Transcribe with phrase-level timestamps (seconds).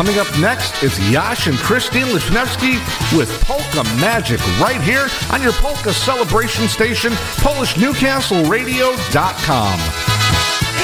[0.00, 2.80] Coming up next is Yash and Christine Lesniewski
[3.14, 7.12] with Polka Magic right here on your Polka Celebration Station,
[7.44, 9.80] PolishNewcastleRadio.com.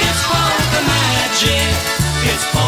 [0.04, 1.72] It's polka magic.
[2.28, 2.65] It's polka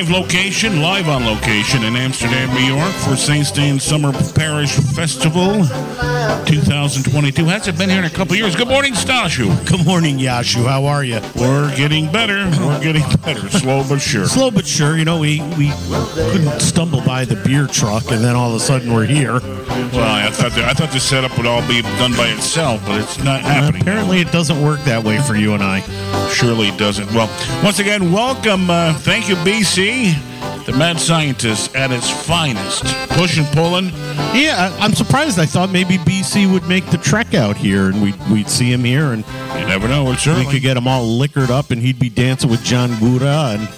[0.00, 3.44] live location, live on location in Amsterdam, New York for St.
[3.44, 5.66] Stan's Summer Parish Festival
[6.46, 7.44] 2022.
[7.44, 8.56] Hasn't been here in a couple years.
[8.56, 9.48] Good morning, Stashu.
[9.68, 10.64] Good morning, Yashu.
[10.64, 11.20] How are you?
[11.36, 12.48] We're getting better.
[12.64, 13.46] We're getting better.
[13.50, 14.24] Slow but sure.
[14.24, 14.96] Slow but sure.
[14.96, 15.70] You know, we, we
[16.14, 19.34] couldn't stumble by the beer truck, and then all of a sudden we're here.
[19.40, 23.02] Well, I thought the, I thought the setup would all be done by itself, but
[23.02, 23.82] it's not happening.
[23.82, 25.80] Apparently, it doesn't work that way for you and I.
[26.32, 27.10] Surely doesn't.
[27.12, 27.28] Well,
[27.62, 28.70] once again, welcome.
[28.70, 30.14] Uh, thank you, BC,
[30.64, 32.84] the mad scientist at its finest.
[33.10, 33.86] Push and pulling.
[34.34, 35.38] Yeah, I'm surprised.
[35.38, 38.84] I thought maybe BC would make the trek out here, and we'd, we'd see him
[38.84, 39.24] here, and
[39.58, 40.10] You never know.
[40.12, 43.56] It's we could get him all liquored up, and he'd be dancing with John Gora,
[43.58, 43.68] and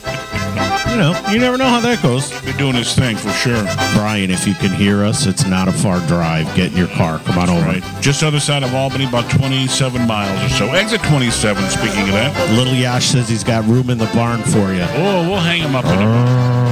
[0.92, 2.30] you know, you never know how that goes.
[2.42, 3.64] be doing his thing for sure.
[3.94, 6.46] Brian, if you can hear us, it's not a far drive.
[6.54, 7.18] Get in your car.
[7.20, 7.64] Come on over.
[7.64, 7.82] Right.
[8.02, 10.66] Just other side of Albany, about 27 miles or so.
[10.72, 12.50] Exit 27, speaking of that.
[12.58, 14.84] Little Yash says he's got room in the barn for you.
[15.00, 16.62] Oh, we'll hang him up in a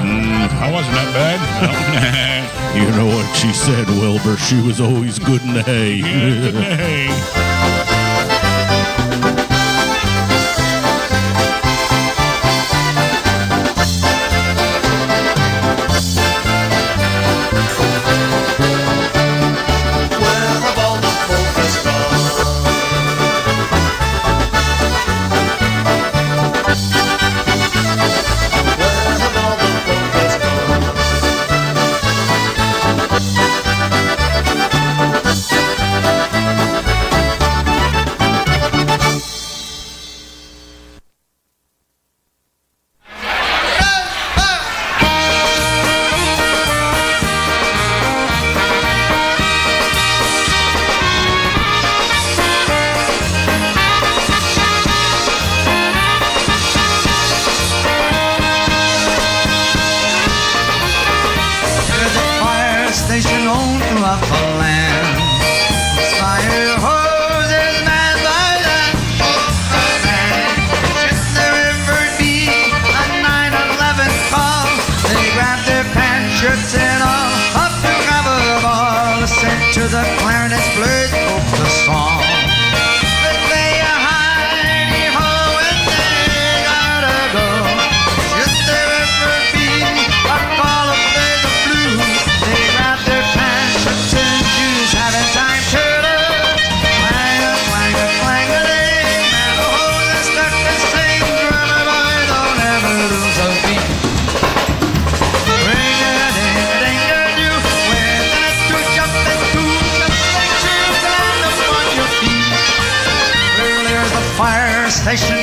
[0.00, 2.46] Mm, I wasn't that bad.
[2.70, 4.36] You know what she said, Wilbur?
[4.36, 7.46] She was always good in the hay.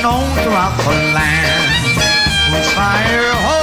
[0.02, 1.68] known throughout the land.
[2.50, 3.57] Whose fire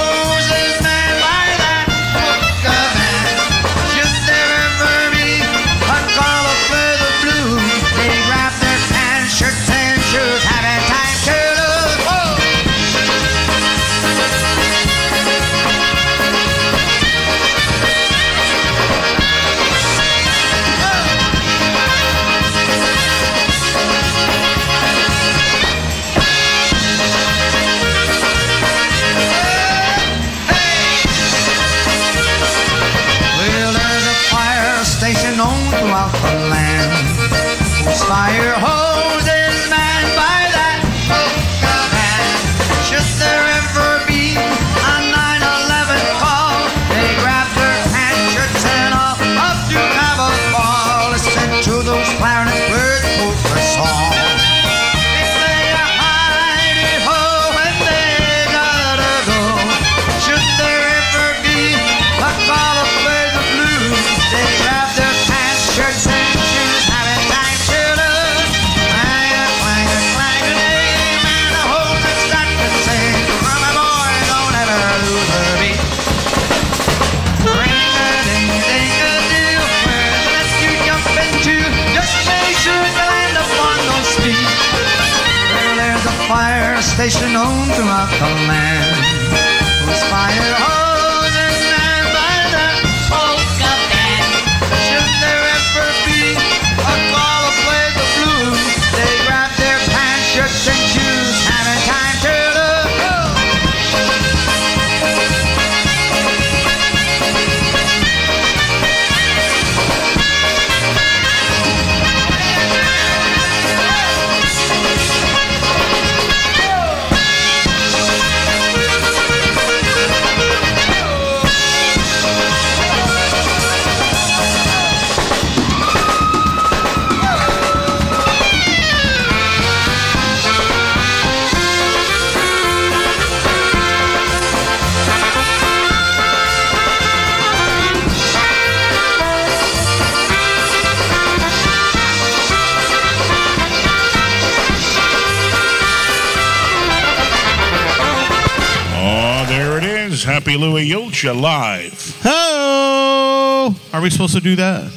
[150.56, 150.62] is.
[150.62, 152.22] Happy Louie Julcia live.
[152.26, 154.92] Oh, are we supposed to do that?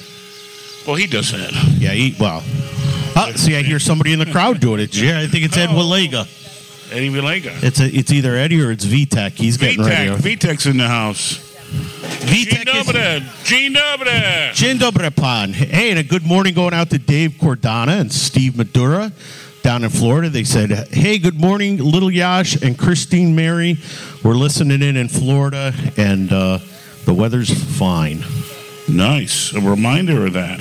[0.86, 1.52] Well, he does that.
[1.78, 2.42] Yeah, he, well.
[3.16, 4.96] Uh, see, I hear somebody in the crowd doing it.
[4.96, 6.26] Yeah, I think it's Ed Walega.
[6.92, 7.62] Eddie Vilega.
[7.62, 9.32] It's a, it's either Eddie or it's Vitek.
[9.32, 10.20] He's getting Vitek.
[10.20, 10.36] ready.
[10.36, 11.44] Vitek's in the house.
[12.20, 13.44] Gene Vitek is Dobre.
[13.44, 14.52] Gene Dobre.
[14.54, 15.52] Dzień dobry pan.
[15.52, 19.12] Hey, and a good morning going out to Dave Cordana and Steve Madura
[19.68, 20.30] down in Florida.
[20.30, 23.76] They said, hey, good morning, Little Yash and Christine Mary.
[24.24, 26.60] We're listening in in Florida, and uh,
[27.04, 28.24] the weather's fine.
[28.88, 29.52] Nice.
[29.52, 30.58] A reminder of that.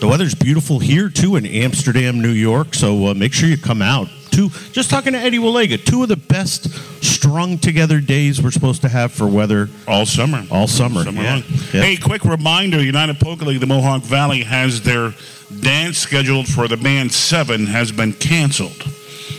[0.00, 3.82] The weather's beautiful here, too, in Amsterdam, New York, so uh, make sure you come
[3.82, 4.08] out.
[4.30, 6.72] Two, just talking to Eddie Walega, two of the best
[7.04, 10.42] strung together days we're supposed to have for weather All summer.
[10.50, 11.04] all summer.
[11.04, 11.42] Summer Yeah.
[11.74, 11.82] Yeah.
[11.82, 15.12] Hey, quick reminder United Poker League, the Mohawk Valley, has their
[15.60, 18.84] dance scheduled for the band seven has been canceled.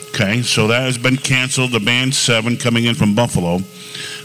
[0.09, 1.71] Okay, so that has been canceled.
[1.71, 3.59] The band seven coming in from Buffalo,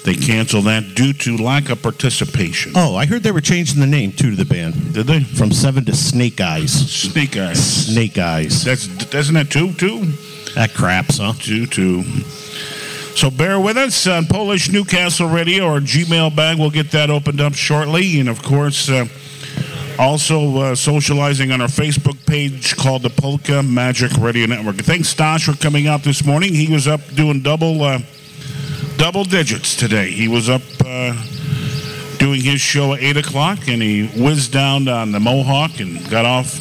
[0.04, 2.72] they canceled that due to lack of participation.
[2.74, 4.94] Oh, I heard they were changing the name, too, to the band.
[4.94, 5.20] Did they?
[5.22, 6.72] From Seven to Snake Eyes.
[6.72, 7.86] Snake Eyes.
[7.86, 8.64] Snake Eyes.
[8.64, 10.06] That's isn't that two two
[10.54, 11.34] That craps, huh?
[11.38, 12.02] two two.
[13.14, 16.58] So bear with us on Polish Newcastle Radio or Gmail bag.
[16.58, 19.06] We'll get that opened up shortly, and of course, uh,
[19.98, 24.76] also uh, socializing on our Facebook page called the Polka Magic Radio Network.
[24.76, 26.54] Thanks, Stosh, for coming out this morning.
[26.54, 27.98] He was up doing double uh,
[28.96, 30.10] double digits today.
[30.10, 31.12] He was up uh,
[32.18, 36.24] doing his show at eight o'clock, and he whizzed down on the Mohawk and got
[36.24, 36.60] off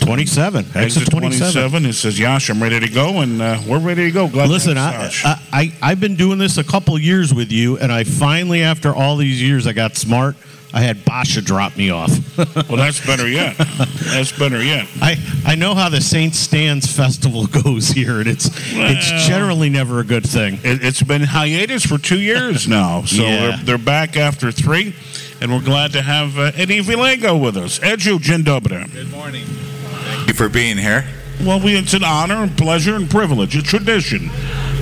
[0.00, 0.64] 27.
[0.66, 1.52] Exit exit 27.
[1.52, 1.86] 27.
[1.86, 4.28] It says, Yash, I'm ready to go, and uh, we're ready to go.
[4.28, 5.28] Glad to Listen, have I.
[5.28, 8.94] I, I, I've been doing this a couple years with you, and I finally, after
[8.94, 10.36] all these years, I got smart.
[10.76, 12.10] I had Basha drop me off.
[12.68, 13.56] well, that's better yet.
[13.56, 14.86] That's better yet.
[15.00, 15.16] I,
[15.46, 20.04] I know how the Saint Stan's festival goes here, and it's it's generally never a
[20.04, 20.58] good thing.
[20.62, 23.38] It, it's been hiatus for two years now, so Yeah.
[23.38, 24.94] they're, they're back after three,
[25.40, 27.78] and we're glad to have uh, Eddie Vilengo with us.
[27.78, 28.84] Edu, dzień dobry.
[28.92, 29.46] Good morning.
[29.46, 31.06] Thank you for being here.
[31.42, 34.28] Well, we, it's an honor and pleasure and privilege, a tradition.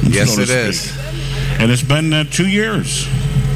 [0.03, 0.93] Yes, so it to is.
[1.61, 3.07] And it's been uh, two years.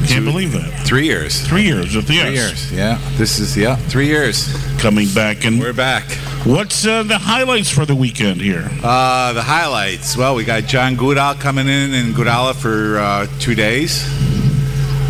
[0.09, 0.85] Can't Two- believe that.
[0.87, 1.39] Three years.
[1.47, 2.71] Three years of the Three years.
[2.71, 2.99] Yeah.
[3.17, 3.75] This is yeah.
[3.75, 4.51] Three years.
[4.79, 5.45] coming back.
[5.45, 6.03] And We're back.
[6.45, 8.67] what's uh, the highlights for the weekend here?
[8.83, 10.17] Uh, the highlights.
[10.17, 14.03] Well, we got John Goodall coming in in Goodalla for uh, two days.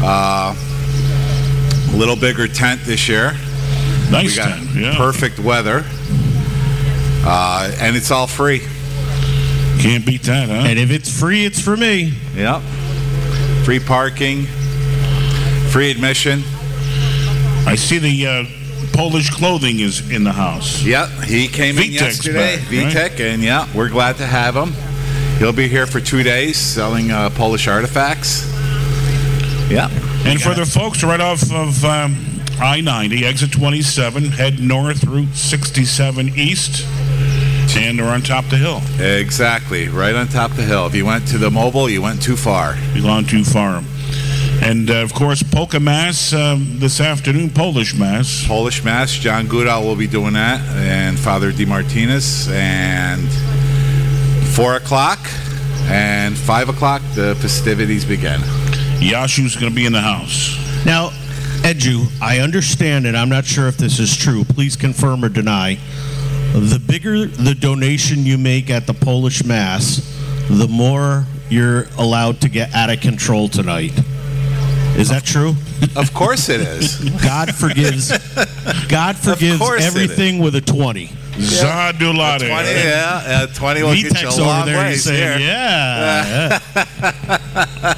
[0.02, 0.54] Uh,
[1.94, 3.32] a little bigger tent this year.
[4.12, 4.70] Nice we got tent.
[4.76, 4.98] Yeah.
[4.98, 5.84] perfect weather.
[7.26, 8.60] Uh, and it's all free.
[9.80, 10.56] Can't beat that, huh?
[10.68, 12.14] And if it's free, it's for me.
[12.36, 12.62] Yep.
[13.64, 14.46] Free parking.
[15.72, 16.44] Free admission.
[17.68, 18.46] I see the uh,
[18.94, 20.82] Polish clothing is in the house.
[20.84, 22.58] Yep, he came in yesterday.
[22.58, 22.94] back, right?
[22.94, 24.74] Vitek, and yeah, we're glad to have him.
[25.38, 28.46] He'll be here for two days selling uh, Polish artifacts.
[29.70, 29.90] Yeah.
[30.26, 32.18] And for the folks right off of um,
[32.60, 36.86] I 90, exit 27, head north, Route 67 east,
[37.78, 38.82] and they're on top of the hill.
[39.00, 40.88] Exactly, right on top of the hill.
[40.88, 42.76] If you went to the mobile, you went too far.
[42.94, 43.84] You've gone too far.
[44.62, 48.46] And uh, of course, Polka Mass um, this afternoon, Polish Mass.
[48.46, 53.28] Polish Mass, John Goodall will be doing that, and Father Di Martinez, and
[54.50, 55.20] four o'clock
[55.90, 58.42] and five o'clock the festivities begin.
[59.00, 60.56] Yashu's going to be in the house.
[60.86, 61.10] Now,
[61.62, 64.44] Edu, I understand, and I'm not sure if this is true.
[64.44, 65.78] Please confirm or deny.
[66.54, 69.98] The bigger the donation you make at the Polish Mass,
[70.50, 73.94] the more you're allowed to get out of control tonight.
[75.00, 75.56] Is that true?
[75.96, 76.98] Of course it is.
[77.24, 78.10] God forgives.
[78.90, 79.96] God forgives course it is.
[79.96, 81.08] everything with a twenty.
[81.40, 82.40] Zadulade.
[82.40, 85.48] 20, yeah, uh, 20 will get you a over long there, ways saying, here.
[85.48, 86.60] yeah.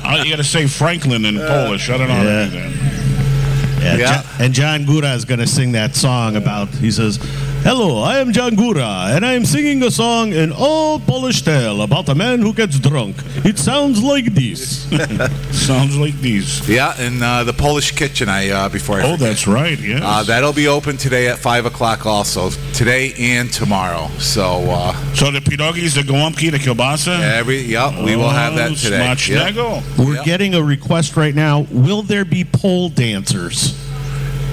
[0.05, 1.89] Oh, you got to say Franklin in Polish.
[1.89, 2.45] I don't know how Yeah.
[2.45, 3.81] to do that.
[3.81, 4.21] Yeah, Yeah.
[4.21, 6.69] Jo- and John Gora is going to sing that song about.
[6.69, 7.17] He says,
[7.63, 11.83] "Hello, I am John Gora, and I am singing a song in old Polish tale
[11.83, 13.15] about a man who gets drunk.
[13.45, 14.87] It sounds like this."
[15.51, 16.67] Sounds like these.
[16.67, 18.27] Yeah, in uh, the Polish kitchen.
[18.29, 19.19] I uh, before I Oh, forget.
[19.19, 19.79] that's right.
[19.79, 20.01] Yes.
[20.03, 22.05] Uh, that'll be open today at five o'clock.
[22.05, 24.09] Also today and tomorrow.
[24.17, 27.19] So uh, so the pierogies, the gołąbki, the kielbasa.
[27.19, 28.97] every yeah, we will have that Oh, today.
[29.05, 29.15] Yeah.
[29.15, 29.83] smacznego.
[29.97, 30.23] We're Yeah.
[30.23, 31.67] getting a request right now.
[31.71, 33.75] Will there be pole dancers?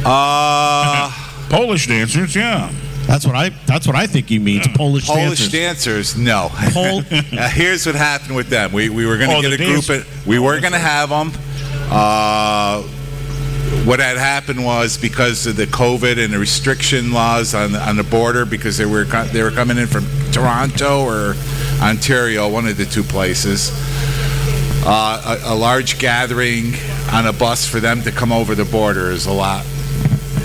[0.04, 1.10] Uh,
[1.48, 2.70] Polish dancers, yeah.
[3.08, 3.48] That's what I.
[3.66, 4.68] That's what I think he means.
[4.68, 6.12] Polish, Polish dancers.
[6.12, 6.50] dancers, no.
[6.52, 8.70] Pol- Uh, here's what happened with them.
[8.72, 9.88] We, we were going to Oh, get a group.
[9.88, 11.32] Of, we were going to have them.
[11.90, 12.82] Uh,
[13.84, 17.96] what had happened was because of the COVID and the restriction laws on the, on
[17.96, 21.34] the border, because they were they were coming in from Toronto or
[21.80, 23.70] Ontario, one of the two places.
[24.84, 26.74] Uh, a, a large gathering
[27.12, 29.64] on a bus for them to come over the border is a lot.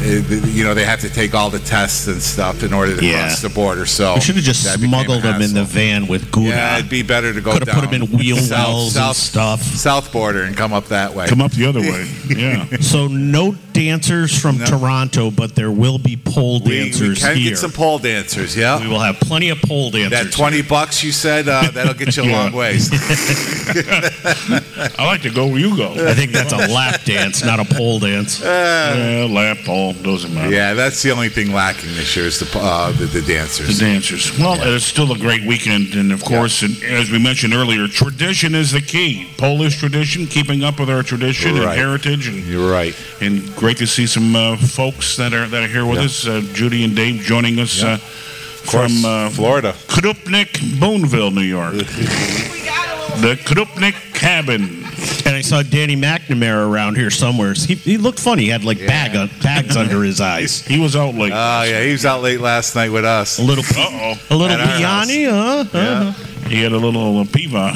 [0.03, 0.21] Uh,
[0.53, 3.27] You know, they have to take all the tests and stuff in order to Yeah.
[3.27, 3.85] cross the border.
[3.85, 6.49] So We should have just that became a smuggled them in the van with Gouda.
[6.49, 8.83] Yeah, it'd be better to go Could have put down them in wheel south, wells
[8.97, 9.63] and south, stuff.
[9.63, 11.27] south border and come up that way.
[11.27, 12.07] Come up the other way.
[12.27, 12.65] Yeah.
[12.81, 14.65] So no dancers from No.
[14.65, 17.49] Toronto, but there will be pole we, we dancers can here.
[17.51, 18.55] get some pole dancers.
[18.55, 20.11] Yeah, we will have plenty of pole dancers.
[20.11, 22.89] that twenty bucks you said uh, that'll get you a long ways.
[23.73, 25.91] I like to go where you go.
[26.07, 28.39] I think that's a lap dance, not a pole dance.
[28.41, 30.53] Yeah, lap, pole, doesn't matter.
[30.53, 33.79] yeah, that's the only thing lacking this year is the uh, the, the The dancers.
[33.79, 34.37] dancers.
[34.39, 38.55] Well, it's still a great weekend, and of course, and as we mentioned earlier, tradition
[38.55, 39.29] is the key.
[39.37, 42.95] Polish tradition, keeping up with our tradition and heritage, and, You're right.
[43.21, 46.05] and great to see some uh, folks that are that are here with Yeah.
[46.05, 46.27] us.
[46.27, 47.93] Uh, Judy and Dave joining us Yeah.
[47.93, 49.71] uh, from uh, Florida.
[49.87, 50.51] Krupnik,
[50.81, 51.75] Boneville, New York.
[53.23, 54.83] the Krupnik Cabin.
[55.25, 57.53] And I saw Danny McNamara around here somewhere.
[57.53, 58.43] He, he looked funny.
[58.43, 60.61] He had like bag uh, bags under his eyes.
[60.73, 61.31] He was out late.
[61.33, 63.39] Oh yeah, he was out late last night with us.
[63.39, 64.15] A little, Uh-oh.
[64.29, 65.07] a little At our house.
[65.07, 65.65] piani, huh?
[65.73, 66.13] Yeah.
[66.47, 67.73] He had a little uh, piva.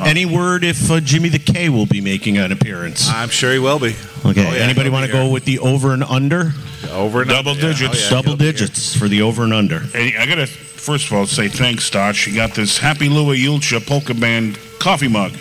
[0.00, 3.08] Uh, Any word if uh, Jimmy the K will be making an appearance?
[3.08, 3.94] I'm sure he will be.
[4.24, 4.46] Okay.
[4.46, 6.52] Oh, yeah, Anybody want to go with the over and under?
[6.90, 7.66] over and Double under?
[7.66, 7.72] Yeah.
[7.72, 7.98] digits.
[8.00, 8.52] Oh, yeah, Double he'll be here.
[8.52, 9.80] digits for the over and under.
[9.80, 12.26] Hey, I gotta first of all say thanks, Dodge.
[12.26, 15.32] You got this Happy Louie Julcia Polka Band coffee mug,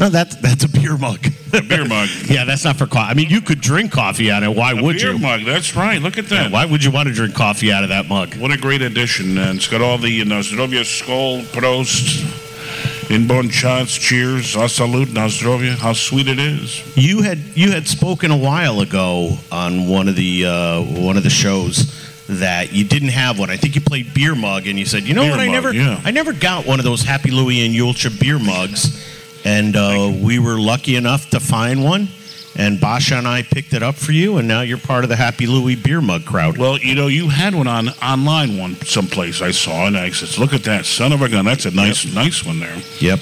[0.00, 1.24] No, that's that's a beer mug.
[1.52, 2.08] a beer mug.
[2.26, 3.10] yeah, that's not for coffee.
[3.10, 4.56] I mean, you could drink coffee out of it.
[4.58, 5.18] Why A would beer you?
[5.18, 5.42] mug.
[5.44, 6.00] That's right.
[6.00, 6.52] Look at Yeah, that.
[6.52, 8.34] why would you want to drink coffee out of that mug?
[8.36, 9.36] What a great addition.
[9.38, 14.68] And it's got all the you know, Zdrovia Skol, Prost, in bon chats, cheers, a
[14.68, 15.76] salute, na zdrovia.
[15.76, 16.82] How sweet it is.
[16.96, 21.24] You had you had spoken a while ago on one of the uh, one of
[21.24, 21.96] the shows
[22.28, 23.50] that you didn't have one.
[23.50, 25.40] I think you played beer mug, and you said, you know Beer what?
[25.40, 26.00] I never yeah.
[26.04, 28.96] I never got one of those Happy Louie and Julcia beer mugs,
[29.44, 32.08] and uh, we were lucky enough to find one.
[32.56, 35.16] And Basha and I picked it up for you, and now you're part of the
[35.16, 36.58] Happy Louie beer mug crowd.
[36.58, 40.36] Well, you know, you had one on online one someplace I saw, and I said,
[40.38, 41.44] "Look at that, son of a gun!
[41.44, 43.20] That's a nice, nice one there." Yep.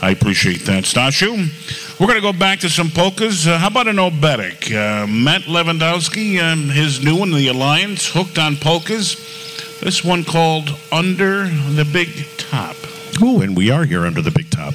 [0.00, 1.98] I appreciate that, Stashu.
[1.98, 3.48] We're going to go back to some polkas.
[3.48, 4.70] Uh, how about an oberek?
[4.72, 9.16] Uh, Matt Lewandowski, um, his new one, The Alliance, hooked on polkas.
[9.80, 12.76] This one called Under the Big Top.
[13.20, 14.74] Ooh, and we are here under the big top.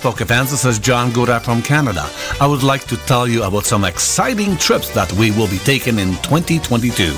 [0.00, 0.50] Poke fans.
[0.50, 2.08] This is John Gora from Canada.
[2.40, 5.98] I would like to tell you about some exciting trips that we will be taking
[5.98, 7.12] in 2022.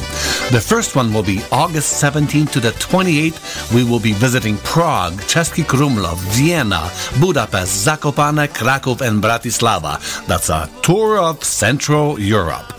[0.50, 3.72] The first one will be August 17th to the 28th.
[3.72, 6.90] We will be visiting Prague, Český Krumlov, Vienna,
[7.20, 10.00] Budapest, Zakopane, Krakow, and Bratislava.
[10.26, 12.72] That's a tour of Central Europe.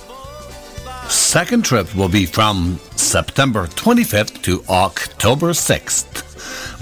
[1.07, 6.22] Second trip will be from September 25th to October 6th.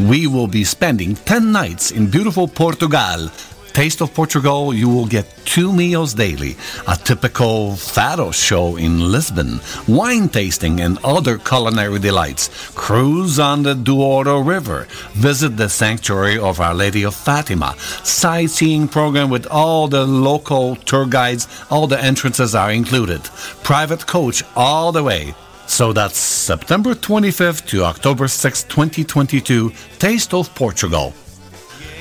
[0.10, 3.30] We will be spending 10 nights in beautiful Portugal.
[3.72, 9.62] Taste of Portugal, you will get two meals daily, a typical fado show in Lisbon,
[9.88, 16.60] wine tasting and other culinary delights, cruise on the Douro River, visit the sanctuary of
[16.60, 22.56] Our Lady of Fatima, sightseeing program with all the local tour guides, all the entrances
[22.56, 23.22] are included,
[23.64, 25.34] private coach all the way.
[25.72, 31.14] So that's September 25th to October 6th, 2022, Taste of Portugal.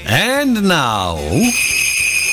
[0.04, 1.16] And now,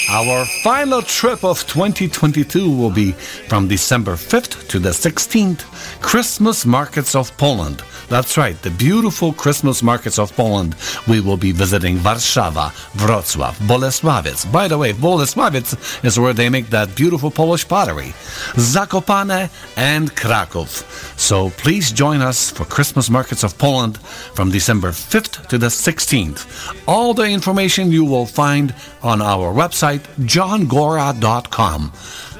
[0.09, 3.11] our final trip of 2022 will be
[3.49, 5.61] from December 5th to the 16th,
[6.01, 7.83] Christmas Markets of Poland.
[8.09, 10.75] That's right, the beautiful Christmas markets of Poland.
[11.09, 14.45] We will be visiting Warszawa, Wrocław, Bolesławiec.
[14.49, 18.13] By the way, Bolesławiec is where they make that beautiful Polish pottery.
[18.55, 20.85] Zakopane and Kraków.
[21.19, 23.97] So please join us for Christmas markets of Poland
[24.35, 26.45] from December 5th to the 16th.
[26.87, 31.91] All the information you will find on our website, johngora.com.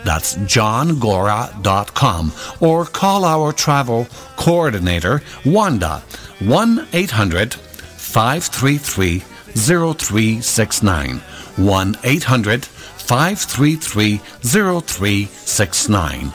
[0.03, 2.31] That's johngora.com.
[2.59, 5.99] Or call our travel coordinator, Wanda,
[6.39, 11.21] 1 800 533 0369.
[11.57, 16.31] 1 800 533 0369.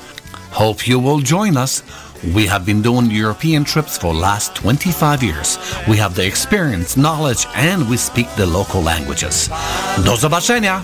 [0.53, 1.83] Hope you will join us.
[2.25, 5.59] We have been doing European trips for last 25 years.
[5.89, 9.49] We have the experience, knowledge, and we speak the local languages.
[10.05, 10.83] Do zobaczenia!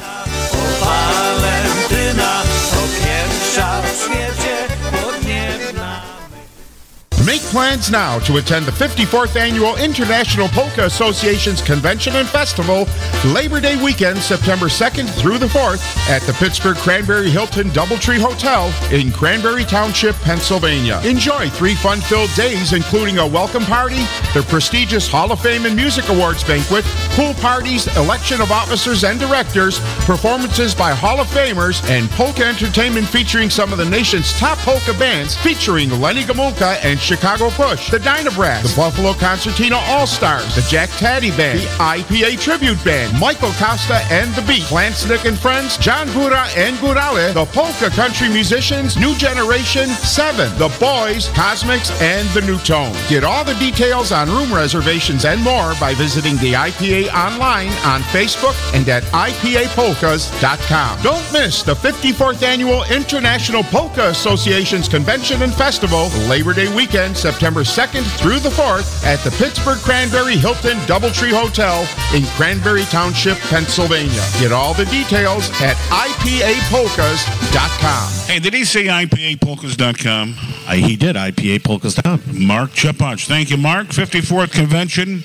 [7.49, 12.87] Plans now to attend the 54th Annual International Polka Association's Convention and Festival
[13.25, 18.71] Labor Day weekend, September 2nd through the 4th at the Pittsburgh Cranberry Hilton Doubletree Hotel
[18.93, 21.01] in Cranberry Township, Pennsylvania.
[21.07, 26.07] Enjoy three fun-filled days including a welcome party, the prestigious Hall of Fame and Music
[26.11, 26.85] Awards banquet,
[27.17, 33.07] pool parties, election of officers and directors, performances by Hall of Famers, and polka entertainment
[33.07, 37.99] featuring some of the nation's top polka bands featuring Lenny Gomulka and Chicago Push, the
[37.99, 44.01] Dynabrass, the Buffalo Concertina All-Stars, the Jack Tady Band, the IPA Tribute Band, Michael Costa
[44.11, 49.15] and the Beat, Lansnick and Friends, John Gora and Gorale, the Polka Country Musicians, New
[49.15, 52.93] Generation, Seven, the Boys, Cosmics, and the New Tone.
[53.09, 58.03] Get all the details on room reservations and more by visiting the IPA online on
[58.11, 61.03] Facebook and at IPAPolkas.com.
[61.03, 67.61] Don't miss the 54th Annual International Polka Association's Convention and Festival, Labor Day weekend, September
[67.61, 71.87] 2nd through the 4th at the Pittsburgh Cranberry Hilton Doubletree Hotel
[72.17, 74.25] in Cranberry Township, Pennsylvania.
[74.41, 78.33] Get all the details at IPAPolkas.com.
[78.33, 80.37] Hey, did he say IPApolkas.com?
[80.67, 82.47] Uh, he did, IPApolkas.com.
[82.47, 83.27] Mark Chapach.
[83.27, 83.89] Thank you, Mark.
[83.89, 85.23] 54th Convention.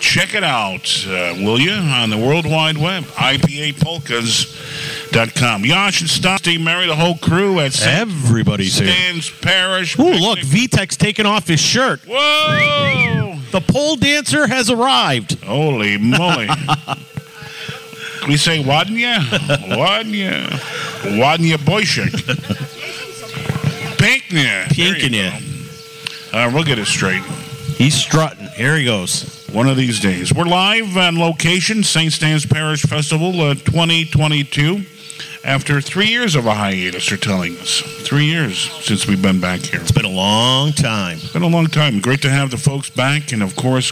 [0.00, 5.64] Check it out, uh, will you, on the World Wide Web, IPApolkas.com.
[5.64, 8.00] Yash and Stan, Steve Mary, the whole crew at St.
[8.00, 8.88] Everybody's here.
[8.88, 9.98] Stan's Parish.
[9.98, 12.00] Ooh, look, Vitek's taking off his shirt.
[12.08, 13.36] Whoa!
[13.52, 15.38] The pole dancer has arrived.
[15.44, 16.48] Holy moly.
[18.28, 19.16] We say Wadnya?
[19.76, 20.46] Wadnya.
[21.18, 22.10] Wadnya Boyshik.
[23.96, 24.64] Pinknya.
[24.66, 25.32] Pinknya.
[26.32, 27.22] Uh, we'll get it straight.
[27.76, 28.48] He's strutting.
[28.48, 29.39] Here he goes.
[29.52, 30.32] One of these days.
[30.32, 32.12] We're live on location, St.
[32.12, 34.84] Stan's Parish Festival uh, 2022.
[35.44, 37.80] After three years of a hiatus, they're telling us.
[37.80, 39.80] Three years since we've been back here.
[39.80, 41.16] It's been a long time.
[41.16, 42.00] It's been a long time.
[42.00, 43.90] Great to have the folks back, and of course,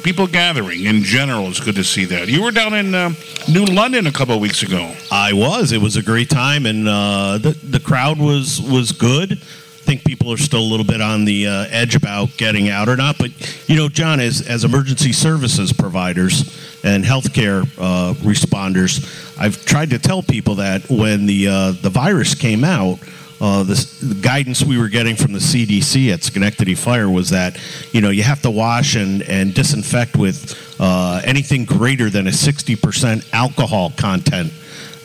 [0.00, 1.48] people gathering in general.
[1.48, 2.28] It's good to see that.
[2.28, 3.10] You were down in uh,
[3.50, 4.94] New London a couple of weeks ago.
[5.12, 5.72] I was.
[5.72, 9.42] It was a great time, and uh, the the crowd was was good.
[9.86, 12.96] Think people are still a little bit on the uh, edge about getting out or
[12.96, 13.18] not.
[13.18, 13.30] But
[13.68, 16.40] you know, John, as as emergency services providers
[16.82, 22.34] and healthcare uh, responders, I've tried to tell people that when the uh, the virus
[22.34, 22.98] came out.
[23.38, 27.60] Uh, the, the guidance we were getting from the CDC at Schenectady Fire was that,
[27.92, 32.30] you know, you have to wash and, and disinfect with uh, anything greater than a
[32.30, 34.50] 60% alcohol content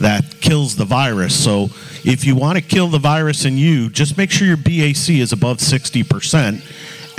[0.01, 1.41] that kills the virus.
[1.43, 1.69] So
[2.03, 5.31] if you want to kill the virus in you, just make sure your BAC is
[5.31, 6.61] above 60%.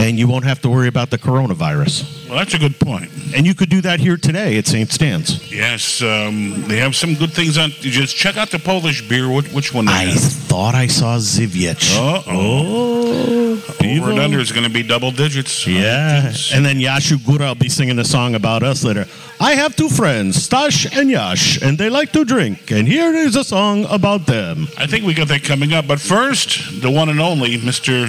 [0.03, 2.29] And you won't have to worry about the coronavirus.
[2.29, 3.09] Well, that's a good point.
[3.37, 4.91] And you could do that here today at St.
[4.91, 5.53] Stan's.
[5.53, 7.71] Yes, um, they have some good things on.
[7.71, 9.31] Just check out the Polish beer.
[9.31, 9.85] Which, which one?
[9.87, 10.21] They I have.
[10.21, 11.97] thought I saw Żywiec.
[11.97, 13.53] Uh oh.
[13.85, 15.67] Over and under is going to be double digits.
[15.67, 16.33] Yeah.
[16.53, 19.07] And then Yashu Gura will be singing a song about us later.
[19.41, 22.71] I have two friends, Stash and Yash, and they like to drink.
[22.73, 24.67] And here is a song about them.
[24.79, 25.87] I think we got that coming up.
[25.87, 28.09] But first, the one and only Mr.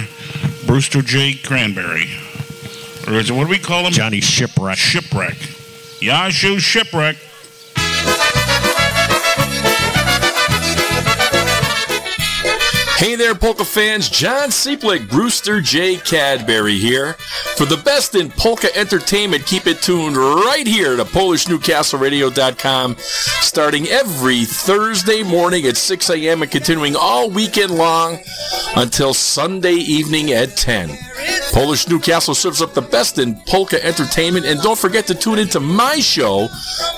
[0.66, 1.34] Brewster J.
[1.34, 2.08] Cranberry.
[3.06, 3.92] Or is it, what do we call him?
[3.92, 4.76] Johnny Shipwreck.
[4.76, 5.36] Shipwreck.
[6.00, 7.16] Yashu Shipwreck.
[13.04, 14.08] Hey there, polka fans.
[14.08, 15.96] John Seeplick, Brewster J.
[15.96, 17.12] Cadbury here.
[17.58, 24.46] For the best in polka entertainment, keep it tuned right here to PolishNewcastleRadio.com, starting every
[24.46, 26.40] Thursday morning at 6 a.m.
[26.40, 28.20] and continuing all weekend long
[28.74, 30.96] until Sunday evening at 10.
[31.52, 35.60] Polish Newcastle serves up the best in polka entertainment, and don't forget to tune into
[35.60, 36.48] my show,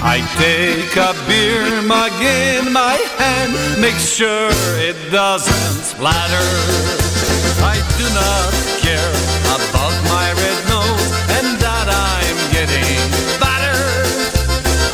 [0.04, 4.52] I take a beer mug in my hand, make sure
[4.90, 7.25] it doesn't splatter.
[7.62, 9.16] I do not care
[9.56, 13.00] about my red nose and that I'm getting
[13.40, 13.84] fatter.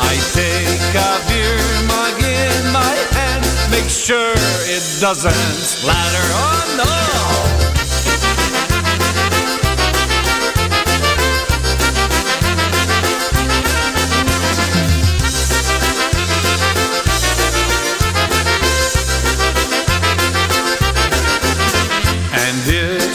[0.00, 4.34] I take a beer mug in my hand, make sure
[4.66, 6.26] it doesn't splatter.
[6.34, 7.61] Oh no!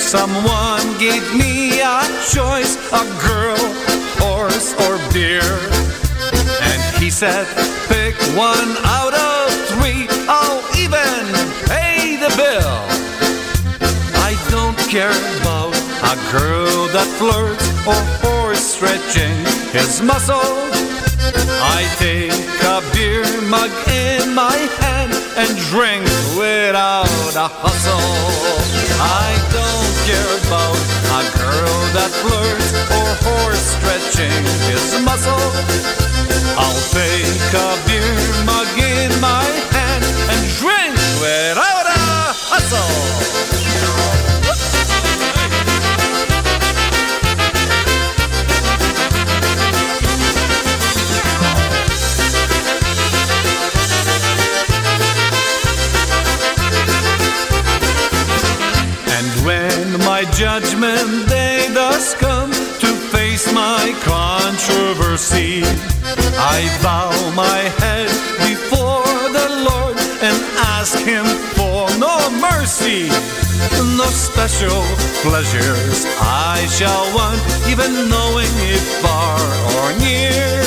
[0.08, 2.00] Someone gave me a
[2.32, 3.60] choice, a girl,
[4.24, 5.44] horse, or beer,
[6.64, 7.46] and he said,
[7.92, 11.28] pick one out of three, I'll even
[11.68, 12.80] pay the bill.
[14.24, 19.36] I don't care about a girl that flirts or horse stretching
[19.76, 20.56] his muscle.
[21.60, 22.32] I take
[22.64, 26.06] a beer mug in my hand and drink
[26.40, 28.78] without a hustle.
[29.00, 29.57] I
[30.08, 30.80] don't about
[31.20, 35.52] a girl that flirts or horse stretching his muscle.
[36.56, 38.16] I'll take a beer
[38.48, 39.44] mug in my
[39.76, 40.42] hand and
[73.98, 74.84] no special
[75.26, 79.40] pleasures I shall want, even knowing if far
[79.76, 80.64] or near.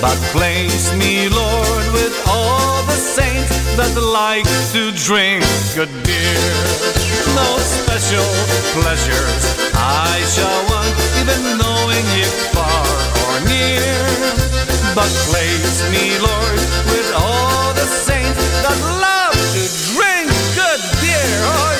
[0.00, 5.44] But place me, Lord, with all the saints that like to drink
[5.74, 6.48] good beer.
[7.34, 8.30] No special
[8.78, 9.42] pleasures
[9.74, 12.88] I shall want, even knowing if far
[13.26, 13.90] or near.
[14.94, 16.60] But place me, Lord,
[16.94, 19.17] with all the saints that love
[21.30, 21.77] Oh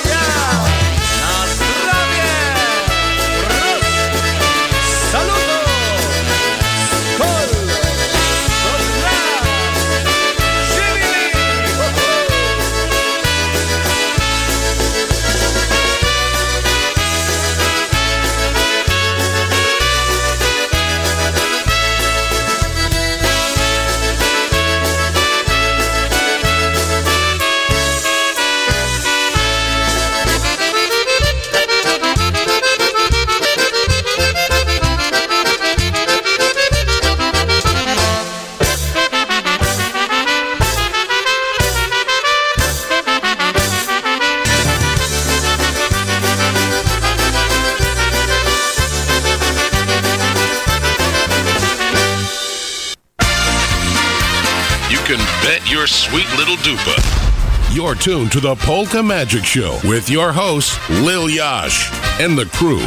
[58.08, 62.78] tuned to the Polka Magic Show with your host, Lil Yash, and the crew.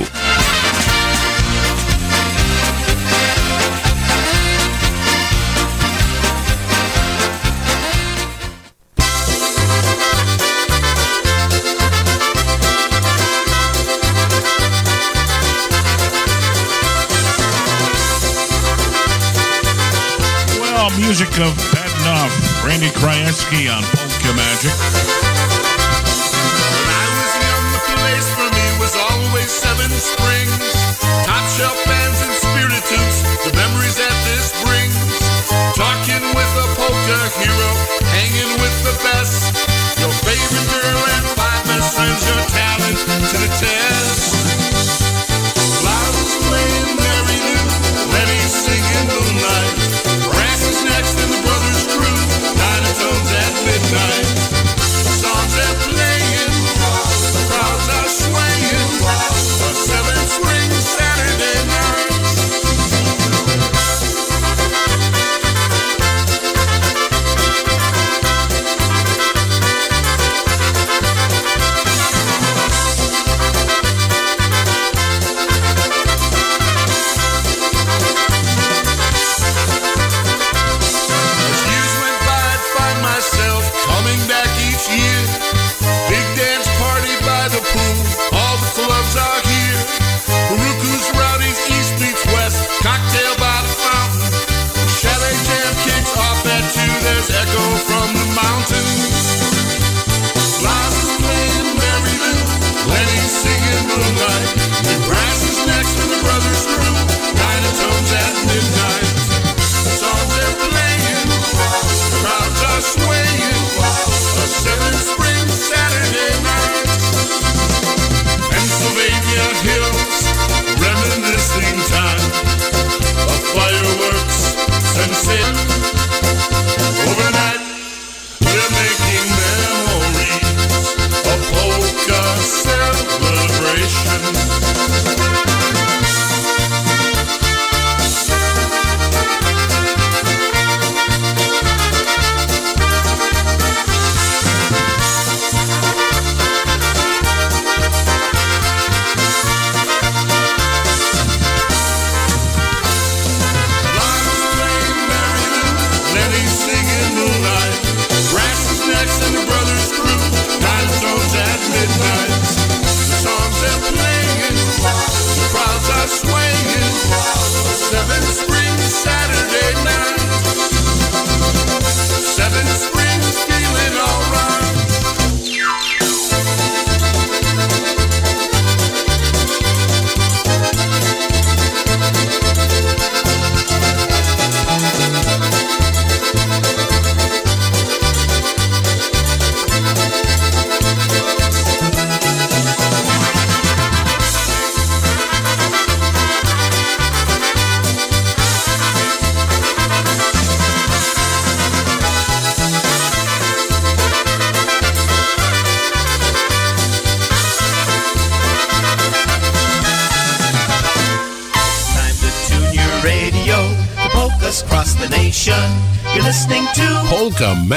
[20.59, 21.91] Well, music of Pat
[22.65, 24.00] Randy Krajewski on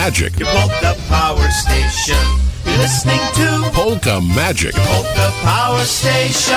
[0.05, 0.39] Magic.
[0.39, 2.15] your polka power station.
[2.67, 4.75] You're listening to Polka Magic.
[4.75, 6.55] polka power station.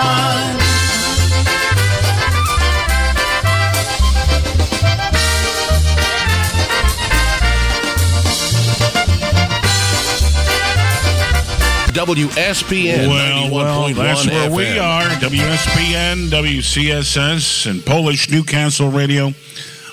[11.94, 15.04] WSPN Well, well, that's where we are.
[15.22, 19.34] WSPN, WCSS, and Polish Newcastle Radio,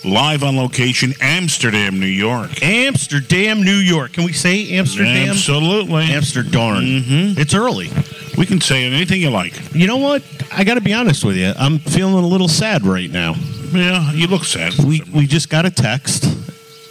[0.05, 2.63] live on location, Amsterdam, New York.
[2.63, 4.13] Amsterdam, New York.
[4.13, 5.31] Can we say Amsterdam?
[5.31, 6.05] Absolutely.
[6.05, 6.83] Amsterdam.
[6.83, 7.41] Mm-hmm.
[7.41, 7.91] It's early.
[8.37, 9.75] We can say anything you like.
[9.75, 10.23] You know what?
[10.53, 11.53] I got to be honest with you.
[11.57, 13.35] I'm feeling a little sad right now.
[13.73, 14.75] Yeah, you look sad.
[14.85, 16.25] We we just got a text,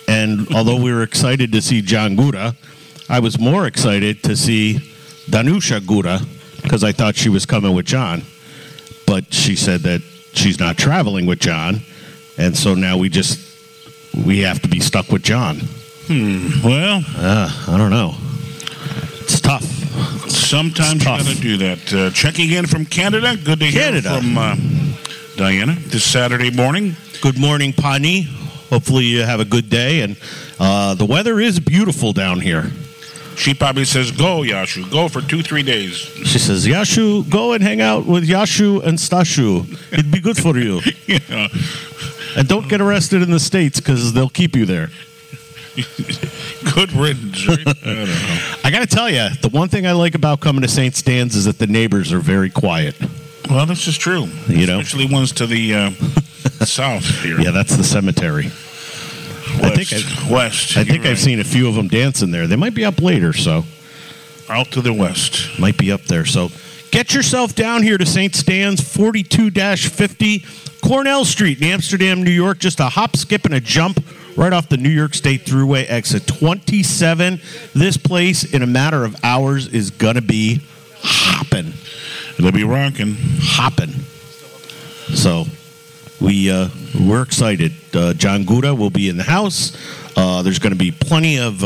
[0.07, 2.55] and although we were excited to see John Gora,
[3.09, 4.75] I was more excited to see
[5.29, 6.19] Danusha Gora
[6.61, 8.23] because I thought she was coming with John,
[9.05, 10.01] but she said that
[10.33, 11.81] she's not traveling with John,
[12.37, 13.39] and so now we just
[14.25, 15.57] we have to be stuck with John.
[16.07, 16.49] Hmm.
[16.63, 18.15] Well, uh, I don't know.
[19.21, 19.63] It's tough.
[20.29, 21.93] Sometimes you got to do that.
[21.93, 23.35] Uh, checking in from Canada.
[23.41, 24.09] Good to Canada.
[24.09, 24.55] hear from uh,
[25.37, 26.95] Diana this Saturday morning.
[27.21, 28.23] Good morning, Pani.
[28.69, 30.01] hopefully you have a good day.
[30.01, 30.17] And
[30.59, 32.69] uh, the weather is beautiful down here.
[33.35, 37.63] She probably says, "Go, Yashu, go for two, three days." She says, Yashu, go and
[37.63, 39.65] hang out with Yashu and Stashu.
[39.91, 40.81] It'd be good for you.
[41.07, 41.47] Yeah.
[42.35, 44.89] And don't get arrested in the States because they'll keep you there.
[46.75, 47.47] Good riddance.
[47.47, 47.59] Right?
[47.67, 48.55] I don't know.
[48.63, 50.95] I got to tell you, the one thing I like about coming to St.
[50.95, 52.95] Stan's is that the neighbors are very quiet.
[53.49, 54.27] Well, this is true.
[54.47, 54.79] You know?
[54.79, 55.89] especially ones to the uh,
[56.65, 57.39] south here.
[57.39, 58.45] Yeah, that's the cemetery.
[59.61, 59.93] I think West.
[59.93, 60.77] I've, West.
[60.77, 62.47] I think You're I've seen a few of them dancing there.
[62.47, 63.63] They might be up later, so
[64.49, 65.59] out to the west.
[65.59, 66.25] might be up there.
[66.25, 66.49] So
[66.93, 68.35] get yourself down here to St.
[68.35, 72.59] Stan's, 42-50 Cornell Street in Amsterdam, New York.
[72.59, 73.99] Just a hop, skip, and a jump
[74.37, 77.41] right off the New York State Thruway exit 27.
[77.73, 80.61] This place, in a matter of hours, is going to be
[80.99, 81.73] hopping.
[82.37, 83.15] It'll be rocking.
[83.39, 83.93] Hopping.
[85.15, 85.45] So
[86.21, 86.69] we uh,
[86.99, 87.73] we're excited.
[87.91, 89.75] Uh, John Gora will be in the house.
[90.15, 91.63] Uh, there's going to be plenty of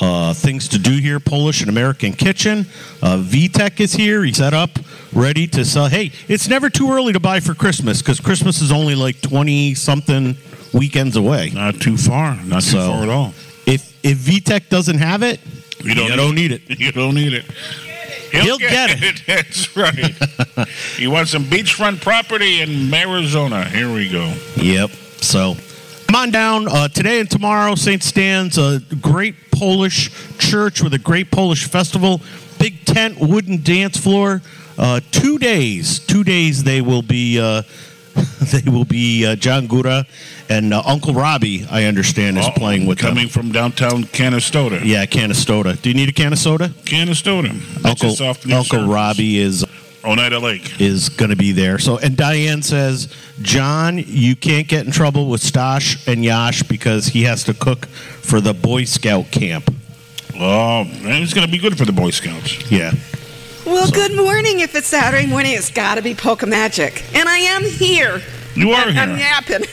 [0.00, 1.20] uh, things to do here.
[1.20, 2.66] Polish and American Kitchen.
[3.02, 4.24] Uh, Vitek is here.
[4.24, 4.70] He's set up,
[5.12, 5.86] ready to sell.
[5.88, 9.74] Hey, it's never too early to buy for Christmas because Christmas is only like twenty
[9.74, 10.36] something
[10.72, 11.50] weekends away.
[11.50, 12.36] Not too far.
[12.44, 13.34] Not too far at all.
[13.66, 15.40] If if Vitek doesn't have it,
[15.82, 16.62] You don't, you don't need it.
[16.80, 17.44] You don't need it.
[18.32, 19.22] He'll get it.
[19.26, 20.68] That's right.
[20.98, 23.68] you want some beachfront property in Arizona?
[23.68, 24.32] Here we go.
[24.56, 24.90] Yep.
[25.20, 25.54] So
[26.12, 27.74] come on down uh, today and tomorrow.
[27.74, 28.02] St.
[28.02, 32.20] Stan's, a great Polish church with a great Polish festival.
[32.58, 34.42] Big tent, wooden dance floor.
[34.76, 36.00] Uh, two days.
[36.00, 37.40] Two days they will be.
[37.40, 37.62] Uh,
[38.52, 40.04] they will be uh, John Gora
[40.50, 41.66] and uh, Uncle Robbie.
[41.70, 43.28] I understand is Uh-oh, playing with coming them.
[43.30, 44.84] from downtown Canastota.
[44.84, 45.76] Yeah, can of soda.
[45.76, 46.68] Do you need a can of soda?
[46.68, 47.58] Canastota.
[47.76, 49.64] That's Uncle just off New Uncle Robbie is
[50.04, 50.80] Oneida Lake.
[50.80, 51.78] is going to be there.
[51.78, 57.06] So, and Diane says, John, you can't get in trouble with Stosh and Yash because
[57.06, 59.72] he has to cook for the Boy Scout camp.
[60.34, 62.70] Oh, man, it's going to be good for the Boy Scouts.
[62.70, 62.92] Yeah.
[63.64, 64.60] Well, good morning.
[64.60, 67.04] If it's Saturday morning, it's got to be Polka Magic.
[67.14, 68.20] And I am here.
[68.56, 69.18] You are I'm, I'm here.
[69.18, 69.60] yapping.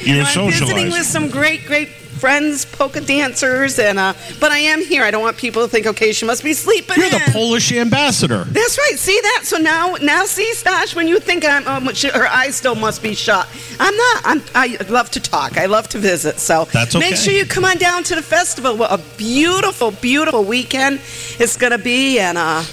[0.00, 0.90] You're I'm visiting socializing.
[0.90, 1.88] with some great, great
[2.24, 5.04] friends, polka dancers, and uh, but I am here.
[5.04, 6.96] I don't want people to think, okay, she must be sleeping.
[6.96, 7.20] You're the.
[7.32, 8.44] Polish ambassador.
[8.44, 8.98] That's right.
[8.98, 9.42] See that?
[9.44, 13.02] So now, now, see, Stash, when you think I'm, um, she, her eyes still must
[13.02, 13.46] be shut.
[13.78, 14.22] I'm not.
[14.24, 14.42] I'm.
[14.54, 15.58] I love to talk.
[15.58, 16.38] I love to visit.
[16.40, 17.10] So That's okay.
[17.10, 18.74] make sure you come on down to the festival.
[18.74, 21.02] What a beautiful, beautiful weekend
[21.38, 22.64] it's going to be, and uh,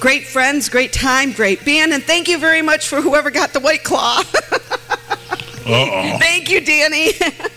[0.00, 3.60] great friends, great time, great band, and thank you very much for whoever got the
[3.60, 4.24] white claw.
[5.68, 6.18] Uh-oh.
[6.18, 7.12] thank you, Danny.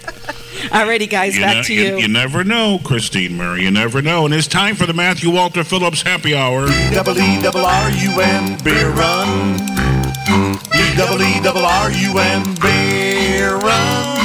[0.70, 1.97] Alrighty, guys, You, back ne- to you.
[1.97, 3.64] you never know, Christine Murray.
[3.64, 4.26] You never know.
[4.26, 6.68] And it's time for the Matthew Walter Phillips Happy Hour.
[6.91, 9.57] double E double R U N beer run.
[10.72, 14.19] B double E double R U N beer run.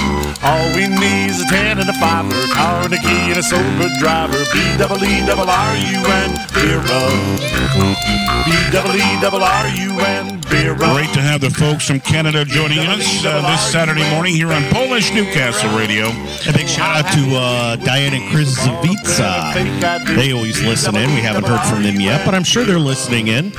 [0.45, 3.33] All we need is a ten and a fiver, for a car and a key
[3.33, 4.45] and a sober driver.
[4.53, 7.17] B double E double R U N beer run.
[8.45, 10.95] B double E double R U N beer run.
[10.95, 14.63] Great to have the folks from Canada joining us uh, this Saturday morning here on
[14.65, 16.09] Polish Newcastle Radio.
[16.47, 20.15] A big shout out to uh, Diane and Chris Zavitsa.
[20.15, 21.09] They always listen in.
[21.15, 23.53] We haven't heard from them yet, but I'm sure they're listening in.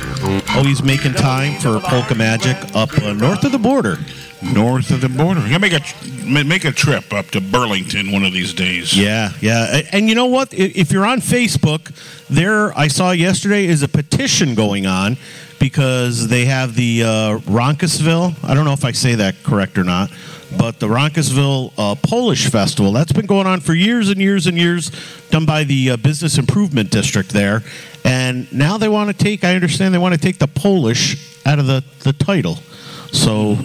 [0.49, 3.97] Always making time for Polka Magic up uh, north of the border.
[4.53, 5.45] North of the border.
[5.47, 5.81] You make a
[6.25, 8.97] make a trip up to Burlington one of these days.
[8.97, 9.81] Yeah, yeah.
[9.91, 10.53] And you know what?
[10.53, 11.91] If you're on Facebook,
[12.27, 15.17] there I saw yesterday is a petition going on
[15.59, 17.39] because they have the uh.
[17.47, 20.11] I don't know if I say that correct or not,
[20.57, 24.57] but the Roncesvalles uh, Polish Festival that's been going on for years and years and
[24.57, 24.91] years,
[25.31, 27.63] done by the uh, Business Improvement District there.
[28.03, 29.43] And now they want to take.
[29.43, 32.59] I understand they want to take the Polish out of the the title.
[33.11, 33.57] So.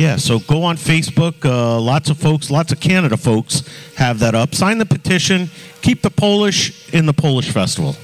[0.00, 1.44] Yeah, so go on Facebook.
[1.44, 4.54] Uh, lots of folks, lots of Canada folks have that up.
[4.54, 5.50] Sign the petition.
[5.82, 7.94] Keep the Polish in the Polish festival.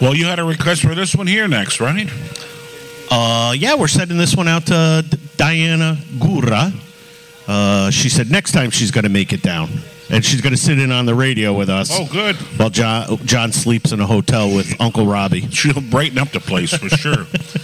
[0.00, 2.08] Well, you had a request for this one here next, right?
[3.10, 5.04] Uh, yeah, we're sending this one out to
[5.36, 6.72] Diana Gora.
[7.48, 9.70] Uh, she said next time she's going to make it down.
[10.10, 11.90] And she's going to sit in on the radio with us.
[11.92, 12.36] Oh, good.
[12.36, 15.48] While John, John sleeps in a hotel with Uncle Robbie.
[15.48, 17.26] She'll brighten up the place for sure.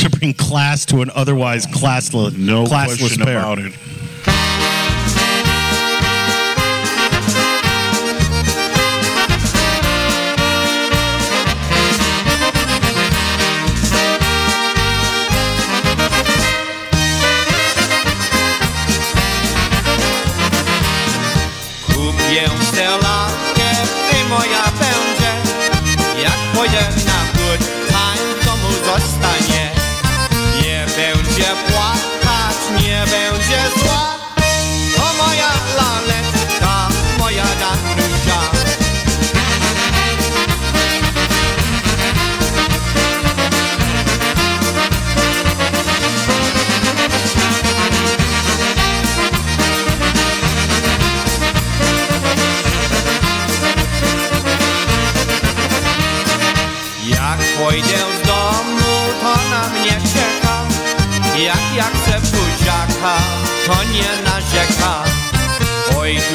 [0.00, 3.38] She'll bring class to an otherwise classless, No classless question pair.
[3.38, 3.74] about it.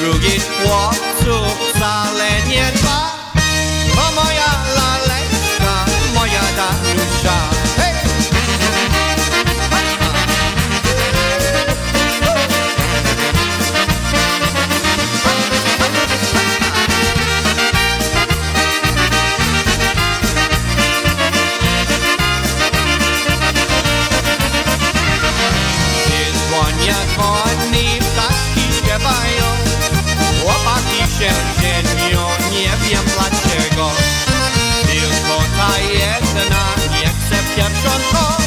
[0.05, 3.14] Drugi chłopców wcale nie dba.
[37.97, 38.44] Pierwszonko, to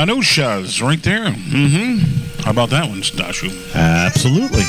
[0.00, 1.26] Danusha's right there.
[1.28, 2.40] Mm-hmm.
[2.44, 3.52] How about that one, Stashu?
[3.76, 4.64] Absolutely.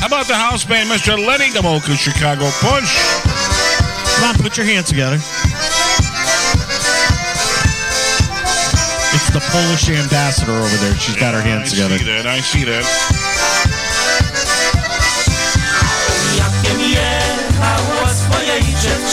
[0.00, 1.20] How about the house band, Mr.
[1.20, 2.96] Lenny Gomulka, Chicago Push?
[4.16, 5.16] Come on, put your hands together.
[9.12, 10.96] It's the Polish ambassador over there.
[10.96, 11.98] She's got her hands I together.
[11.98, 12.24] see that.
[12.26, 12.88] I see that.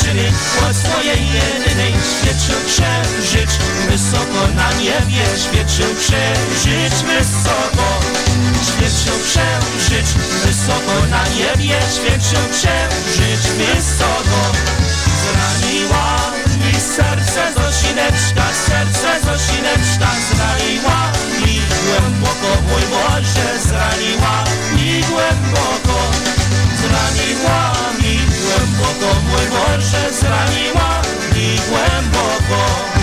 [0.09, 0.31] Dziewczyny,
[0.69, 3.51] od swojej jedynej świecił księżyc,
[3.89, 7.87] wysoko na niebie świecił księżyc, wysoko.
[8.63, 10.13] Świecił księżyc,
[10.45, 14.41] wysoko na niebie świecił księżyc, wysoko.
[15.21, 16.17] Zraniła
[16.65, 21.11] mi serce Zosineczka, serce Zosineczka, zraniła
[21.45, 24.43] mi głęboko, mój Boże, zraniła
[24.75, 25.88] mi głęboko
[28.79, 31.01] głęboko, mój mąż się zraniła
[31.35, 32.98] i głęboko.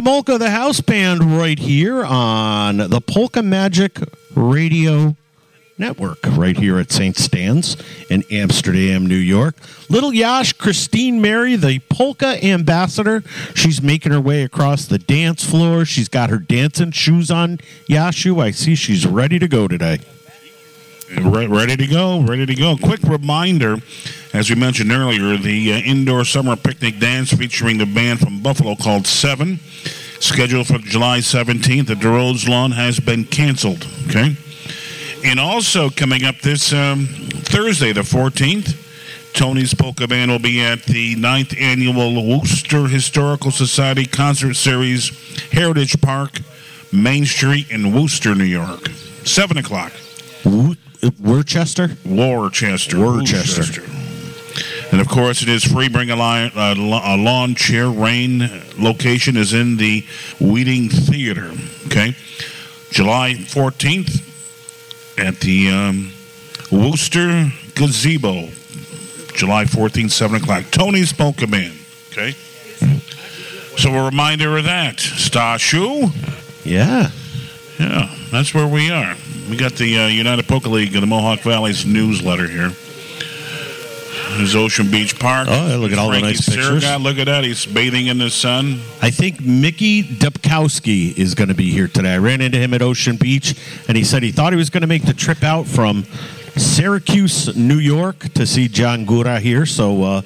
[0.00, 3.98] Gomulka, the house band, right here on the Polka Magic
[4.34, 5.14] Radio
[5.76, 7.18] Network right here at St.
[7.18, 7.76] Stan's
[8.08, 9.56] in Amsterdam, New York.
[9.90, 13.22] Little Yash, Christine Mary, the polka ambassador.
[13.54, 15.84] She's making her way across the dance floor.
[15.84, 17.58] She's got her dancing shoes on.
[17.86, 19.98] Yashu, I see she's ready to go today.
[21.18, 22.76] Re- ready to go, ready to go.
[22.76, 23.76] Quick reminder,
[24.32, 28.76] as we mentioned earlier, the uh, indoor summer picnic dance featuring the band from Buffalo
[28.76, 29.58] called Seven,
[30.20, 33.86] scheduled for July 17th at the Rhodes Lawn, has been canceled.
[34.08, 34.36] Okay.
[35.24, 38.76] And also coming up this um, Thursday, the 14th,
[39.34, 45.08] Tony's Polka Band will be at the 9th Annual Worcester Historical Society Concert Series,
[45.50, 46.40] Heritage Park,
[46.92, 48.88] Main Street in Worcester, New York.
[49.24, 49.92] 7 o'clock.
[51.20, 51.90] Worcester?
[52.04, 52.98] Worcester.
[53.00, 53.82] Worcester.
[54.92, 55.88] And of course, it is free.
[55.88, 57.88] Bring a, a, a lawn chair.
[57.88, 60.04] Rain location is in the
[60.40, 61.52] Weeding Theater.
[61.86, 62.16] Okay.
[62.90, 64.26] July 14th
[65.18, 66.12] at the um,
[66.72, 68.48] Worcester Gazebo.
[69.34, 70.64] July 14th, 7 o'clock.
[70.70, 71.78] Tony's Polka Band.
[72.10, 72.32] Okay.
[73.76, 74.96] So a reminder of that.
[74.96, 76.10] Stashu.
[76.64, 77.10] Yeah.
[77.78, 79.16] Yeah, that's where we are.
[79.50, 82.70] We got the uh, United Polka League of the Mohawk Valley's newsletter here.
[84.36, 85.48] There's Ocean Beach Park.
[85.50, 86.84] Oh, yeah, look at all the nice pictures.
[87.00, 87.42] Look at that.
[87.42, 88.80] He's bathing in the sun.
[89.02, 92.14] I think Mickey Dubkowski is going to be here today.
[92.14, 93.56] I ran into him at Ocean Beach,
[93.88, 96.04] and he said he thought he was going to make the trip out from
[96.56, 99.66] Syracuse, New York, to see John Gora here.
[99.66, 100.22] So, uh,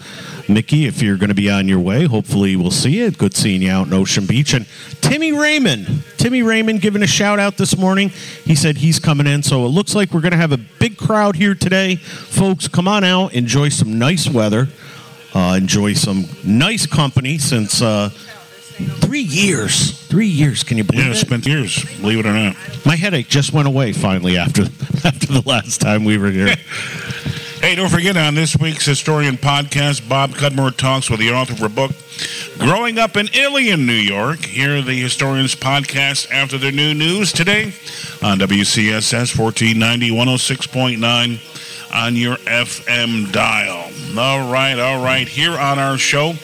[0.49, 3.11] Mickey, if you're going to be on your way, hopefully we'll see you.
[3.11, 4.53] Good seeing you out in Ocean Beach.
[4.55, 4.67] And
[5.01, 8.11] Timmy Raymond, Timmy Raymond giving a shout out this morning.
[8.45, 9.43] He said he's coming in.
[9.43, 11.97] So it looks like we're going to have a big crowd here today.
[11.97, 14.69] Folks, come on out, enjoy some nice weather,
[15.35, 18.11] uh, enjoy some nice company since uh,
[19.01, 20.01] three years.
[20.09, 21.17] Three years, can you believe Yeah, it?
[21.17, 22.57] spent years, believe it or not.
[22.87, 24.63] My headache just went away finally after
[25.05, 26.55] after the last time we were here.
[27.61, 31.63] Hey, don't forget on this week's Historian podcast, Bob Cudmore talks with the author of
[31.63, 31.93] a book,
[32.59, 34.45] Growing Up in Ilion, New York.
[34.45, 37.73] Hear the Historians podcast after their new news today
[38.23, 43.91] on WCSS 1490 106.9 on your FM dial.
[44.19, 45.27] All right, all right.
[45.27, 46.35] Here on our show,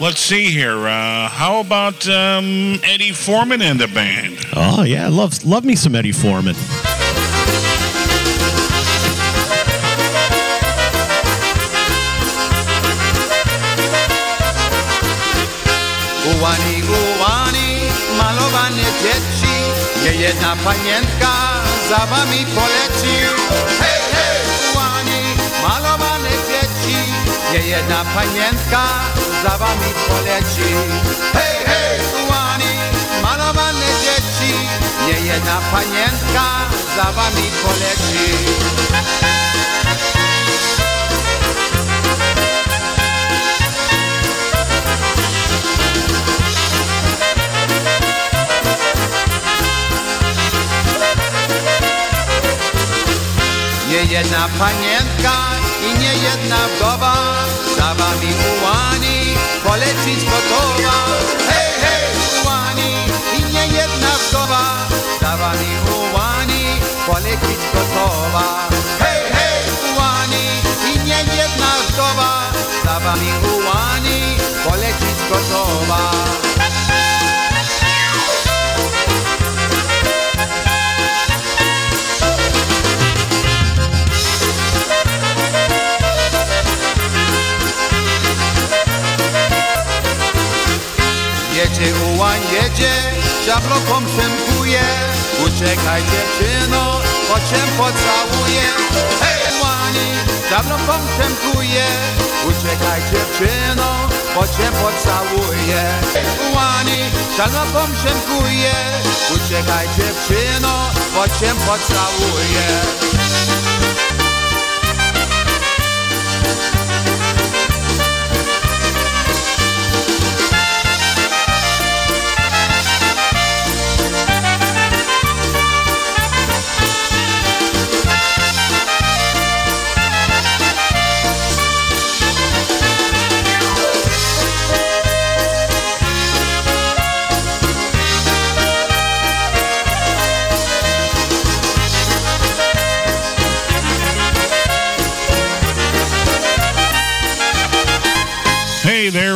[0.00, 0.86] let's see here.
[0.88, 4.38] Uh, how about um, Eddie Forman and the band?
[4.54, 6.54] Oh yeah, love love me some Eddie Forman.
[16.28, 17.80] Ułani, ułani,
[18.18, 19.54] malowane dzieci
[20.04, 21.32] Nie jedna panienka
[21.88, 23.16] za wami poleci
[23.80, 24.72] Hej, hej!
[24.74, 25.22] Ułani,
[25.62, 26.96] malowane dzieci
[27.52, 28.82] Nie jedna panienka
[29.42, 30.74] za wami poleci
[31.32, 31.98] Hej, hej!
[32.24, 32.74] Ułani,
[33.22, 34.54] malowane dzieci
[35.06, 36.46] Nie jedna panienka
[36.96, 38.28] za wami poleci
[53.88, 55.36] Nie jedna panienka
[55.82, 57.14] i nie jedna wdowa
[57.76, 59.27] Za wami ułani
[59.78, 60.92] polecić gotowa
[61.48, 62.04] Hej, hej,
[62.42, 62.92] ułani
[63.38, 64.88] i nie jedna wdowa.
[65.20, 66.64] Za wami ułani
[67.06, 68.68] polecić gotowa
[68.98, 69.62] Hej, hej,
[69.92, 70.46] ułani
[70.94, 72.52] i nie jedna wdowa.
[72.84, 76.10] Za wami ułani polecić gotowa
[91.58, 92.92] Jedzie ułań, jedzie,
[93.46, 94.80] szablokom szępuje.
[95.46, 98.66] Uciekaj dziewczyno, po czym pocałuje
[99.20, 100.08] Hej, łani,
[100.50, 101.84] szablokom szępuje.
[102.48, 105.82] Uciekaj dziewczyno, po czym pocałuje
[106.54, 106.98] Łani,
[107.36, 108.74] szablokom szępuje.
[109.34, 112.66] Uciekaj dziewczyno, po czym pocałuje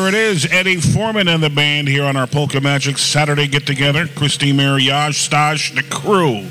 [0.03, 0.46] there it is.
[0.50, 4.09] Eddie Forman and the band here on our Polka Magic Saturday get together.
[4.09, 6.44] Christine Mariage, Stash, the crew.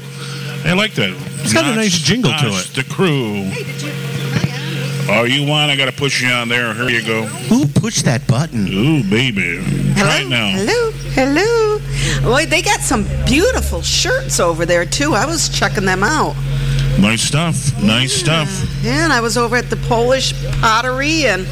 [0.63, 1.09] I like that.
[1.41, 2.67] It's got a nice jingle to it.
[2.73, 3.51] The crew.
[5.13, 5.69] Oh, you want?
[5.69, 6.73] I got to push you on there.
[6.73, 7.23] Here you go.
[7.25, 8.67] Who pushed that button.
[8.69, 9.61] Ooh, baby.
[9.97, 10.51] Try it now.
[10.51, 11.79] Hello, hello.
[12.31, 15.13] Boy, they got some beautiful shirts over there too.
[15.13, 16.35] I was checking them out.
[16.99, 17.81] Nice stuff.
[17.81, 18.49] Nice stuff.
[18.83, 21.47] Yeah, and I was over at the Polish Pottery and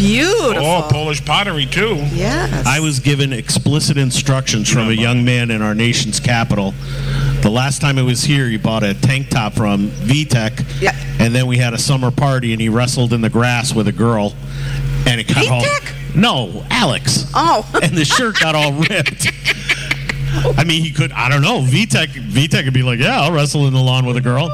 [0.00, 0.64] beautiful.
[0.64, 1.96] Oh, Polish pottery too.
[2.12, 2.66] Yes.
[2.66, 6.72] I was given explicit instructions from a young man in our nation's capital.
[7.42, 10.80] The last time I was here, he bought a tank top from Vitek.
[10.80, 10.92] Yeah.
[11.18, 13.92] And then we had a summer party, and he wrestled in the grass with a
[13.92, 14.34] girl,
[15.06, 15.64] and it got all.
[16.14, 17.30] No, Alex.
[17.34, 17.68] Oh.
[17.82, 19.28] and the shirt got all ripped.
[20.58, 21.12] I mean, he could.
[21.12, 21.60] I don't know.
[21.60, 22.08] Vitek.
[22.08, 24.50] Vitek could be like, yeah, I'll wrestle in the lawn with a girl.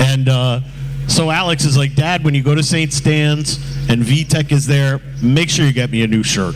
[0.00, 0.60] And uh,
[1.08, 2.92] so Alex is like, Dad, when you go to St.
[2.92, 3.58] Stan's
[3.90, 6.54] and Vitek is there, make sure you get me a new shirt.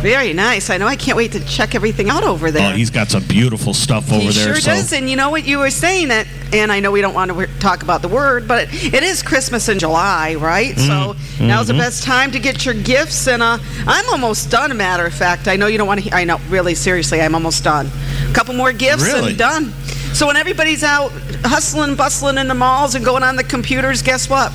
[0.00, 0.68] Very nice.
[0.68, 0.88] I know.
[0.88, 2.72] I can't wait to check everything out over there.
[2.72, 4.46] Oh, he's got some beautiful stuff over he there.
[4.46, 4.92] sure so does.
[4.92, 7.46] And you know what you were saying that, and I know we don't want to
[7.60, 10.76] talk about the word, but it is Christmas in July, right?
[10.76, 11.78] So Mm, now's the mhm.
[11.78, 13.28] best time to get your gifts.
[13.28, 14.72] And uh, I'm almost done.
[14.72, 16.12] A matter of fact, I know you don't want to.
[16.14, 17.88] I know, really, seriously, I'm almost done.
[18.28, 19.30] A couple more gifts Really?
[19.30, 19.72] and done.
[20.14, 21.12] So when everybody's out
[21.44, 24.52] hustling, bustling in the malls and going on the computers, guess what?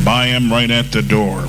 [0.04, 1.46] buy them right at the door.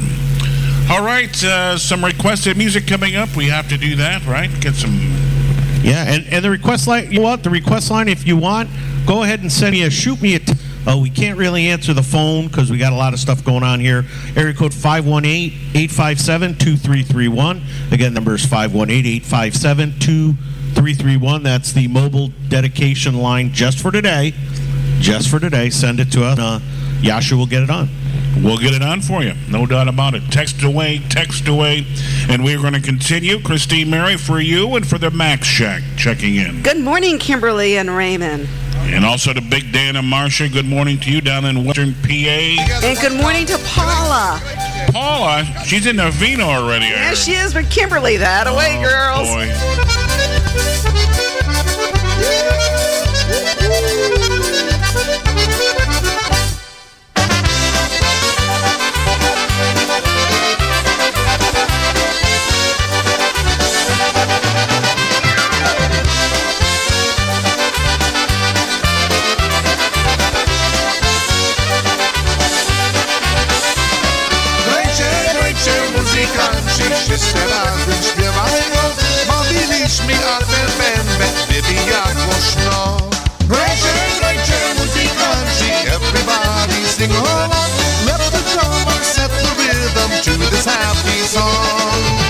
[0.92, 3.36] All right, uh, some requested music coming up.
[3.36, 4.52] We have to do that, right?
[4.62, 4.92] Get some
[5.82, 8.70] Yeah, and, and the request line, you want the request line if you want,
[9.08, 10.42] go ahead and send me a shoot me a.
[10.88, 13.64] Oh, we can't really answer the phone because we got a lot of stuff going
[13.64, 14.06] on here.
[14.36, 17.62] Area code 518-857-2331.
[17.92, 20.36] Again, number is 518-857-2331.
[21.46, 24.34] That's the mobile dedication line just for today.
[25.00, 25.70] Just for today.
[25.70, 26.40] Send it to us.
[26.40, 26.60] Uh,
[27.02, 27.88] Yasha will get it on.
[28.44, 29.34] We'll get it on for you.
[29.50, 30.24] No doubt about it.
[30.32, 31.86] Text away, text away.
[32.30, 33.40] And we're going to continue.
[33.42, 36.62] Christine Mary for you and for the Max Shack checking in.
[36.64, 38.50] Good morning, Kimberly and Raymond.
[38.76, 42.08] And also to Big Dan and Marcia, good morning to you down in Western PA.
[42.10, 44.42] And good morning to Paula.
[44.92, 46.88] Paula, she's in Navino already.
[46.88, 49.30] I Yeah, she is, but Kimberly, that away, girls.
[49.30, 50.05] Boy.
[77.34, 78.84] Razem śpiewamy ją,
[79.38, 83.15] mówiliśmy a ten bębę wybija głośno.
[86.96, 87.50] Sing along.
[88.06, 92.25] Let the drummer set the rhythm to this happy song.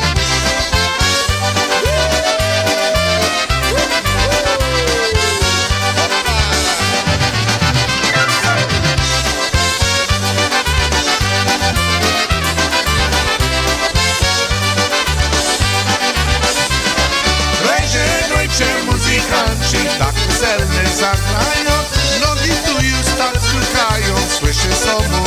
[21.18, 21.76] Zagrają.
[22.22, 25.25] Nogi tu już tak stukają, słyszę co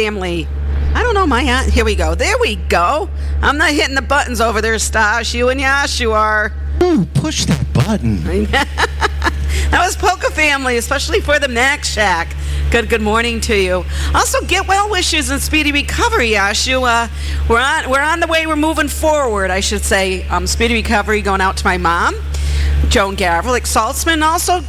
[0.00, 0.48] Family.
[0.94, 1.70] I don't know my aunt.
[1.70, 2.14] Here we go.
[2.14, 3.10] There we go.
[3.42, 5.34] I'm not hitting the buttons over there, Stash.
[5.34, 6.54] You and Yash, you are.
[6.82, 8.24] Ooh, push that button.
[8.50, 8.66] that
[9.72, 12.34] was Polka Family, especially for the Mac Shack.
[12.70, 13.84] Good, good morning to you.
[14.14, 16.80] Also, get well wishes and speedy recovery, Yashu.
[16.82, 17.08] Uh,
[17.46, 18.46] we're on, we're on the way.
[18.46, 20.26] We're moving forward, I should say.
[20.28, 22.14] Um, speedy recovery going out to my mom,
[22.88, 24.22] Joan Gavrilik Saltzman.
[24.22, 24.62] Also,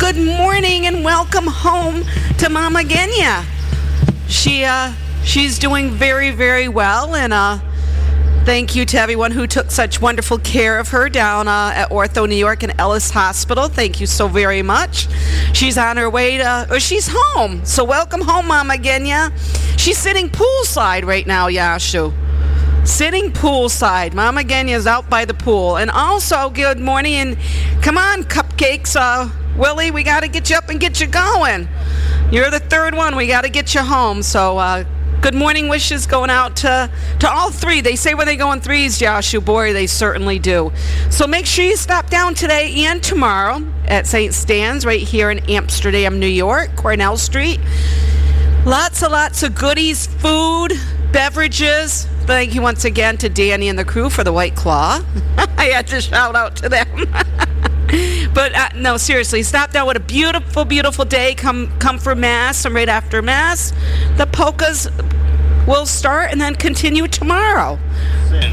[0.00, 2.04] good morning and welcome home
[2.38, 3.44] to Mama Genya.
[4.44, 4.92] She, uh,
[5.24, 7.60] she's doing very, very well, and uh,
[8.44, 12.28] Thank you to everyone who took such wonderful care of her down uh, at Ortho
[12.28, 13.68] New York and Ellis Hospital.
[13.68, 15.08] Thank you so very much.
[15.54, 17.64] She's on her way to, or she's home.
[17.64, 19.32] So welcome home, Mama Genya.
[19.80, 22.12] She's sitting poolside right now, Yashu.
[22.86, 24.12] Sitting poolside.
[24.12, 25.78] Mama Genya's out by the pool.
[25.78, 27.38] And also, good morning and
[27.80, 28.94] come on, cupcakes.
[28.94, 31.66] Uh, Willie, we got to get you up and get you going.
[32.34, 33.14] You're the third one.
[33.14, 34.20] We got to get you home.
[34.20, 34.82] So, uh,
[35.20, 37.80] good morning wishes going out to, to all three.
[37.80, 40.72] They say when they go in threes, Joshua, boy, they certainly do.
[41.10, 44.34] So make sure you stop down today and tomorrow at St.
[44.34, 47.60] Stan's right here in Amsterdam, New York, Cornell Street.
[48.66, 50.72] Lots and lots of goodies, food,
[51.12, 52.08] beverages.
[52.22, 55.04] Thank you once again to Danny and the crew for the White Claw.
[55.56, 57.14] I had to shout out to them.
[58.34, 59.86] but uh, no, seriously, stop down.
[59.86, 61.34] What a beautiful, beautiful day.
[61.34, 62.64] Come, come for mass.
[62.64, 63.72] And right after mass,
[64.16, 64.88] the polkas
[65.66, 67.78] will start and then continue tomorrow.
[68.28, 68.52] Sin.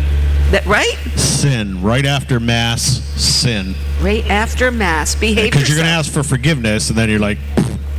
[0.51, 0.95] That right?
[1.15, 1.81] Sin.
[1.81, 2.81] Right after Mass,
[3.15, 3.73] sin.
[4.01, 5.15] Right after mass.
[5.15, 7.37] Behave Because you're going to ask for forgiveness, and then you're like,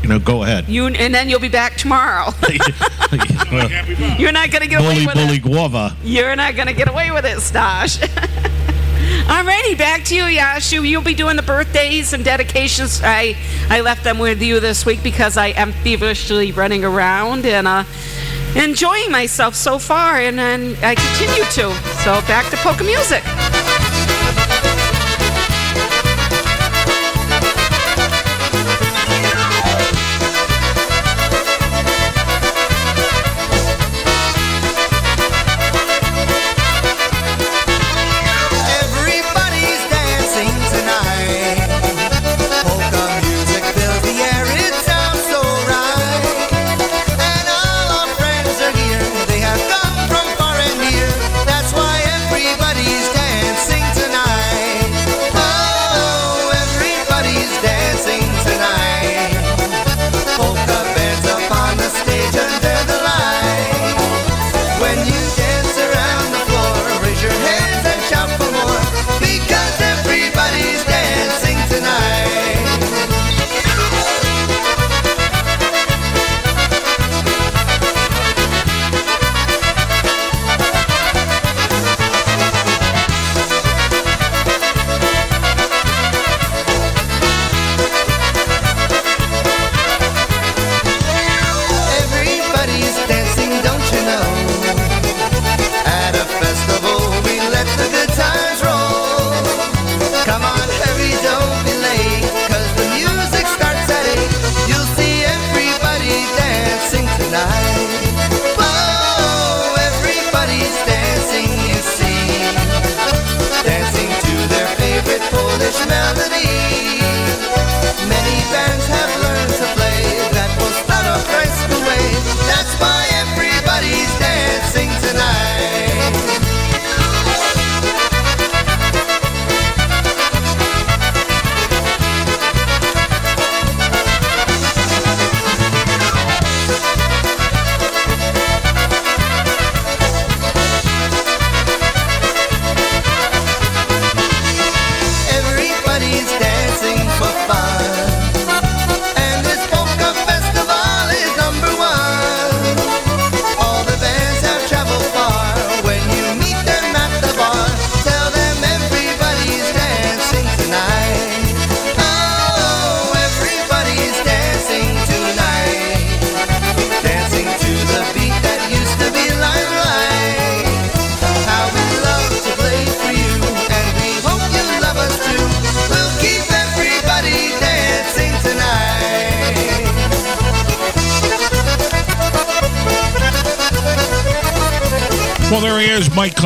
[0.02, 0.68] you know, go ahead.
[0.68, 2.32] You and then you'll be back tomorrow.
[4.18, 5.42] You're not gonna get away with bully, it.
[5.42, 5.96] guava.
[6.02, 7.98] You're not gonna get away with it, Stash.
[9.26, 10.86] Alrighty, back to you, Yashu.
[10.86, 13.00] You'll be doing the birthdays and dedications.
[13.04, 13.36] I
[13.70, 17.84] I left them with you this week because I am feverishly running around and uh,
[18.56, 21.72] enjoying myself so far, and, and I continue to.
[22.02, 23.22] So back to polka music.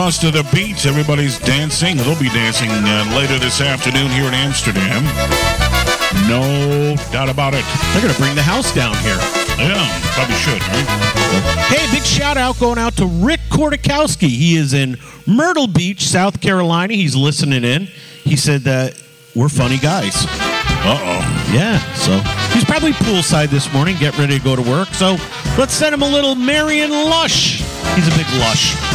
[0.07, 0.87] Costa, the Beats.
[0.87, 1.97] Everybody's dancing.
[1.97, 5.03] They'll be dancing uh, later this afternoon here in Amsterdam.
[6.29, 7.65] No doubt about it.
[7.91, 9.19] They're going to bring the house down here.
[9.59, 9.75] Yeah,
[10.15, 10.87] probably should, right?
[11.67, 14.29] Hey, big shout out going out to Rick Kortakowski.
[14.29, 14.97] He is in
[15.27, 16.95] Myrtle Beach, South Carolina.
[16.95, 17.87] He's listening in.
[18.23, 18.97] He said that
[19.35, 20.15] we're funny guys.
[20.87, 21.51] Uh oh.
[21.53, 22.17] Yeah, so
[22.55, 24.87] he's probably poolside this morning, get ready to go to work.
[24.91, 25.17] So
[25.59, 27.59] let's send him a little Marion Lush.
[27.97, 28.86] He's a big Lush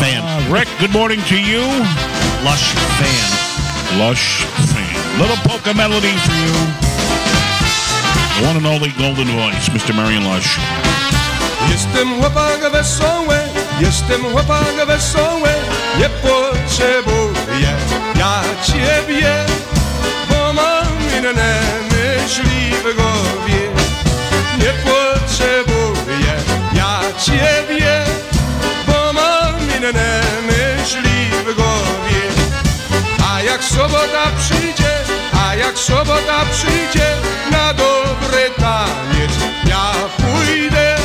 [0.00, 0.24] fan.
[0.24, 1.60] Uh, Rick, good morning to you.
[2.42, 3.98] Lush fan.
[4.00, 4.96] Lush fan.
[5.20, 6.56] Little polka melody for you.
[8.48, 9.94] One and only golden voice, Mr.
[9.94, 10.58] Marion Lush.
[11.70, 13.36] Jestem chłopak wesoły,
[13.80, 15.50] jestem chłopak wesoły,
[15.98, 17.72] nie potrzebuję
[18.16, 19.44] ja ciebie,
[20.28, 20.86] bo mam
[21.18, 21.60] inne
[21.92, 23.62] myśli w głowie.
[24.58, 26.34] Nie potrzebuję
[26.74, 28.29] ja ciebie, bo
[29.80, 32.22] inne myśli w głowie.
[33.32, 34.92] A jak sobota przyjdzie,
[35.44, 37.16] a jak sobota przyjdzie
[37.50, 39.32] na dobry taniec,
[39.66, 40.96] ja pójdę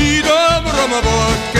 [0.00, 1.55] i dobrą wódkę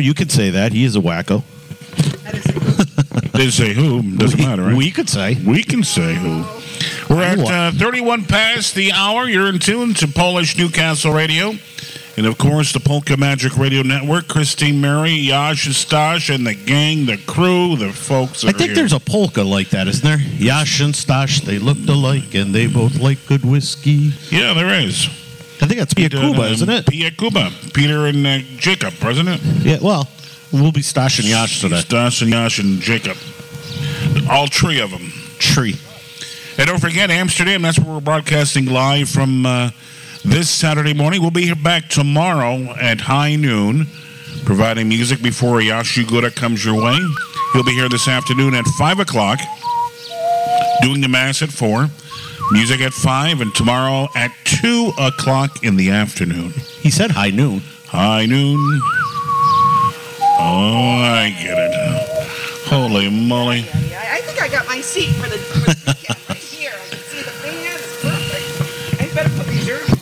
[0.00, 0.72] you could say that.
[0.72, 1.42] He is a wacko.
[3.32, 4.02] Didn't say who.
[4.16, 4.76] Doesn't We- matter, right?
[4.76, 5.36] we could say.
[5.46, 6.44] We can say who.
[7.08, 9.28] We're at uh, 31 past the hour.
[9.28, 11.54] You're in tune to Polish Newcastle Radio.
[12.16, 14.28] And of course, the Polka Magic Radio Network.
[14.28, 18.44] Christine Mary, Yash and Stash, and the gang, the crew, the folks.
[18.44, 18.74] I think here.
[18.74, 20.18] there's a polka like that, isn't there?
[20.18, 24.12] Yash and Stash, they looked alike and they both like good whiskey.
[24.30, 25.08] Yeah, there is.
[25.62, 26.86] I think that's Pia Cuba, isn't it?
[26.86, 27.50] Pia Cuba.
[27.74, 29.40] Peter and uh, Jacob, isn't it?
[29.62, 30.08] Yeah, well,
[30.52, 31.80] we'll be Stash and Yash today.
[31.80, 33.16] Stash and Yash and Jacob.
[34.30, 35.12] All three of them.
[35.38, 35.76] Tree.
[36.58, 39.70] And don't forget, Amsterdam, that's where we're broadcasting live from uh,
[40.24, 41.20] this Saturday morning.
[41.20, 43.86] We'll be here back tomorrow at high noon,
[44.44, 46.98] providing music before Yashu Gora comes your way.
[47.52, 49.38] He'll be here this afternoon at 5 o'clock,
[50.82, 51.88] doing the Mass at 4,
[52.50, 56.50] music at 5, and tomorrow at 2 o'clock in the afternoon.
[56.80, 57.62] He said high noon.
[57.86, 58.58] High noon.
[60.42, 62.26] Oh, I get it.
[62.66, 63.60] Holy moly.
[63.60, 66.72] I, I think I got my seat for the, for the weekend right here.
[66.72, 67.76] I can see the fan.
[67.76, 69.00] It's perfect.
[69.00, 70.00] I better put these earphones.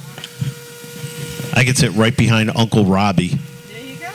[1.55, 3.29] I could sit right behind Uncle Robbie.
[3.73, 4.11] There you go.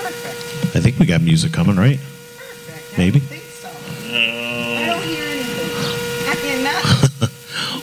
[0.00, 0.76] Perfect.
[0.76, 1.98] I think we got music coming, right?
[1.98, 2.96] Perfect.
[2.98, 3.20] Maybe.
[3.20, 5.70] I don't hear anything.
[6.28, 6.84] I mean, not.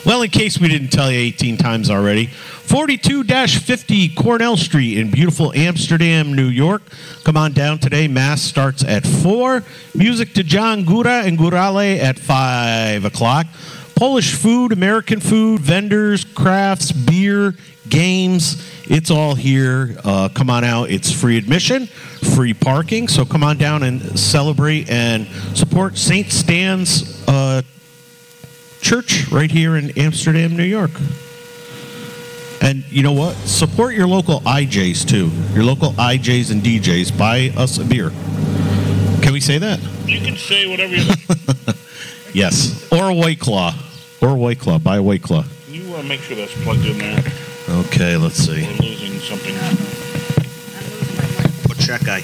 [0.04, 5.10] Well, in case we didn't tell you 18 times already, 42 50 Cornell Street in
[5.10, 6.82] beautiful Amsterdam, New York.
[7.22, 8.08] Come on down today.
[8.08, 9.62] Mass starts at 4.
[9.94, 13.46] Music to John Gora and Gorale at 5 o'clock.
[13.94, 17.54] Polish food, American food, vendors, crafts, beer,
[17.90, 18.66] games.
[18.88, 19.98] It's all here.
[20.02, 20.88] Uh, come on out.
[20.88, 23.06] It's free admission, free parking.
[23.06, 26.32] So come on down and celebrate and support St.
[26.32, 27.60] Stan's uh,
[28.80, 30.90] Church right here in Amsterdam, New York.
[32.62, 33.34] And you know what?
[33.36, 35.30] Support your local IJs too.
[35.54, 37.16] Your local IJs and DJs.
[37.16, 38.10] Buy us a beer.
[39.22, 39.80] Can we say that?
[40.06, 41.76] You can say whatever you like.
[42.32, 42.86] Yes.
[42.92, 43.74] Or a White Claw.
[44.20, 44.78] Or a White Claw.
[44.78, 45.44] Buy a White Claw.
[45.68, 47.22] You uh, make sure that's plugged in there.
[47.68, 48.62] Okay, let's see.
[48.62, 49.54] We're losing something.
[51.64, 52.22] Put check eye.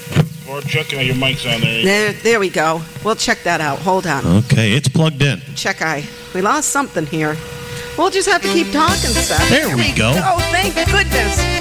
[0.48, 1.82] Or checking out your mic's on there.
[1.84, 2.82] There, there we go.
[3.04, 3.80] We'll check that out.
[3.80, 4.24] Hold on.
[4.44, 5.40] Okay, it's plugged in.
[5.56, 6.04] Check eye.
[6.36, 7.34] We lost something here.
[7.96, 9.48] We'll just have to keep talking, Seth.
[9.48, 10.12] There we go.
[10.14, 11.56] Oh, thank goodness.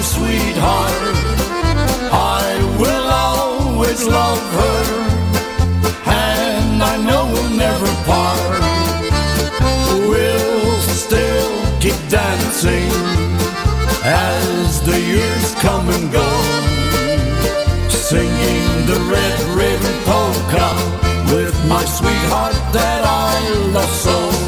[0.00, 1.14] My sweetheart.
[2.10, 2.46] I
[2.80, 4.82] will always love her,
[6.06, 8.62] and I know we'll never part.
[10.08, 12.90] We'll still keep dancing
[14.02, 16.28] as the years come and go,
[17.90, 20.68] singing the Red Ribbon Polka
[21.34, 23.34] with my sweetheart that I
[23.74, 24.39] love so.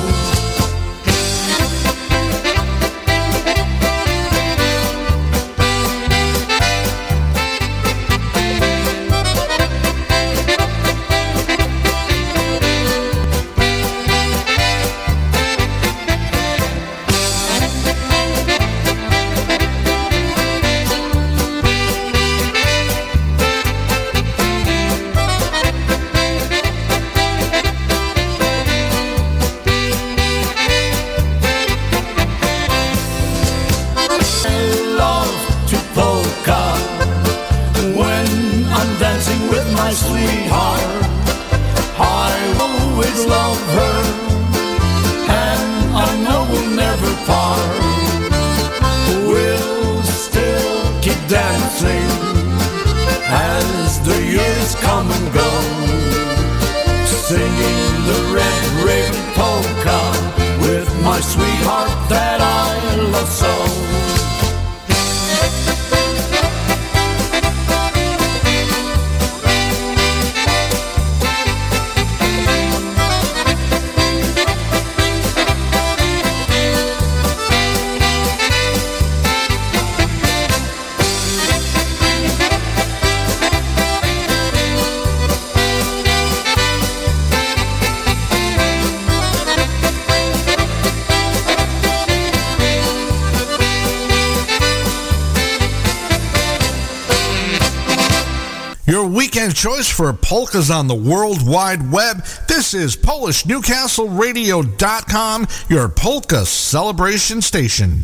[100.02, 102.24] For polkas on the World Wide Web.
[102.48, 108.02] This is PolishNewcastleRadio.com, your polka celebration station.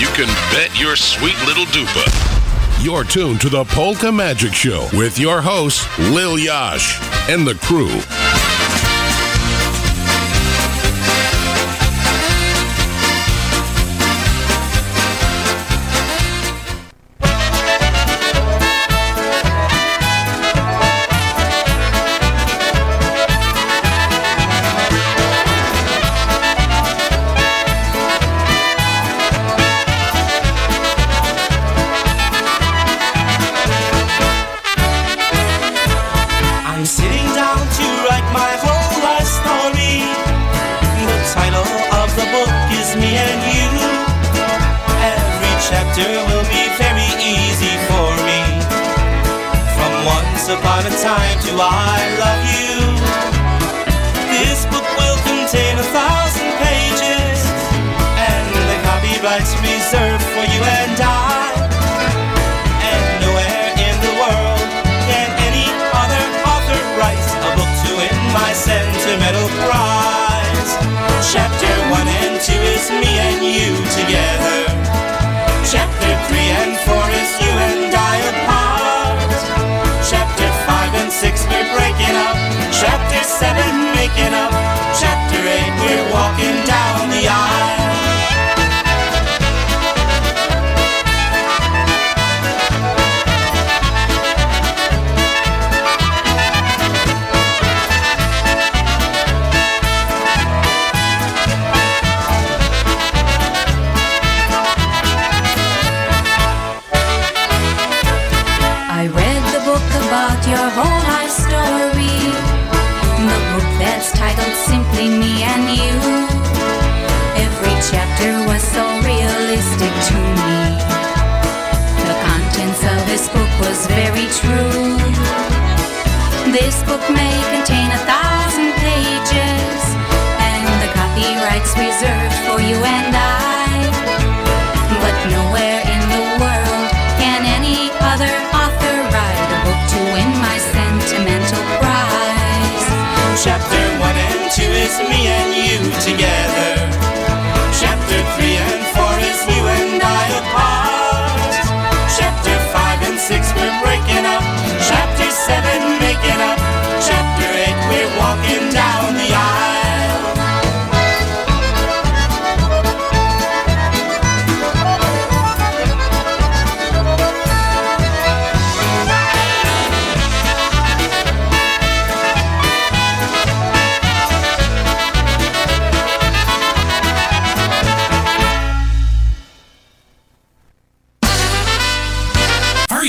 [0.00, 2.84] You can bet your sweet little dupa.
[2.84, 7.00] You're tuned to the Polka Magic Show with your host, Lil Yash,
[7.30, 8.00] and the crew.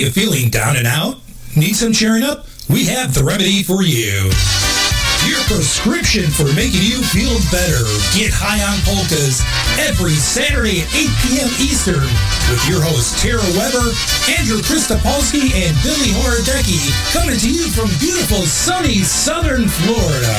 [0.10, 1.22] you feeling down and out?
[1.56, 2.46] Need some cheering up?
[2.70, 4.26] We have the remedy for you.
[5.30, 7.86] Your prescription for making you feel better.
[8.18, 9.46] Get high on polkas
[9.78, 11.52] every Saturday at 8 p.m.
[11.62, 12.10] Eastern
[12.50, 13.94] with your hosts Tara Weber,
[14.34, 20.34] Andrew Kristopolsky, and Billy Horodecki coming to you from beautiful sunny southern Florida.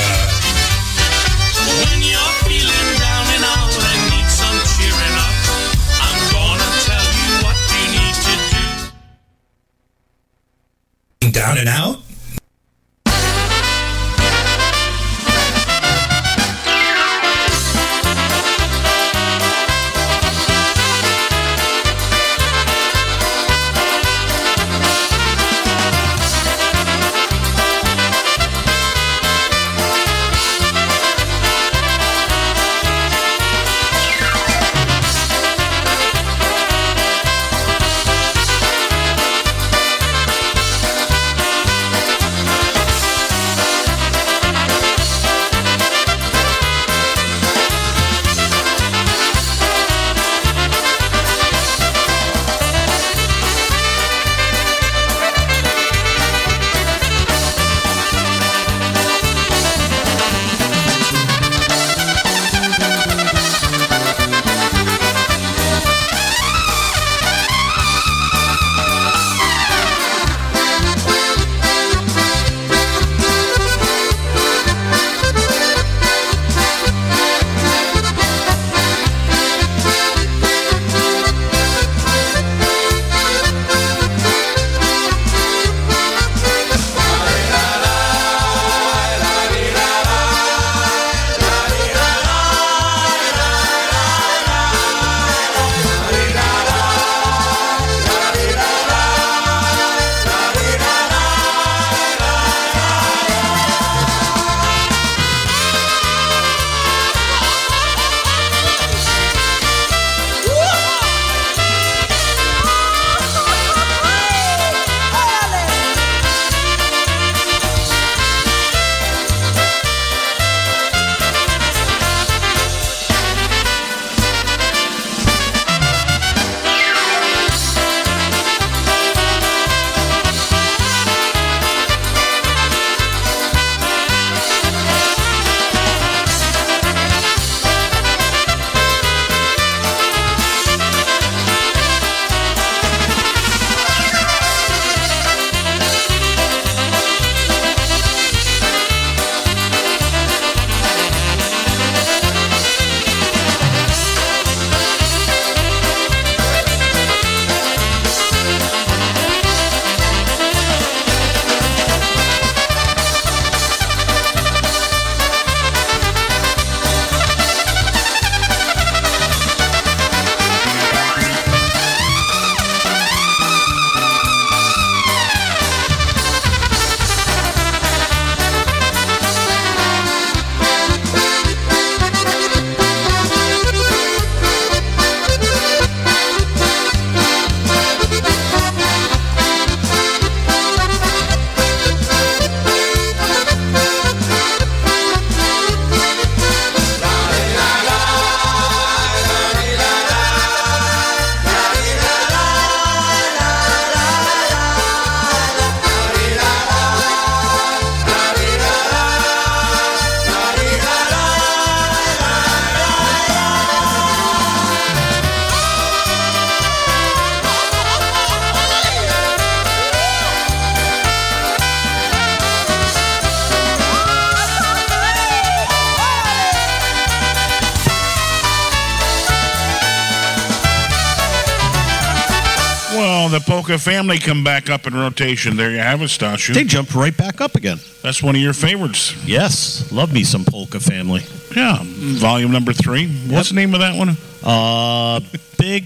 [233.77, 235.57] Family come back up in rotation.
[235.57, 236.53] There you have it, Stashu.
[236.53, 237.77] They jumped right back up again.
[238.01, 239.15] That's one of your favorites.
[239.25, 241.21] Yes, love me some polka family.
[241.55, 243.07] Yeah, volume number three.
[243.27, 244.15] What's the name of that one?
[244.43, 245.19] Uh,
[245.57, 245.85] big.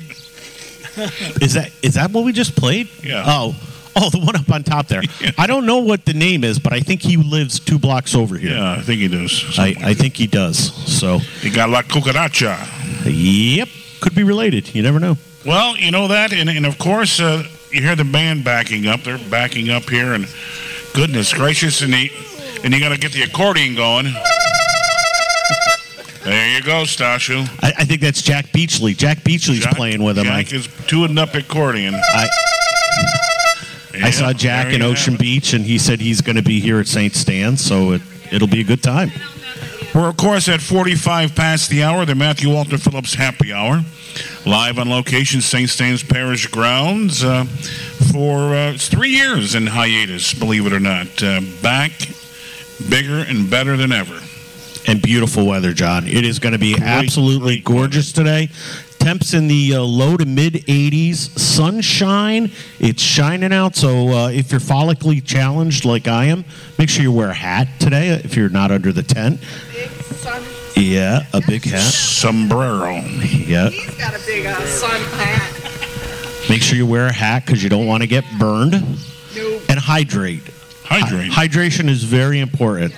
[1.42, 2.88] is that is that what we just played?
[3.04, 3.24] Yeah.
[3.26, 3.56] Oh,
[3.98, 5.02] oh, the one up on top there.
[5.38, 8.38] I don't know what the name is, but I think he lives two blocks over
[8.38, 8.52] here.
[8.52, 9.58] Yeah, I think he does.
[9.60, 10.58] I, I think he does.
[10.90, 12.58] So He got La Cucaracha.
[13.06, 13.68] Yep,
[14.02, 14.74] could be related.
[14.74, 15.18] You never know.
[15.46, 17.44] Well, you know that, and, and of course, uh,
[17.76, 19.02] you hear the band backing up.
[19.02, 20.28] They're backing up here, and
[20.94, 22.10] goodness gracious, and he,
[22.64, 24.06] and you got to get the accordion going.
[26.24, 27.48] There you go, Stashu.
[27.62, 28.96] I, I think that's Jack Beachley.
[28.96, 30.24] Jack Beachley's Jack- playing with him.
[30.24, 31.94] Jack I, is tuning up accordion.
[31.94, 32.28] I,
[33.94, 36.88] I saw Jack in Ocean Beach, and he said he's going to be here at
[36.88, 37.14] St.
[37.14, 39.12] Stan's, so it, it'll be a good time.
[39.96, 43.82] We're, of course, at 45 past the hour, the Matthew Walter Phillips Happy Hour.
[44.46, 45.70] Live on location, St.
[45.70, 47.46] Stan's Parish grounds, uh,
[48.12, 51.24] for uh, three years in hiatus, believe it or not.
[51.24, 51.94] Uh, back
[52.90, 54.20] bigger and better than ever.
[54.86, 56.06] And beautiful weather, John.
[56.08, 58.50] It is going to be absolutely gorgeous today.
[59.06, 61.38] Temps in the uh, low to mid 80s.
[61.38, 62.52] Sunshine.
[62.80, 63.76] It's shining out.
[63.76, 66.44] So uh, if you're follically challenged like I am,
[66.80, 69.42] make sure you wear a hat today if you're not under the tent.
[70.76, 71.82] Yeah, a big hat.
[71.82, 72.96] Sombrero.
[72.96, 73.70] Yeah.
[73.70, 76.50] He's got a big uh, sun hat.
[76.50, 78.74] Make sure you wear a hat because you don't want to get burned.
[78.74, 80.50] And hydrate.
[80.84, 81.32] Hydrate.
[81.32, 82.92] Hy- hydration is very important.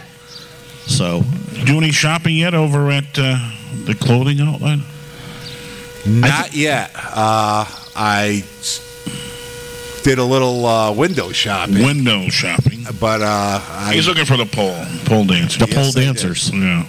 [0.85, 1.23] So,
[1.65, 3.51] Do any shopping yet over at uh,
[3.83, 4.79] the clothing outlet?
[6.07, 6.91] Not yet.
[6.95, 7.65] Uh,
[7.95, 8.81] I s-
[10.03, 11.83] did a little uh, window shopping.
[11.83, 12.85] Window shopping.
[12.99, 14.75] But uh, I, He's looking for the pole.
[15.05, 15.57] Pole dancers.
[15.59, 16.51] the pole dancers.
[16.53, 16.85] Yeah.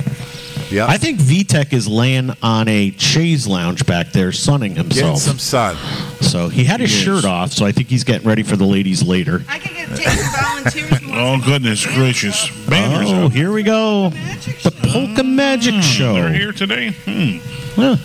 [0.71, 0.87] Yeah.
[0.87, 5.19] I think Vitek is laying on a chaise lounge back there, sunning getting himself.
[5.21, 5.77] some sun.
[6.21, 7.03] So he had his He is.
[7.05, 9.43] shirt off, so I think he's getting ready for the ladies later.
[9.49, 10.93] I can get take some volunteers.
[11.21, 12.49] Oh, goodness gracious.
[12.69, 13.33] Banners Oh, out.
[13.33, 14.11] here we go.
[14.11, 16.15] The Polka Magic Show.
[16.15, 16.91] They're here today.
[16.93, 17.81] Hmm.
[17.81, 17.97] Yeah.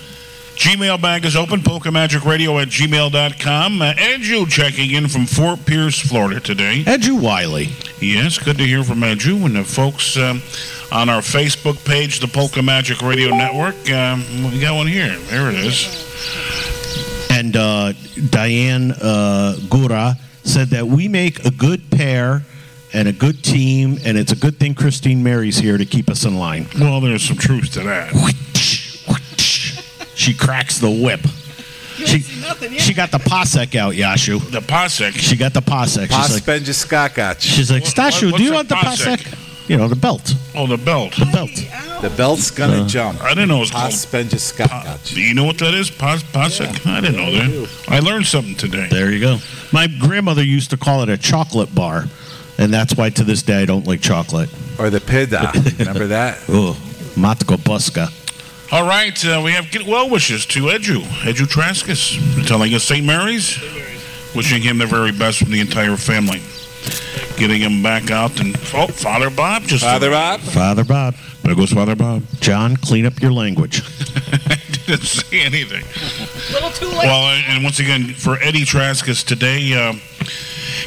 [0.55, 3.81] Gmail bag is open, PolkaMagicRadio at gmail.com.
[3.81, 6.83] Uh, Edu checking in from Fort Pierce, Florida today.
[6.85, 7.69] Edu Wiley.
[7.99, 10.41] Yes, good to hear from Edu and the folks um,
[10.91, 13.89] on our Facebook page, the Polka Magic Radio Network.
[13.89, 15.17] Um, we got one here.
[15.17, 15.87] There it is.
[17.31, 17.93] And uh,
[18.29, 22.43] Diane uh, Gora said that we make a good pair
[22.93, 26.25] and a good team, and it's a good thing Christine Mary's here to keep us
[26.25, 26.67] in line.
[26.79, 28.13] Well, there's some truth to that.
[30.23, 31.19] She cracks the whip.
[31.97, 32.19] She,
[32.79, 34.39] she got the Pasek out, Yashu.
[34.51, 35.11] The Pasek.
[35.13, 36.07] She got the Pasek.
[36.07, 39.17] She's like, Paspenja she's like Stashu, what's do you a want the Pasek?
[39.17, 39.69] Pasek?
[39.69, 40.33] You know, the belt.
[40.55, 41.13] Oh, the belt.
[41.17, 41.51] The belt.
[42.01, 43.21] The belt's gonna Uh, jump.
[43.21, 43.91] I didn't know it was called.
[43.91, 45.13] Paspenja skakać.
[45.13, 45.89] Do you know what that is?
[45.91, 46.85] Pas- Pasek?
[46.87, 47.69] I didn't know that.
[47.89, 48.87] I learned something today.
[48.89, 49.39] There you go.
[49.73, 52.05] My grandmother used to call it a chocolate bar,
[52.57, 54.49] and that's why to this day I don't like chocolate.
[54.79, 55.51] Or the pida.
[55.79, 56.39] Remember that?
[56.47, 56.77] Oh,
[57.15, 58.09] Matko Boska.
[58.73, 63.05] All right, uh, we have get well wishes to Edu, Edu Traskus, telling us St.
[63.05, 63.61] Mary's,
[64.33, 66.41] wishing him the very best from the entire family.
[67.37, 70.39] Getting him back out and oh, Father Bob just Father Bob?
[70.39, 71.13] Father Bob.
[71.43, 72.23] There goes Father Bob.
[72.39, 73.83] John, clean up your language.
[74.87, 75.83] Didn't say anything.
[76.51, 77.05] little too late.
[77.05, 79.93] Well, and and once again for Eddie Traskus today, uh,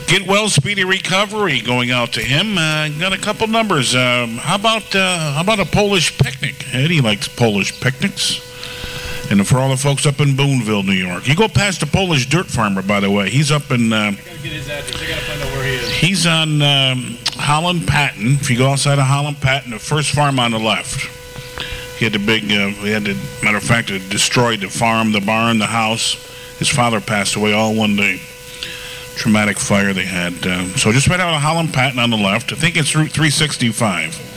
[0.07, 2.59] get well, speedy recovery going out to him.
[2.59, 3.95] Uh, got a couple numbers.
[3.95, 6.67] Um, how about uh, how about a Polish picnic?
[6.75, 8.43] Eddie likes Polish picnics.
[9.29, 12.29] And for all the folks up in Boonville, New York, you go past the Polish
[12.29, 12.81] dirt farmer.
[12.81, 13.93] By the way, he's up in.
[13.93, 14.13] Uh,
[15.99, 18.41] He's on um, Holland Patent.
[18.41, 21.01] If you go outside of Holland Patent, the first farm on the left.
[21.99, 22.45] He had the big.
[22.45, 26.15] Uh, he had the matter of fact, it destroyed the farm, the barn, the house.
[26.59, 28.21] His father passed away all one day.
[29.17, 30.47] Traumatic fire they had.
[30.47, 32.53] Um, so just right out of Holland Patent on the left.
[32.53, 34.37] I think it's Route 365.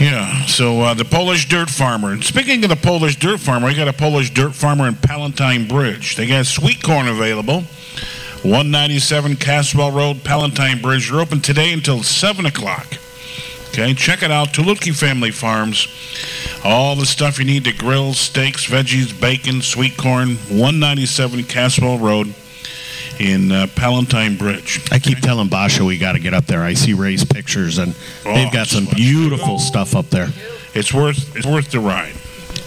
[0.00, 0.46] Yeah.
[0.46, 2.20] So uh, the Polish dirt farmer.
[2.22, 6.16] Speaking of the Polish dirt farmer, I got a Polish dirt farmer in Palatine Bridge.
[6.16, 7.64] They got sweet corn available.
[8.42, 11.10] 197 Caswell Road, Palatine Bridge.
[11.10, 12.86] They're open today until 7 o'clock.
[13.68, 14.48] Okay, check it out.
[14.48, 15.86] Tulutki Family Farms.
[16.64, 20.36] All the stuff you need to grill, steaks, veggies, bacon, sweet corn.
[20.48, 22.34] 197 Caswell Road
[23.20, 24.80] in uh, Palatine Bridge.
[24.90, 26.62] I keep telling Basha we got to get up there.
[26.62, 27.94] I see Ray's pictures, and
[28.24, 30.28] they've got some beautiful stuff up there.
[30.74, 32.14] It's worth it's worth the ride.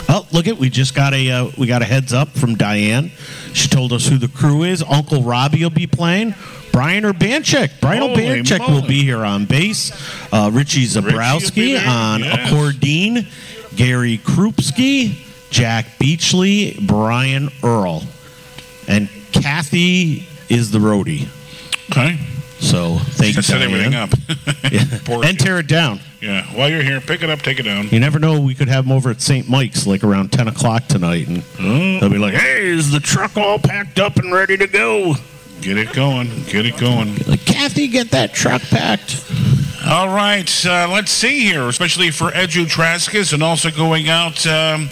[0.08, 0.58] Oh, look it!
[0.58, 3.12] We just got a uh, we got a heads up from Diane.
[3.54, 4.84] She told us who the crew is.
[4.84, 6.36] Uncle Robbie will be playing.
[6.72, 7.80] Brian Urbanchik.
[7.82, 9.92] Brian Holy Urbanchik will be here on bass.
[10.32, 12.52] Uh, Richie Zabrowski there, on yes.
[12.52, 13.28] accordion.
[13.76, 15.18] Gary Krupski,
[15.50, 18.04] Jack Beachley, Brian Earl,
[18.88, 21.28] and Kathy is the roadie.
[21.92, 22.18] Okay.
[22.60, 23.42] So thank you.
[23.42, 24.10] Set everything up.
[25.06, 26.00] Poor and tear it down.
[26.22, 26.44] Yeah.
[26.56, 27.90] While you're here, pick it up, take it down.
[27.90, 28.40] You never know.
[28.40, 29.48] We could have them over at St.
[29.48, 31.44] Mike's like around 10 o'clock tonight, and
[32.00, 35.16] they'll be like, "Hey, is the truck all packed up and ready to go?"
[35.62, 36.28] Get it going.
[36.46, 37.16] Get it going.
[37.28, 39.24] Like Kathy, get that truck packed.
[39.88, 40.66] All right.
[40.66, 44.90] Uh, let's see here, especially for Edu Traskus and also going out um,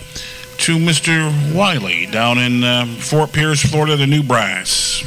[0.64, 1.53] to Mr.
[1.53, 5.03] Wiley down in um, Fort Pierce, Florida, the New Brass.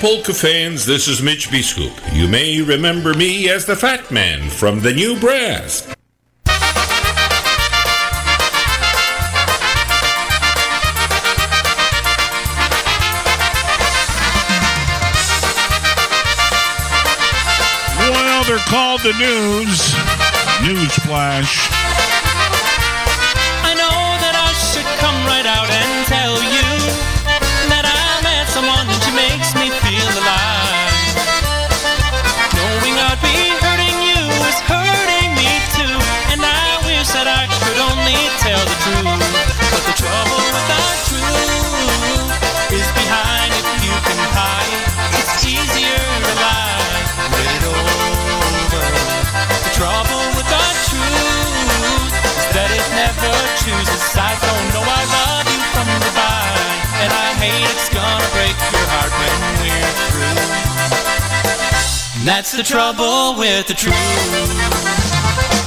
[0.00, 0.86] Polka fans.
[0.86, 1.92] This is Mitch Biscoop.
[2.14, 5.86] You may remember me as the Fat Man from the New Brass.
[17.98, 19.92] Well, they're called the news.
[20.64, 21.68] News flash.
[23.68, 27.20] I know that I should come right out and tell you
[27.68, 29.49] that I met someone and she makes
[37.20, 39.04] that I could only tell the truth.
[39.68, 42.32] But the trouble with the truth
[42.72, 44.80] is behind if you can hide.
[45.20, 46.80] It's easier to lie.
[47.36, 48.84] Get it over.
[49.68, 53.36] The trouble with the truth is that it never
[53.68, 54.40] chooses sides.
[54.40, 56.56] Don't know I love you from the by,
[57.04, 60.40] and I hate it's gonna break your heart when we're through.
[62.24, 65.59] That's the trouble with the truth.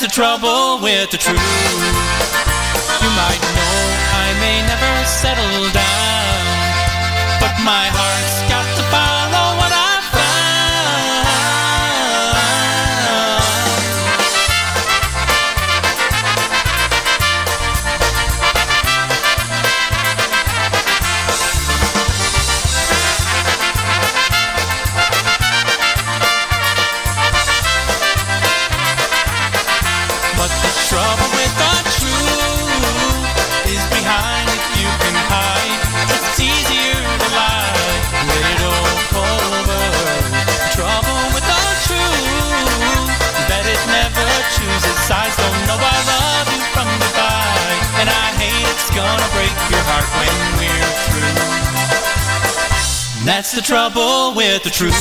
[0.00, 1.36] The trouble with the truth.
[1.36, 3.76] You might know
[4.16, 8.49] I may never settle down, but my heart's
[53.40, 54.92] That's the trouble with the truth.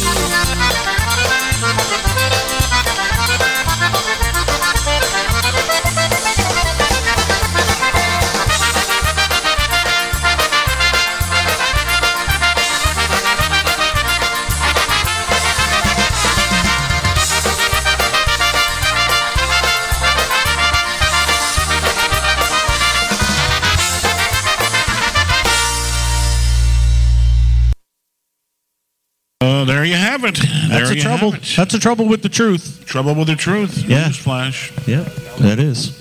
[30.69, 31.31] That's there the you trouble.
[31.31, 32.83] That's the trouble with the truth.
[32.85, 33.83] Trouble with the truth.
[33.83, 34.09] Yeah.
[34.09, 34.71] Flash.
[34.87, 35.03] Yeah,
[35.39, 35.97] that is.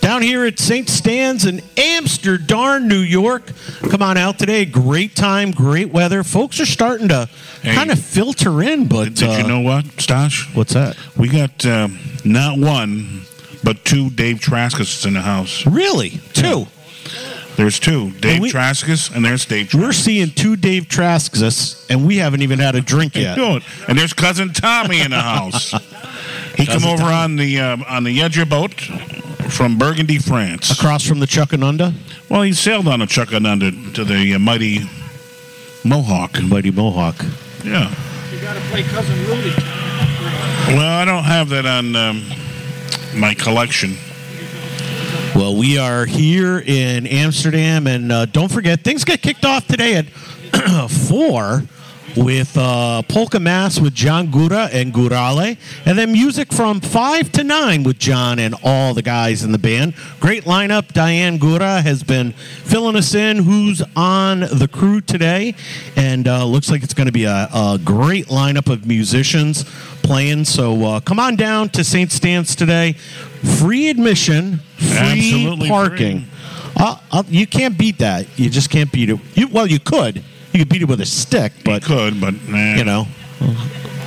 [0.00, 0.86] Down here at St.
[0.86, 3.50] Stan's in Amsterdam, New York.
[3.88, 4.66] Come on out today.
[4.66, 6.22] Great time, great weather.
[6.22, 7.26] Folks are starting to
[7.62, 10.54] kind of filter in, but Did you uh, know what, Stash?
[10.54, 10.98] What's that?
[11.16, 13.22] We got um, not one,
[13.64, 15.64] but two Dave Traskus in the house.
[15.66, 16.10] Really?
[16.34, 16.66] Two?
[17.56, 18.10] There's two.
[18.12, 22.58] Dave we- Traskus and there's Dave We're seeing two Dave Traskus, and we haven't even
[22.58, 23.36] had a drink yet.
[23.36, 23.62] Good.
[23.88, 25.74] And there's cousin Tommy in the house.
[26.56, 27.14] He come over Tommy.
[27.14, 28.80] on the uh, on the Edger boat
[29.50, 30.70] from Burgundy, France.
[30.70, 31.92] Across from the Chuctanunda?
[32.30, 34.82] Well, he sailed on a Chuctanunda to the uh, mighty
[35.84, 36.40] Mohawk.
[36.44, 37.16] Mighty Mohawk.
[37.64, 37.92] Yeah.
[38.32, 39.52] You gotta play Cousin Rudy.
[40.68, 42.22] Well, I don't have that on um,
[43.16, 43.96] my collection.
[45.34, 49.96] Well, we are here in Amsterdam, and uh, don't forget, things get kicked off today
[49.96, 50.08] at
[50.90, 51.64] 4
[52.16, 57.44] with uh, Polka Mass with John Gora and Gorale, and then music from 5 to
[57.44, 59.94] 9 with John and all the guys in the band.
[60.20, 60.92] Great lineup.
[60.92, 65.54] Diane Gora has been filling us in, who's on the crew today,
[65.96, 69.64] and uh, looks like it's going to be a, a great lineup of musicians
[70.02, 70.44] playing.
[70.44, 72.12] So uh, come on down to St.
[72.12, 72.92] Stan's today.
[72.92, 76.26] Free admission, free Absolutely parking.
[76.76, 78.26] Uh, uh, you can't beat that.
[78.38, 79.18] You just can't beat it.
[79.34, 80.24] You well, you could.
[80.54, 83.08] You could beat it with a stick, but could, but you know,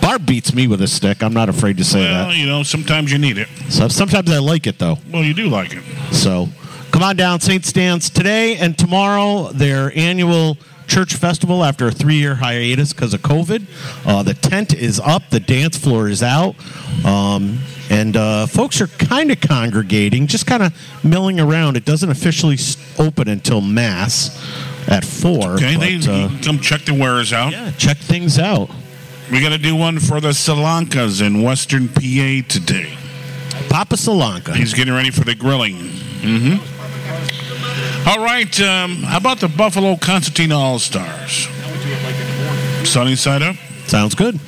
[0.02, 1.22] Barb beats me with a stick.
[1.22, 3.50] I'm not afraid to say Well, you know, sometimes you need it.
[3.68, 4.98] So sometimes I like it though.
[5.12, 5.84] Well, you do like it.
[6.14, 6.48] So
[6.92, 7.66] come on down, St.
[7.66, 9.52] Stan's today and tomorrow.
[9.52, 10.58] Their annual
[10.88, 13.66] church festival after a three-year hiatus because of COVID.
[14.06, 16.56] Uh, the tent is up, the dance floor is out,
[17.04, 17.60] um,
[17.90, 21.76] and uh, folks are kind of congregating, just kind of milling around.
[21.76, 22.58] It doesn't officially
[22.98, 24.30] open until mass
[24.88, 25.56] at four.
[25.56, 27.52] Okay, but, they uh, come check the wares out.
[27.52, 28.70] Yeah, check things out.
[29.32, 32.98] We got to do one for the Solankas in Western PA today.
[33.70, 34.56] Papa Solanka.
[34.56, 35.76] He's getting ready for the grilling.
[35.76, 36.78] Mm-hmm.
[38.08, 38.62] All right.
[38.62, 41.48] Um, how about the Buffalo Concertina All Stars?
[42.88, 43.58] Sunny side up.
[43.86, 44.40] Sounds good.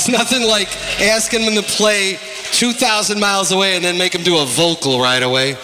[0.00, 2.18] It's nothing like asking them to play
[2.52, 5.58] 2,000 miles away and then make them do a vocal right away.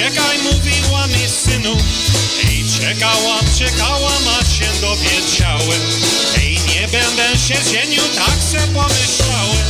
[0.00, 1.76] Poczekaj, mówiła mi synu.
[2.48, 5.80] Ej, czekałam, czekałam, a się dowiedziałem.
[6.38, 9.66] Ej, nie będę się żenił, tak se pomyślałem.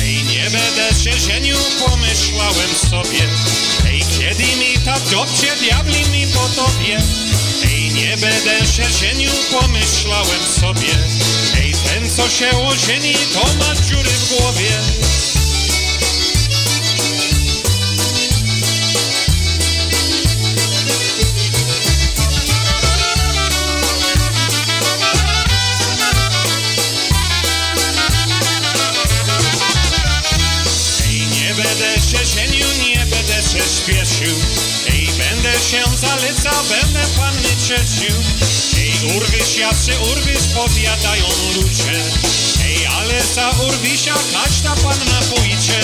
[0.00, 1.56] Ej, nie będę się żenił,
[1.86, 3.49] pomyślałem sobie.
[4.84, 6.98] Tak dobrze, diabli mi po tobie.
[7.64, 10.98] Ej, nie będę się żenił, pomyślałem sobie.
[11.56, 14.70] Ej, ten co się ożeni, to ma dziury w głowie.
[31.06, 34.69] Ej, nie będę się żenił, nie będę się śpieszył
[35.60, 38.16] się zalecał, będę panny cieszył
[38.78, 41.24] Ej, urwyś, jacy urwyś, powiadają
[41.54, 42.02] ludzie.
[42.64, 45.80] Ej, ale za urwisia każda panna pójdzie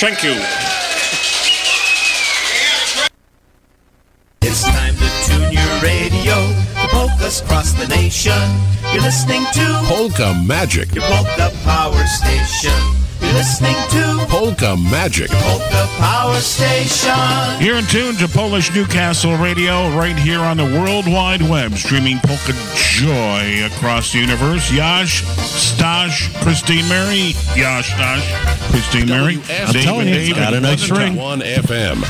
[0.00, 0.30] Thank you.
[4.42, 6.36] It's time to tune your radio.
[6.80, 8.32] The polkas cross the nation.
[8.92, 10.94] You're listening to Polka Magic.
[10.94, 12.97] your polka power station.
[13.28, 15.28] You're listening to Polka Magic.
[15.30, 17.12] polka power station.
[17.60, 22.20] You're in tune to Polish Newcastle Radio right here on the World Wide Web, streaming
[22.20, 24.72] Polka Joy across the universe.
[24.72, 29.42] Yash, Stash, Christine Mary, Yash, Stash, Christine Mary.
[29.50, 31.14] I'm telling you, it's got a nice ring.
[31.14, 32.00] 1 FM.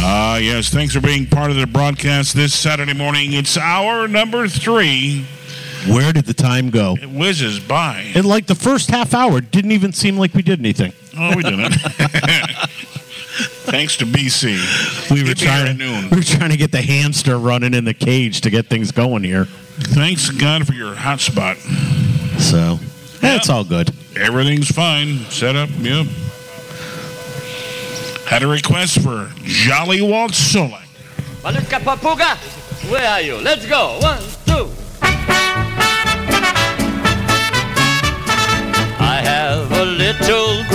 [0.00, 0.68] Ah, yes.
[0.68, 3.34] Thanks for being part of the broadcast this Saturday morning.
[3.34, 5.26] It's hour number three.
[5.86, 6.96] Where did the time go?
[7.00, 8.10] It whizzes by.
[8.14, 10.92] And like the first half hour, didn't even seem like we did anything.
[11.16, 11.72] Oh, we didn't.
[13.68, 15.10] Thanks to BC.
[15.10, 15.76] We were Get me trying.
[15.76, 16.10] noon.
[16.10, 19.22] We were trying to get the hamster running in the cage to get things going
[19.24, 19.44] here.
[19.44, 21.56] Thanks God for your hotspot.
[22.40, 22.78] So
[23.20, 23.92] that's all good.
[24.16, 25.18] Everything's fine.
[25.30, 25.68] Set up.
[25.78, 26.06] Yep.
[28.26, 30.84] Had a request for Jolly Walt Solek.
[31.42, 32.36] Malutka papuga,
[32.90, 33.36] where are you?
[33.36, 33.98] Let's go.
[34.02, 34.70] One, two.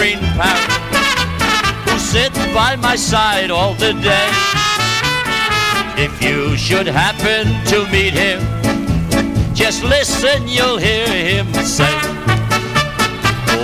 [0.04, 0.72] Green parrot
[1.88, 4.28] who sits by my side all the day.
[6.06, 8.40] If you should happen to meet him,
[9.54, 11.96] just listen, you'll hear him say.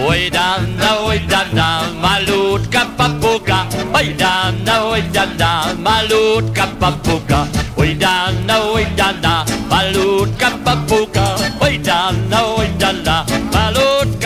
[0.08, 1.68] Oj dana, oj dana,
[2.04, 3.60] malutka papuga.
[4.00, 5.52] Oj dana, oj dana,
[5.88, 7.40] malutka papuga.
[7.82, 9.34] Oj dana, oj dana,
[9.72, 11.26] malutka papuga.
[11.66, 13.16] Oj dana, oj dana,
[13.56, 14.19] malutka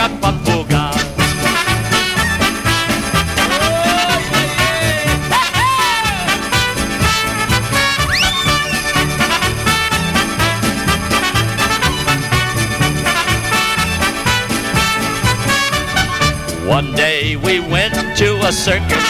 [18.64, 19.04] circus,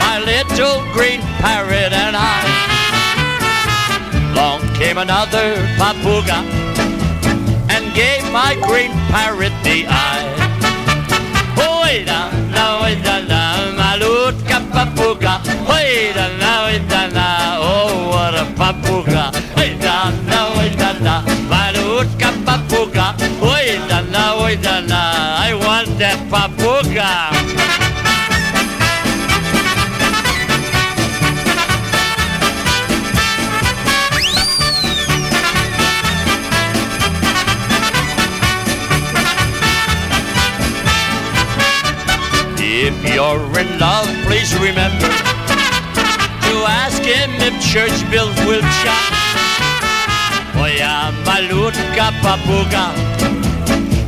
[0.00, 2.40] my little green parrot and I.
[4.34, 6.40] Long came another papuga
[7.68, 10.24] and gave my green parrot the eye.
[11.60, 13.40] Oi da na, oi da na,
[13.76, 15.34] malutka papuga.
[15.68, 19.24] Oi da na, oi da na, oh what a papuga.
[19.60, 21.14] Oi da na, oi da na,
[21.52, 23.12] malutka papuga.
[23.42, 25.02] Oi da na, oi da na,
[25.36, 26.51] I want that papuga.
[43.82, 45.10] Love, please remember
[46.46, 49.12] to ask him if church bills will chop.
[50.82, 52.84] Yeah, malutka papuga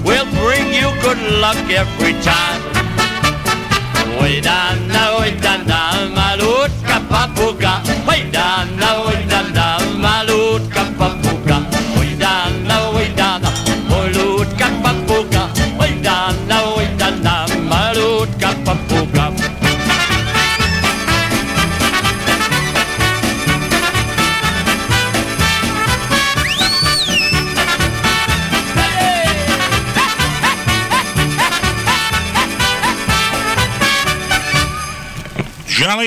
[0.07, 2.63] will bring you good luck every time.
[4.23, 5.81] Oi dana, oi dana,
[6.19, 6.84] malutka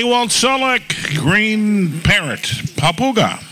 [0.04, 2.40] Walt Solek, Green Parrot,
[2.76, 3.44] Papuga.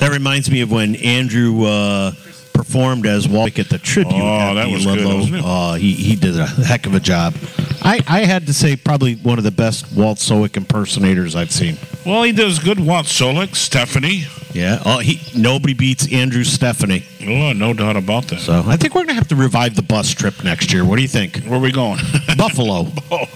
[0.00, 2.12] That reminds me of when Andrew uh,
[2.54, 4.14] performed as Walt at the tribute.
[4.14, 5.16] Oh, at that was good, Ludlow.
[5.16, 5.42] wasn't it?
[5.44, 7.34] Oh, he, he did a heck of a job.
[7.82, 11.76] I, I had to say, probably one of the best Walt Solek impersonators I've seen.
[12.06, 12.78] Well, he does good.
[12.80, 14.24] Walt Solek, Stephanie?
[14.52, 14.80] Yeah.
[14.84, 17.04] Oh, he nobody beats Andrew Stephanie.
[17.22, 18.40] Oh, no doubt about that.
[18.40, 20.84] So I think we're gonna have to revive the bus trip next year.
[20.86, 21.44] What do you think?
[21.44, 21.98] Where are we going?
[22.36, 22.86] Buffalo.
[23.10, 23.26] Oh.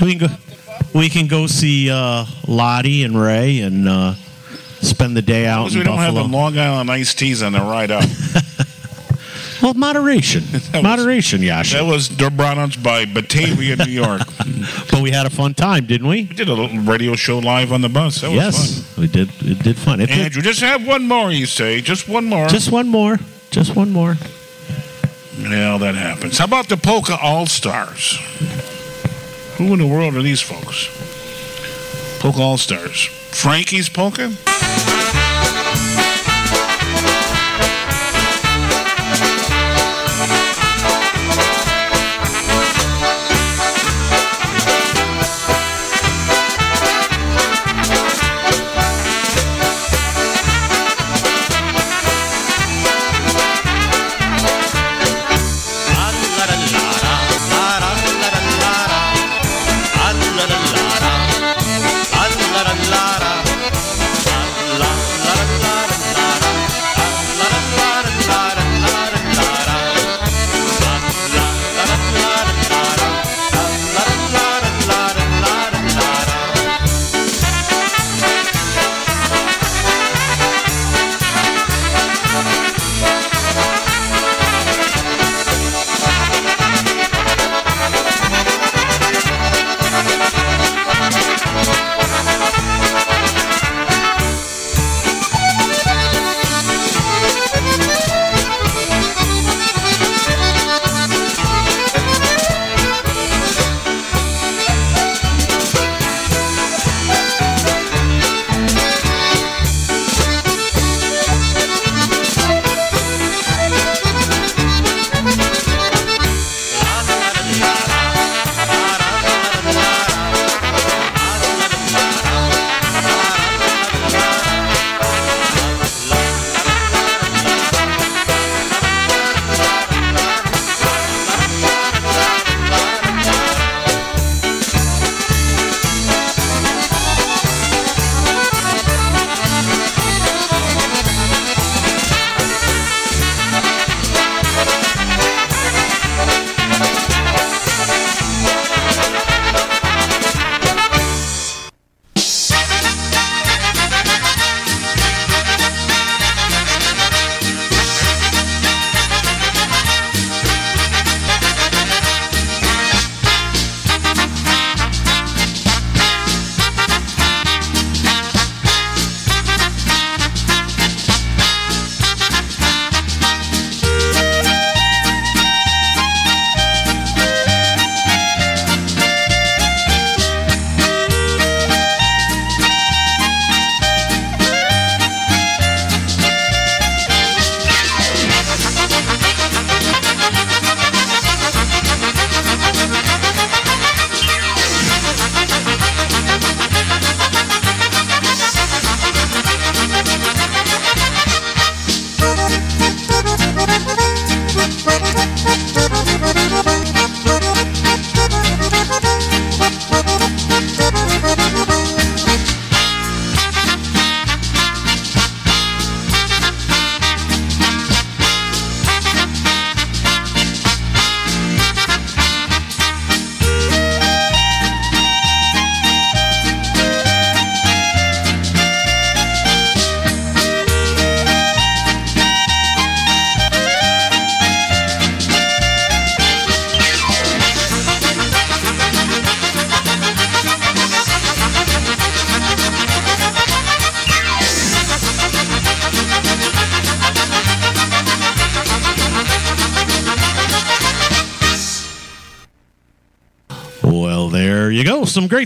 [0.00, 0.34] We can go.
[0.96, 4.14] We can go see uh, Lottie and Ray and uh,
[4.80, 7.60] spend the day out Because we don't have the Long Island iced teas on the
[7.60, 8.04] ride out.
[9.62, 11.76] well, moderation, was- moderation, Yasha.
[11.78, 14.22] that was brought us by Batavia, New York.
[14.90, 16.22] but we had a fun time, didn't we?
[16.24, 18.22] We did a little radio show live on the bus.
[18.22, 19.02] That was yes, fun.
[19.02, 19.28] we did.
[19.40, 20.00] It did fun.
[20.00, 21.82] It did- Andrew, just have one more, you say.
[21.82, 22.48] Just one more.
[22.48, 23.18] just one more.
[23.50, 24.16] Just one more.
[25.38, 26.38] Yeah, that happens.
[26.38, 28.18] How about the Polka All Stars?
[29.58, 30.90] Who in the world are these folks?
[32.20, 33.06] Polka All Stars.
[33.30, 34.30] Frankie's Polka?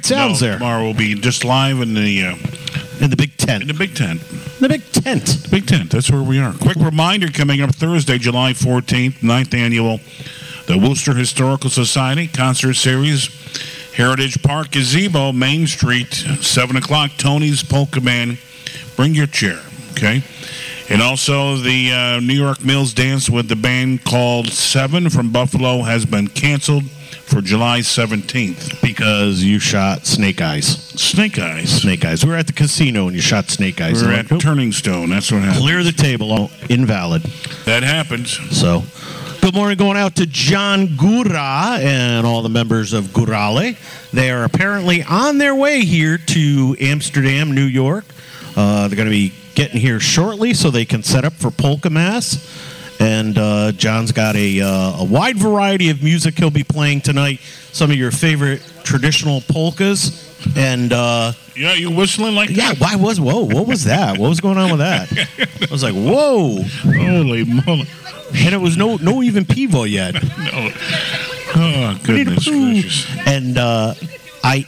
[0.00, 0.58] Great sounds No, there.
[0.58, 2.36] Tomorrow will be just live in the uh,
[3.00, 3.62] in the Big Tent.
[3.62, 4.20] In the Big Tent.
[4.60, 5.26] The Big Tent.
[5.26, 5.90] The Big Tent.
[5.90, 6.52] That's where we are.
[6.52, 10.00] Quick reminder coming up Thursday, July 14th, 9th annual
[10.66, 13.26] the Worcester Historical Society concert series,
[13.94, 17.10] Heritage Park Gazebo, Main Street, 7 o'clock.
[17.16, 18.38] Tony's Polka Band.
[18.94, 19.58] Bring your chair,
[19.92, 20.22] okay?
[20.88, 25.82] And also the uh, New York Mills dance with the band called Seven from Buffalo
[25.82, 26.84] has been canceled
[27.30, 28.69] for July 17th?
[29.00, 30.66] Because you shot Snake Eyes.
[30.66, 31.80] Snake Eyes.
[31.80, 32.22] Snake Eyes.
[32.22, 34.02] We were at the casino and you shot Snake Eyes.
[34.02, 35.08] We were at like, Turning Stone.
[35.08, 35.62] That's what happened.
[35.62, 36.30] Clear the table.
[36.30, 37.22] Oh, invalid.
[37.64, 38.38] That happens.
[38.54, 38.82] So,
[39.40, 43.78] good morning going out to John Gora and all the members of Gorale.
[44.12, 48.04] They are apparently on their way here to Amsterdam, New York.
[48.54, 51.88] Uh, they're going to be getting here shortly so they can set up for Polka
[51.88, 52.36] Mass.
[53.70, 57.40] Uh, John's got a, uh, a wide variety of music he'll be playing tonight.
[57.72, 60.26] Some of your favorite traditional polkas.
[60.56, 63.44] And uh, Yeah, you whistling like yeah, why was whoa?
[63.44, 64.18] What was that?
[64.18, 65.12] What was going on with that?
[65.68, 67.86] I was like, whoa, holy moly!
[68.34, 70.14] And it was no no even pivo yet.
[70.38, 70.70] no.
[71.54, 73.06] Oh, goodness gracious.
[73.26, 73.94] And uh,
[74.42, 74.66] I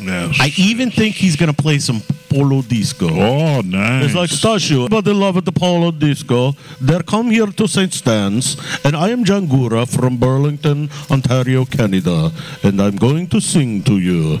[0.00, 3.08] I even think he's gonna play some polo disco.
[3.10, 4.06] Oh, nice.
[4.06, 6.54] It's like Stasio, but they love the polo disco.
[6.80, 7.92] They're come here to St.
[7.92, 12.30] Stan's, and I am John Gora from Burlington, Ontario, Canada,
[12.62, 14.38] and I'm going to sing to you,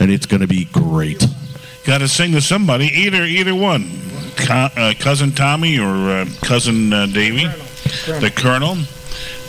[0.00, 1.26] and it's gonna be great.
[1.84, 2.86] Got to sing to somebody.
[2.86, 3.90] Either either one,
[4.36, 7.46] Co- uh, cousin Tommy or uh, cousin uh, Davy,
[8.20, 8.76] the Colonel.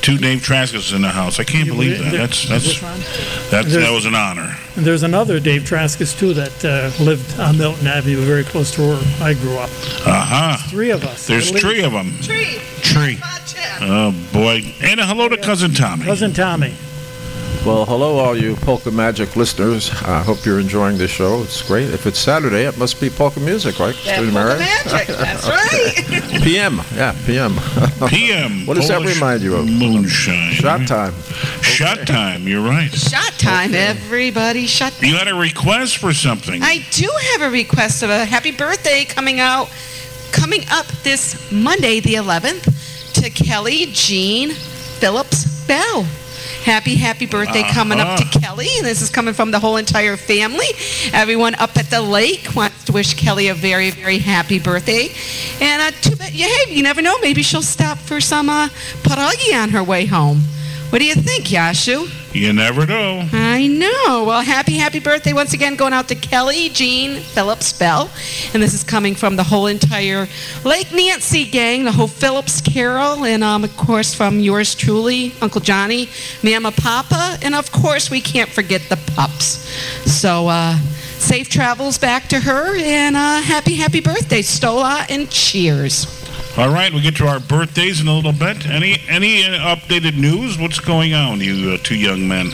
[0.07, 1.37] Two Dave Traskis in the house.
[1.37, 2.13] I can't believe that.
[2.13, 2.79] That's that's
[3.51, 4.55] that's that was an honor.
[4.77, 8.87] And there's another Dave Traskis too that uh, lived on Milton Avenue, very close to
[8.87, 9.69] where I grew up.
[10.05, 10.69] Uh huh.
[10.69, 11.27] Three of us.
[11.27, 12.13] There's three of them.
[12.21, 12.61] Tree.
[12.81, 13.19] Tree.
[13.81, 14.73] Oh boy!
[14.81, 16.05] And a hello to cousin Tommy.
[16.05, 16.73] Cousin Tommy.
[17.67, 19.91] Well, hello, all you Polka Magic listeners.
[20.03, 21.41] I hope you're enjoying the show.
[21.41, 21.89] It's great.
[21.89, 23.93] If it's Saturday, it must be polka music, right?
[24.05, 24.59] Yeah, polka Mary?
[24.59, 25.07] magic.
[25.07, 26.41] That's right.
[26.43, 26.79] PM.
[26.95, 27.57] Yeah, PM.
[28.07, 28.65] PM.
[28.67, 29.65] What does that remind you of?
[29.69, 30.53] Moonshine.
[30.53, 31.13] Shot time.
[31.61, 32.47] Shot time.
[32.47, 32.89] You're right.
[32.89, 34.65] Shot time, everybody.
[34.65, 35.09] Shot Time.
[35.09, 36.63] You had a request for something.
[36.63, 39.69] I do have a request of a happy birthday coming out,
[40.31, 46.05] coming up this Monday, the 11th, to Kelly Jean Phillips Bell.
[46.67, 48.67] Happy, happy birthday coming up to Kelly.
[48.75, 50.65] And this is coming from the whole entire family.
[51.13, 55.07] Everyone up at the lake wants to wish Kelly a very, very happy birthday.
[55.61, 57.17] And uh, too bad, yeah, hey, you never know.
[57.19, 58.67] Maybe she'll stop for some uh,
[59.03, 60.41] pierogi on her way home.
[60.89, 62.09] What do you think, Yashu?
[62.33, 63.27] You never know.
[63.33, 64.23] I know.
[64.23, 68.09] Well, happy, happy birthday once again going out to Kelly Jean Phillips Bell.
[68.53, 70.27] And this is coming from the whole entire
[70.63, 75.59] Lake Nancy gang, the whole Phillips Carol, and um, of course from yours truly, Uncle
[75.59, 76.09] Johnny,
[76.41, 79.67] Mama Papa, and of course we can't forget the pups.
[80.09, 80.77] So, uh,
[81.17, 86.26] safe travels back to her, and uh, happy, happy birthday, Stola, and cheers.
[86.57, 88.65] All right, we'll get to our birthdays in a little bit.
[88.65, 90.57] Any any uh, updated news?
[90.57, 92.49] What's going on, you uh, two young men?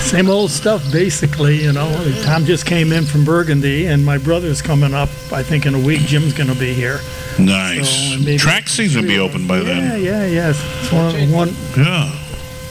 [0.00, 1.62] Same old stuff, basically.
[1.62, 1.88] You know,
[2.24, 5.08] Tom just came in from Burgundy, and my brother's coming up.
[5.32, 6.98] I think in a week, Jim's going to be here.
[7.38, 8.12] Nice.
[8.24, 10.02] So, Track season will be open by Yeah, then.
[10.02, 10.60] yeah, yeah, yes.
[10.82, 11.48] It's one of, one,
[11.86, 12.10] Yeah.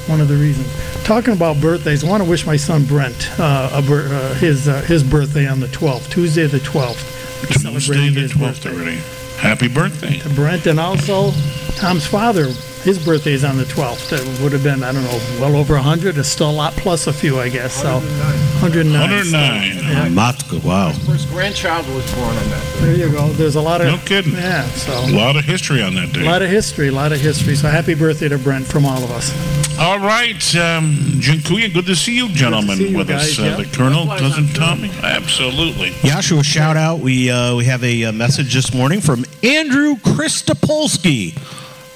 [0.07, 0.67] one of the reasons.
[1.05, 4.81] Talking about birthdays, I want to wish my son Brent uh, bir- uh, his uh,
[4.81, 7.07] his birthday on the 12th, Tuesday the 12th.
[7.47, 8.99] Tuesday the 12th already.
[9.41, 10.19] Happy birthday.
[10.19, 11.31] to Brent, and also
[11.75, 12.47] Tom's father.
[12.83, 14.11] His birthday is on the 12th.
[14.11, 16.17] It would have been, I don't know, well over 100.
[16.17, 17.75] It's still a lot plus a few, I guess.
[17.75, 18.99] So 109.
[18.99, 19.77] 109.
[19.77, 20.09] Yeah.
[20.09, 20.91] Matka, wow.
[20.91, 22.77] First grandchild was born on that.
[22.81, 23.27] There you go.
[23.33, 24.33] There's a lot of No kidding.
[24.33, 26.21] Yeah, so A lot of history on that day.
[26.21, 27.55] a lot of history, a lot of history.
[27.55, 29.31] So happy birthday to Brent from all of us.
[29.79, 33.37] All right, um, Jinkuya, good to see you, gentlemen, see you with us.
[33.37, 33.55] guys, Uh, yeah.
[33.63, 35.89] The Colonel, cousin Tommy, absolutely.
[36.01, 36.99] Yashua, shout out.
[36.99, 41.33] We uh, we have a, uh message this morning from Andrew Christopolsky,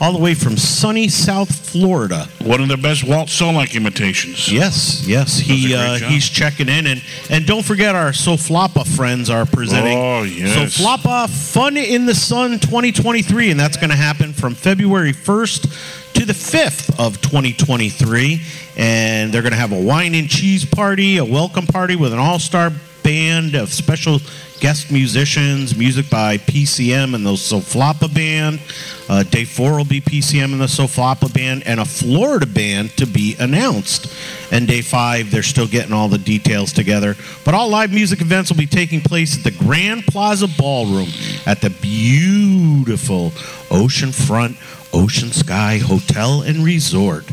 [0.01, 2.27] all the way from sunny South Florida.
[2.41, 4.51] One of the best Walt Solek imitations.
[4.51, 9.45] Yes, yes, he uh, he's checking in, and and don't forget our Soflapa friends are
[9.45, 9.97] presenting.
[9.97, 10.77] Oh, yes.
[10.77, 16.25] Soflapa Fun in the Sun 2023, and that's going to happen from February 1st to
[16.25, 18.41] the 5th of 2023,
[18.77, 22.19] and they're going to have a wine and cheese party, a welcome party with an
[22.19, 22.71] all-star
[23.03, 24.19] band of special
[24.59, 28.59] guest musicians, music by PCM and the Soflapa band.
[29.07, 33.05] Uh, day four will be PCM and the Soflapa band, and a Florida band to
[33.05, 34.11] be announced.
[34.51, 37.15] And day five, they're still getting all the details together.
[37.43, 41.09] But all live music events will be taking place at the Grand Plaza Ballroom
[41.45, 43.31] at the beautiful
[43.69, 44.57] oceanfront
[44.93, 47.25] Ocean Sky Hotel and Resort.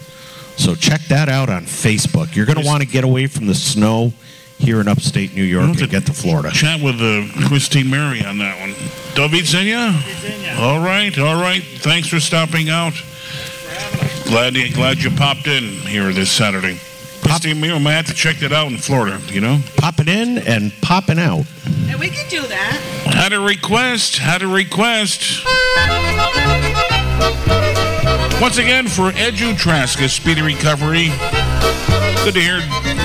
[0.56, 2.34] So check that out on Facebook.
[2.34, 4.12] You're going to want to get away from the snow
[4.62, 6.50] here in upstate New York and get to Florida.
[6.50, 8.70] Chat with uh, Christine Mary on that one.
[9.14, 9.92] David Zenya?
[10.58, 11.62] All right, all right.
[11.62, 12.94] Thanks for stopping out.
[14.24, 16.78] Glad you, glad you popped in here this Saturday.
[17.22, 19.58] Christine Mary, I might have to check that out in Florida, you know?
[19.76, 21.44] Popping in and popping out.
[21.88, 22.80] And we can do that.
[23.04, 25.44] Had a request, had a request.
[28.40, 31.10] Once again, for Edu Traska, speedy recovery.
[32.24, 32.60] Good to hear.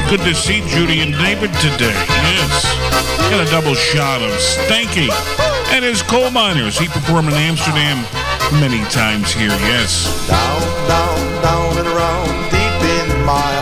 [0.10, 1.89] Good to see Judy and David today.
[1.89, 2.65] Yes.
[3.31, 5.10] Got a double shot of Stanky
[5.73, 6.77] and his coal miners.
[6.77, 8.06] He performed in Amsterdam
[8.61, 9.49] many times here.
[9.49, 10.06] Yes.
[10.27, 12.77] Down, down, down and around, deep
[13.10, 13.56] in my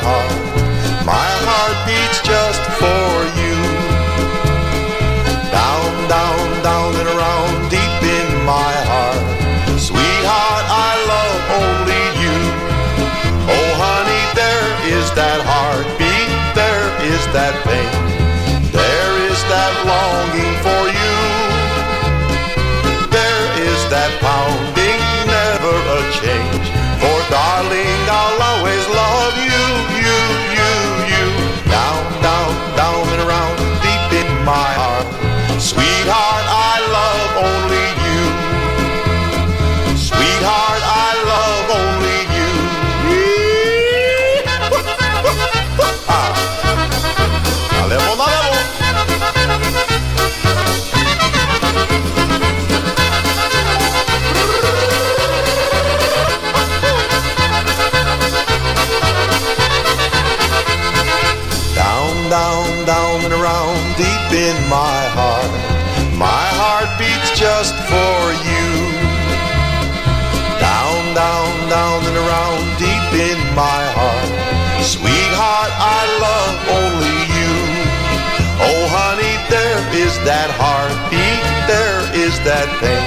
[80.15, 83.03] is that heartbeat, there is that pain,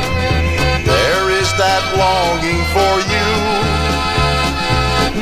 [0.84, 3.28] there is that longing for you.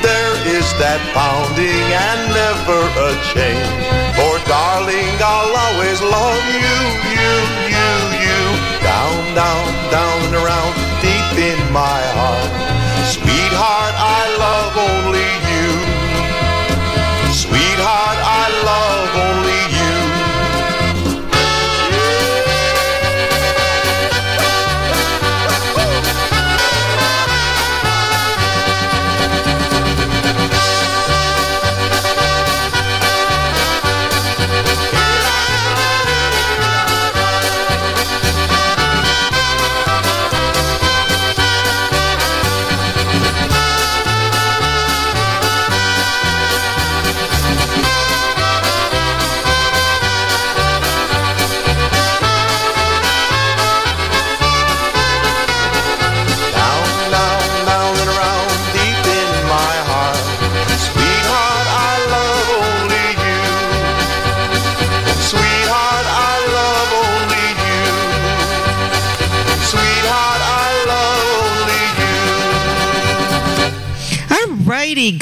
[0.03, 3.87] There is that pounding and never a change.
[4.19, 6.75] For darling, I'll always love you,
[7.07, 7.35] you,
[7.71, 8.41] you, you.
[8.83, 12.76] Down, down, down and around, deep in my heart.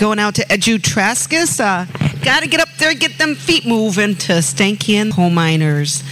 [0.05, 1.59] Going out to Edutrascus.
[1.61, 1.87] Uh,
[2.23, 6.03] gotta get up there, get them feet moving to Stankian Coal Miners.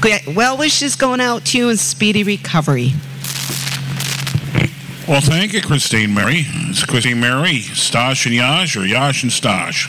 [0.00, 2.92] Great- Well wishes going out to you and speedy recovery.
[5.06, 6.46] Well, thank you, Christine Mary.
[6.46, 9.86] It's Christine Mary, Stosh and Yash, or Yash and Stosh.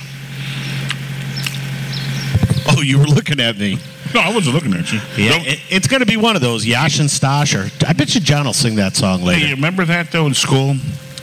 [2.68, 3.78] Oh, you were looking at me.
[4.14, 5.00] No, I wasn't looking at you.
[5.16, 7.56] Yeah, it, it's going to be one of those Yash and Stosh.
[7.56, 9.46] Or I bet you John will sing that song Hey, later.
[9.48, 10.74] you remember that though in school?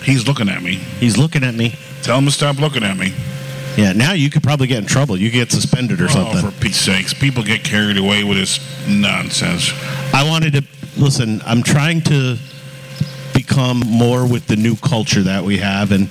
[0.03, 0.77] He's looking at me.
[0.77, 1.75] He's looking at me.
[2.03, 3.13] Tell him to stop looking at me.
[3.77, 5.17] Yeah, now you could probably get in trouble.
[5.17, 6.41] You get suspended or Oh, something.
[6.51, 8.59] for Pete's sakes, people get carried away with this
[8.89, 9.73] nonsense.
[10.13, 10.63] I wanted to
[10.97, 11.41] listen.
[11.47, 12.37] I'm trying to
[13.33, 16.09] become more with the new culture that we have, and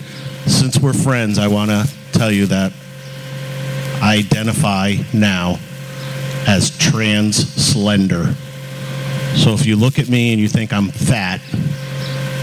[0.48, 2.72] since we're friends, I want to tell you that
[4.02, 5.60] I identify now
[6.48, 8.34] as trans slender.
[9.36, 11.42] So if you look at me and you think I'm fat,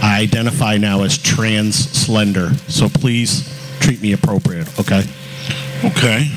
[0.02, 2.54] I identify now as trans slender.
[2.68, 5.02] So please treat me appropriate, okay?
[5.84, 6.28] Okay.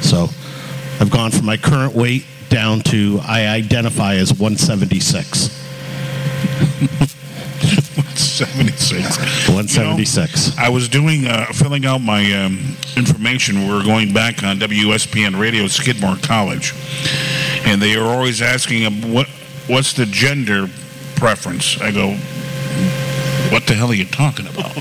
[0.00, 0.28] So
[1.00, 5.50] I've gone from my current weight down to I identify as 176.
[8.16, 9.48] 76.
[9.48, 10.58] 176.
[10.58, 13.68] I was doing, uh, filling out my um, information.
[13.68, 16.74] We were going back on WSPN Radio Skidmore College,
[17.64, 19.28] and they are always asking um, what
[19.68, 20.68] what's the gender
[21.16, 21.80] preference.
[21.80, 22.16] I go,
[23.52, 24.74] what the hell are you talking about?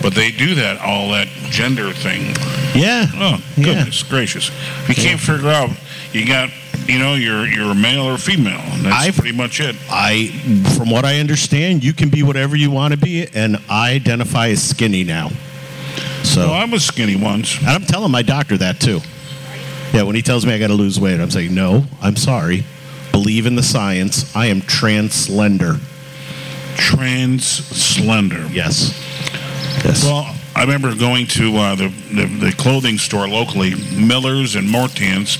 [0.00, 2.34] But they do that, all that gender thing.
[2.74, 3.06] Yeah.
[3.14, 4.48] Oh, goodness gracious!
[4.48, 5.70] If you can't figure out,
[6.12, 6.50] you got,
[6.86, 8.60] you know, you're you're a male or female.
[8.60, 9.76] And that's pretty much it.
[9.90, 10.28] I,
[10.76, 14.48] from what I understand, you can be whatever you want to be, and I identify
[14.48, 15.30] as skinny now.
[16.24, 17.58] So Well, I was skinny once.
[17.58, 19.00] And I'm telling my doctor that too.
[19.92, 22.64] Yeah, when he tells me I got to lose weight, I'm saying, no, I'm sorry.
[23.10, 24.34] Believe in the science.
[24.34, 25.78] I am trans slender.
[26.76, 28.46] Trans slender.
[28.50, 28.98] Yes.
[29.84, 30.04] Yes.
[30.04, 35.38] Well, I remember going to uh, the, the the clothing store locally, Miller's and Mortans.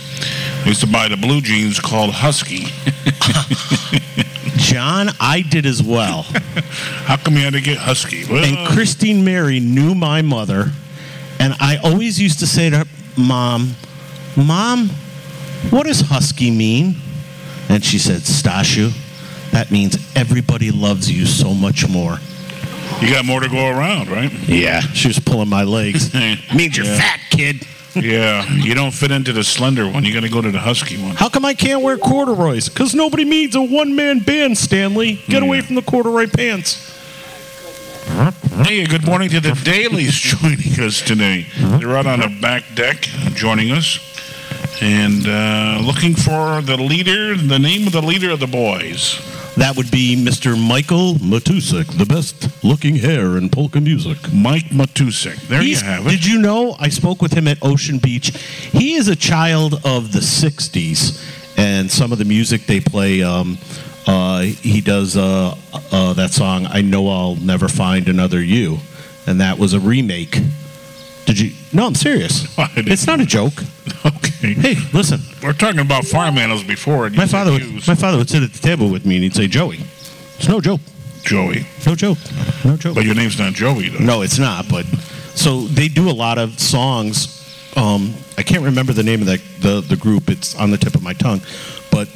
[0.65, 2.67] I used to buy the blue jeans called Husky.
[4.57, 6.23] John, I did as well.
[7.05, 8.25] How come you had to get Husky?
[8.25, 10.71] Well, and Christine Mary knew my mother,
[11.39, 12.85] and I always used to say to her,
[13.17, 13.75] Mom,
[14.37, 14.89] Mom,
[15.71, 16.97] what does husky mean?
[17.69, 18.93] And she said, Stashu,
[19.53, 22.19] that means everybody loves you so much more.
[23.01, 24.31] you got more to go around, right?
[24.49, 26.13] Yeah, she was pulling my legs.
[26.55, 26.99] means you're Yeah.
[26.99, 27.67] fat, kid.
[27.95, 30.05] Yeah, you don't fit into the slender one.
[30.05, 31.15] You got to go to the Husky one.
[31.15, 32.71] How come I can't wear corduroys?
[32.71, 35.21] Because nobody needs a one man band, Stanley.
[35.29, 36.89] Get away from the corduroy pants.
[38.67, 41.47] Hey, good morning to the Dailies joining us today.
[41.59, 43.03] They're out on the back deck
[43.35, 43.99] joining us
[44.83, 49.21] and uh, looking for the leader, the name of the leader of the boys.
[49.63, 50.61] That would be Mr.
[50.61, 54.19] Michael Matusik, the best looking hair in polka music.
[54.33, 55.37] Mike Matusik.
[55.47, 56.11] There He's- you have it.
[56.11, 58.33] Did you know I spoke with him at Ocean Beach?
[58.73, 61.17] He is a child of the 60s,
[61.57, 63.57] and some of the music they play, um,
[64.09, 65.55] uh, he does uh,
[65.93, 68.81] uh, that song, I Know I'll Never Find Another You,
[69.29, 70.41] and that was a remake.
[71.27, 71.53] Did you?
[71.73, 72.47] No, I'm serious.
[72.77, 73.53] It's not a joke.
[74.05, 74.55] Okay.
[74.55, 75.21] Hey, listen.
[75.43, 77.07] We're talking about farm animals before.
[77.07, 79.35] and My father, would, my father would sit at the table with me and he'd
[79.35, 79.81] say, Joey.
[80.37, 80.81] It's no joke.
[81.23, 81.67] Joey.
[81.87, 82.19] No joke.
[82.65, 82.95] No joke.
[82.97, 83.99] But your name's not Joey, though.
[84.05, 84.69] No, it's not.
[84.69, 84.87] But
[85.35, 87.39] so they do a lot of songs.
[87.77, 90.29] Um, I can't remember the name of the, the the group.
[90.29, 91.41] It's on the tip of my tongue.
[91.91, 92.09] But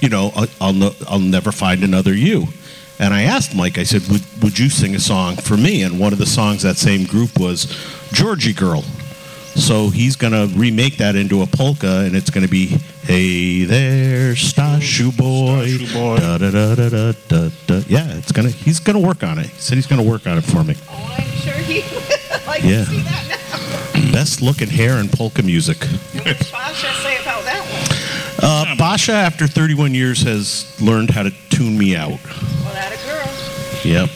[0.00, 2.46] you know, I- I'll no, I'll never find another you.
[3.00, 3.76] And I asked Mike.
[3.76, 5.82] I said, would would you sing a song for me?
[5.82, 7.66] And one of the songs that same group was
[8.12, 8.82] Georgy Girl.
[9.56, 15.16] So he's gonna remake that into a polka, and it's gonna be Hey there, Stashu
[15.16, 15.78] boy.
[16.18, 17.82] Da, da, da, da, da, da, da.
[17.86, 18.48] Yeah, it's gonna.
[18.48, 19.46] He's gonna work on it.
[19.46, 20.74] He said he's gonna work on it for me.
[20.90, 22.50] Oh, I'm sure he will.
[22.50, 22.84] I Yeah.
[22.84, 24.10] can see that now.
[24.12, 25.84] Best looking hair in polka music.
[25.84, 27.60] What did Basha say about that
[28.40, 28.50] one?
[28.72, 32.10] Uh, Basha, after 31 years, has learned how to tune me out.
[32.10, 33.84] Well, that a girl.
[33.84, 34.10] Yep.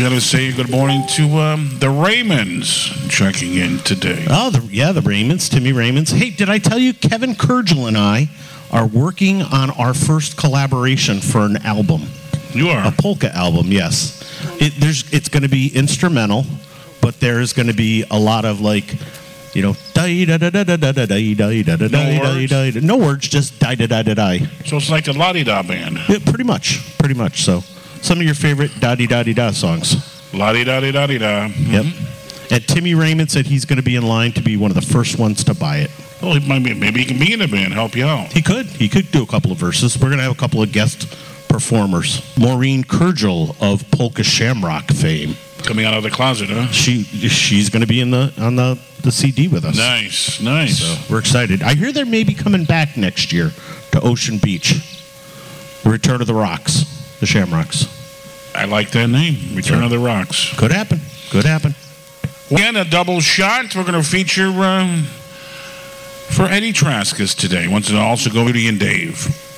[0.00, 4.24] Got to say good morning to um, the Raymonds checking in today.
[4.30, 6.10] Oh, the, yeah, the Raymonds, Timmy Raymonds.
[6.10, 8.30] Hey, did I tell you Kevin Kurgel and I
[8.72, 12.04] are working on our first collaboration for an album?
[12.54, 14.22] You are a polka album, yes.
[14.58, 16.46] It, there's, it's going to be instrumental,
[17.02, 18.96] but there is going to be a lot of like
[19.52, 22.70] you know, die da da da da da da die die da da die die.
[22.80, 24.38] No words, just die da da da die.
[24.64, 25.98] So it's like the La Di Da band.
[26.08, 27.42] Yeah, pretty much, pretty much.
[27.42, 27.62] So
[28.02, 29.96] some of your favorite da di da di da songs.
[30.32, 31.46] La Di Da Di Da Di Da.
[31.46, 31.86] Yep.
[32.52, 34.82] And Timmy Raymond said he's going to be in line to be one of the
[34.82, 35.90] first ones to buy it.
[36.22, 38.32] Well, he might be, maybe he can be in the band, help you out.
[38.32, 38.66] He could.
[38.66, 39.98] He could do a couple of verses.
[39.98, 41.16] We're going to have a couple of guest
[41.48, 42.22] performers.
[42.38, 45.34] Maureen Kurgel of Polka Shamrock fame.
[45.64, 46.68] Coming out of the closet, huh?
[46.68, 49.76] She she's going to be in the on the the CD with us.
[49.76, 50.78] Nice, nice.
[50.78, 51.62] So we're excited.
[51.62, 53.50] I hear they're maybe coming back next year
[53.92, 54.74] to Ocean Beach.
[55.84, 56.84] Return of the Rocks,
[57.20, 57.86] the Shamrocks.
[58.54, 60.56] I like that name, Return of the Rocks.
[60.58, 61.00] Could happen.
[61.30, 61.74] Could happen.
[62.50, 63.76] Again, a double shot.
[63.76, 65.04] We're going to feature um,
[66.28, 67.68] for Eddie Traskus today.
[67.68, 69.49] Wants to also go to and Dave.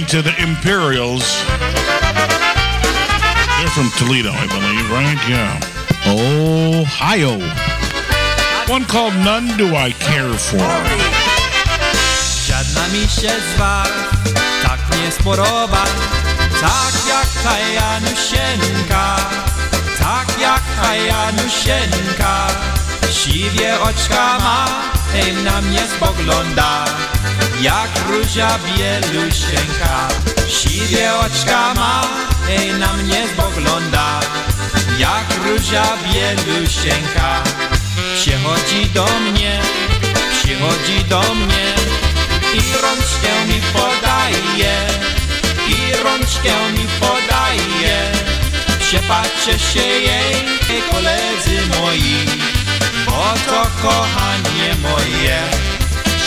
[0.00, 1.44] To the Imperials.
[3.58, 5.20] They're from Toledo, I believe, right?
[5.28, 5.60] Yeah.
[6.08, 7.36] Ohio.
[8.72, 10.56] One called None Do I Care For.
[12.46, 13.90] Żadna mi się z was
[14.62, 15.84] tak nie spodoba
[16.60, 19.16] Tak jak ta Janusieńka
[19.98, 22.46] Tak jak ta Janusieńka
[23.10, 24.66] Siwie oczka ma,
[25.44, 26.84] na mnie spogląda
[27.60, 30.08] Jak róża bielusieńka
[30.48, 32.02] Siwie oczka ma,
[32.50, 34.20] ej na mnie spogląda
[34.98, 37.42] Jak róża bielusieńka
[38.14, 39.60] Przychodzi do mnie,
[40.32, 41.74] przychodzi do mnie
[42.54, 44.74] i rączkę mi podaje,
[45.68, 48.12] i rączkę mi podaje.
[48.80, 50.34] Przepatrzę się jej,
[50.68, 52.26] hej koledzy moi,
[53.06, 55.71] bo to kochanie moje.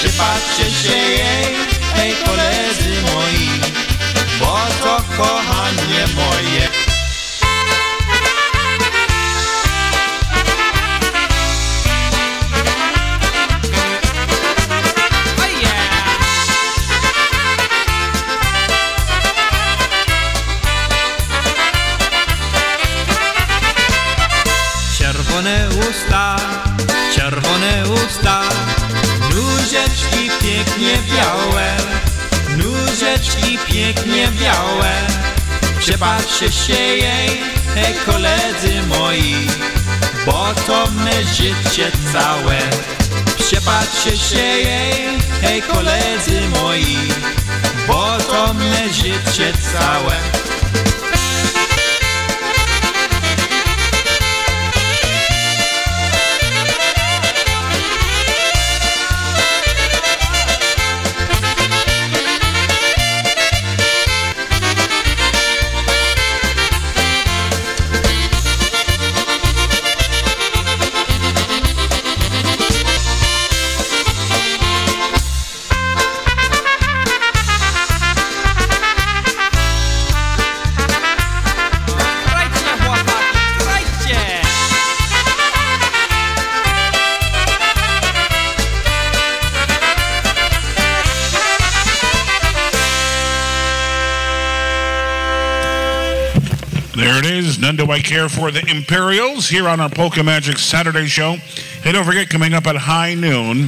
[0.06, 1.56] Przypatrzę się jej,
[1.96, 3.62] hej koledzy moi,
[4.40, 6.75] bo to kochanie moje.
[35.86, 37.42] Przepatrzcie się jej,
[37.76, 39.48] hej koledzy moi,
[40.26, 42.58] bo to me życie całe.
[43.38, 46.98] Przepatrzcie się jej, hej koledzy moi,
[47.88, 50.45] bo to me życie całe.
[97.86, 101.34] Do I care for the Imperials here on our Polka Magic Saturday show.
[101.84, 103.68] Hey, don't forget, coming up at high noon.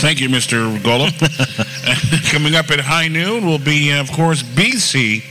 [0.00, 0.78] Thank you, Mr.
[0.78, 1.12] Golub.
[2.32, 5.24] coming up at high noon will be, of course, BC.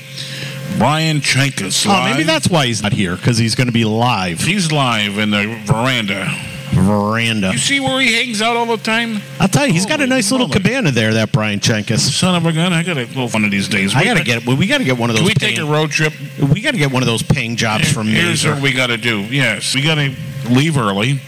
[0.77, 1.87] Brian Chankus.
[1.87, 4.39] Oh, maybe that's why he's not here because he's going to be live.
[4.41, 6.27] He's live in the veranda.
[6.71, 7.51] Veranda.
[7.51, 9.21] You see where he hangs out all the time?
[9.39, 11.13] I'll tell you, he's got a nice little cabana there.
[11.13, 11.99] That Brian Chenkus.
[11.99, 12.73] Son of a gun!
[12.73, 13.95] I gotta go one of these days.
[13.95, 14.45] I We gotta get.
[14.45, 15.33] We gotta get one of Can those.
[15.33, 16.13] we take a road trip?
[16.53, 18.53] We gotta get one of those paying jobs from Here's Mazer.
[18.53, 19.21] what we got to do.
[19.21, 20.13] Yes, we got to
[20.49, 21.19] leave early.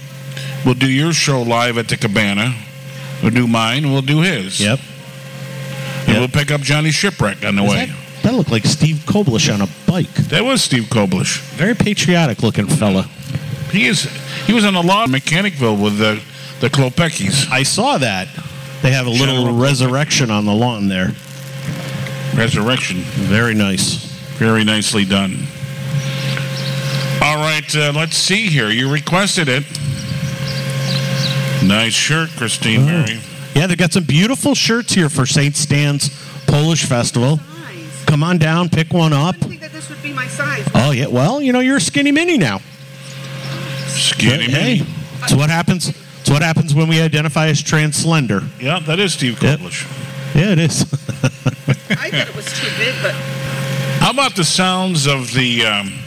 [0.65, 2.53] We'll do your show live at the cabana.
[3.23, 3.91] We'll do mine.
[3.91, 4.60] We'll do his.
[4.60, 4.80] Yep.
[6.07, 7.86] And we'll pick up Johnny Shipwreck on the Is way.
[7.88, 10.14] That, that looked like Steve Koblish on a bike.
[10.30, 11.40] That was Steve Koblish.
[11.56, 13.03] Very patriotic looking fella.
[13.72, 14.03] He is.
[14.45, 16.22] He was on the lawn in Mechanicville with the
[16.60, 17.49] the Klopekis.
[17.49, 18.27] I saw that.
[18.81, 21.14] They have a little General- resurrection on the lawn there.
[22.36, 22.98] Resurrection.
[22.98, 24.09] Very nice.
[24.39, 25.35] Very nicely done.
[27.21, 28.69] All right, uh, let's see here.
[28.69, 29.65] You requested it.
[31.67, 33.19] Nice shirt, Christine Mary.
[33.53, 35.57] Yeah, they've got some beautiful shirts here for St.
[35.57, 36.07] Stan's
[36.47, 37.41] Polish Festival.
[38.05, 39.35] Come on down, pick one up.
[39.35, 40.65] that this would be my size.
[40.73, 42.61] Oh yeah, well, you know you're a skinny mini now.
[43.87, 44.81] Skinny Hey,
[45.21, 45.89] it's what happens.
[46.21, 48.43] It's what happens when we identify as trans slender.
[48.57, 49.85] Yeah, that is Steve Koblish.
[50.33, 50.83] Yeah, it is.
[51.91, 53.13] I thought it was too big, but
[53.99, 55.99] How about the sounds of the um?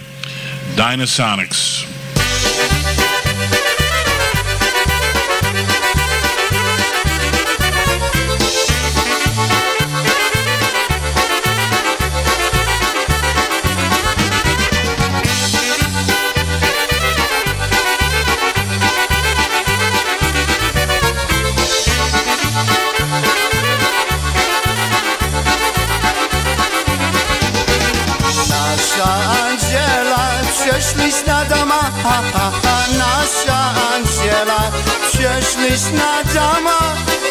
[31.03, 32.77] Przeszliś na dama, ha, ha, ha.
[32.99, 34.71] Nasza Andziela,
[35.13, 36.79] przeszliś na dama,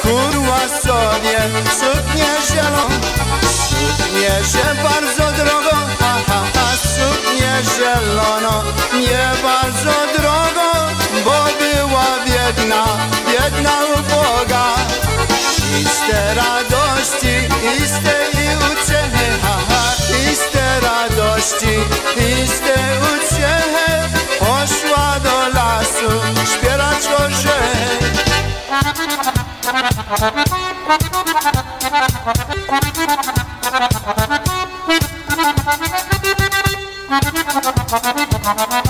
[0.01, 1.37] kurwa sobie
[1.79, 2.89] suknię zieloną.
[3.69, 6.67] Suknię, że bardzo drogo, ha, ha, ha.
[6.95, 10.71] Suknię zielono, nie bardzo drogo,
[11.25, 12.83] bo była biedna,
[13.27, 14.65] biedna uboga.
[15.71, 19.85] Do radości, iste i uciechy, haha,
[20.31, 21.73] iste radości,
[22.17, 22.75] iste
[23.11, 23.89] uciechy.
[24.39, 26.11] Poszła do lasu,
[26.53, 28.11] śpiewać orzechy.
[38.13, 38.80] I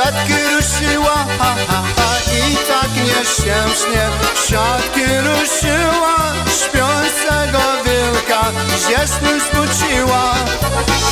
[0.00, 2.08] siatki ruszyła, ha, ha, ha.
[2.32, 4.04] I tak nieszczęśnie
[4.48, 6.16] siatki ruszyła,
[6.60, 8.42] śpiącego wilka
[8.78, 10.34] ze snu zbudziła.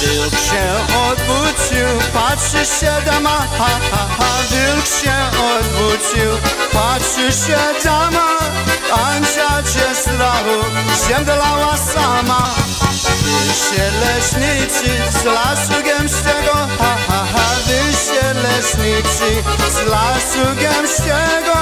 [0.01, 0.65] Wilk się
[1.11, 4.29] odwrócił, patrzy się dama, ha, ha, ha.
[4.51, 5.17] Wilk się
[5.55, 6.31] odwrócił,
[6.73, 8.39] patrzy się dama,
[8.93, 10.59] Ancia cię strachu,
[11.09, 12.51] zemdlała sama.
[13.23, 13.91] Wy się
[15.11, 16.97] z lasu gęstego, ha,
[17.69, 17.89] ha, ha.
[17.89, 21.59] Wy się leśnicy z lasu gęstego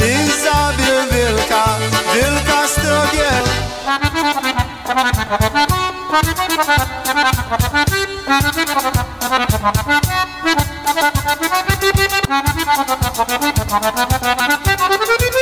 [0.00, 1.64] i zabił wilka,
[2.14, 3.68] wilka strogiego.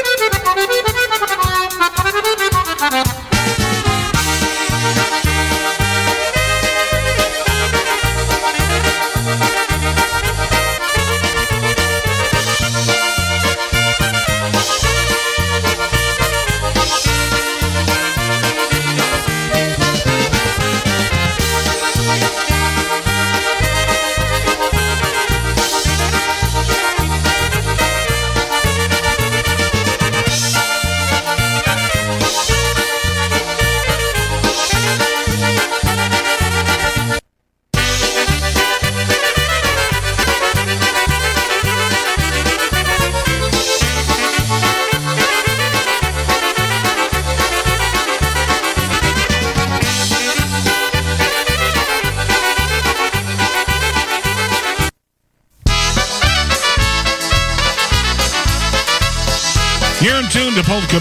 [0.08, 0.30] You're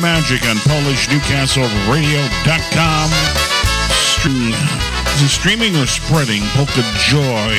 [0.06, 3.10] Magic on PolishNewcastleRadio.com.
[3.90, 4.54] Stream,
[5.18, 7.58] is it streaming or spreading polka joy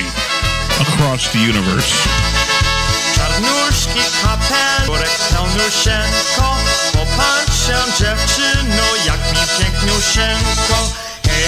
[0.78, 2.06] across the universe.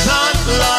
[0.07, 0.78] La, la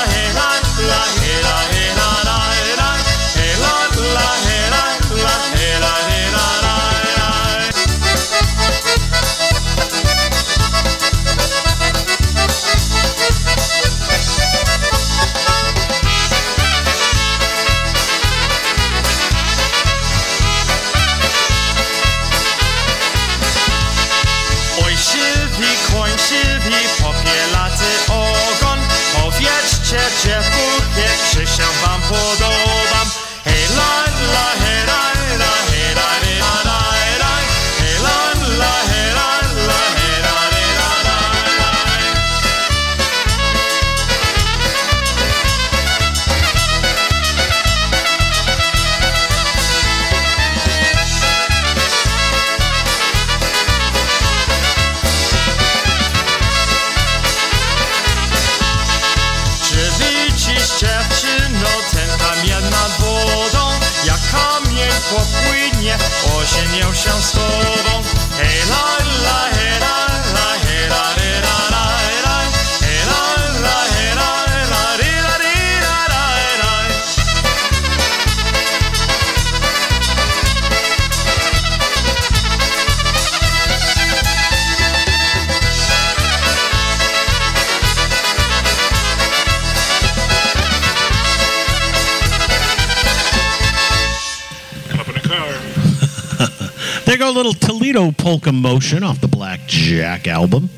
[97.99, 100.69] little polka motion off the Black Jack album.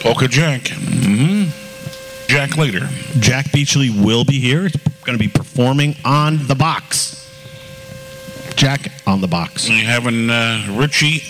[0.00, 0.68] Polka Jack.
[0.68, 1.46] hmm
[2.28, 2.88] Jack later.
[3.18, 4.62] Jack Beachley will be here.
[4.62, 7.18] He's going to be performing on the box.
[8.54, 9.68] Jack on the box.
[9.68, 11.22] We having uh, Richie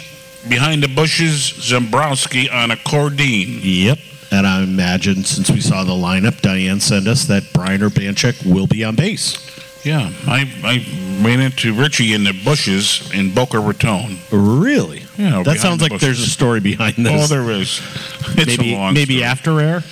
[0.49, 3.61] behind the bushes, Zembrowski on accordion.
[3.63, 3.99] Yep.
[4.31, 8.67] And I imagine since we saw the lineup, Diane sent us that Brian Urbanchek will
[8.67, 9.39] be on bass.
[9.85, 10.87] Yeah, I, I
[11.25, 14.19] ran into Richie in the bushes in Boca Raton.
[14.31, 15.03] Really?
[15.17, 17.31] Yeah, That sounds like there's a story behind this.
[17.31, 17.81] Oh, there is.
[18.35, 19.25] It's maybe a long maybe story.
[19.25, 19.83] after air.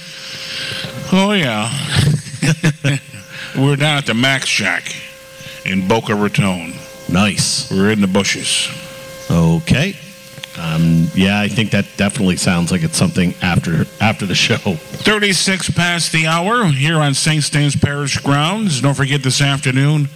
[1.12, 1.70] Oh yeah.
[3.58, 4.84] We're down at the Max Shack
[5.66, 6.74] in Boca Raton.
[7.08, 7.70] Nice.
[7.70, 8.68] We're in the bushes.
[9.30, 9.96] Okay.
[10.58, 14.56] Um, yeah, I think that definitely sounds like it's something after after the show.
[14.56, 17.42] 36 past the hour here on St.
[17.42, 18.80] Stan's Parish grounds.
[18.80, 20.08] Don't forget this afternoon,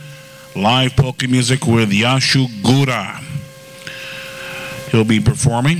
[0.56, 3.20] live polka music with Yashu Gora.
[4.90, 5.78] He'll be performing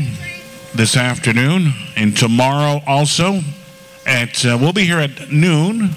[0.75, 3.41] this afternoon and tomorrow also.
[4.07, 5.91] At uh, we'll be here at noon.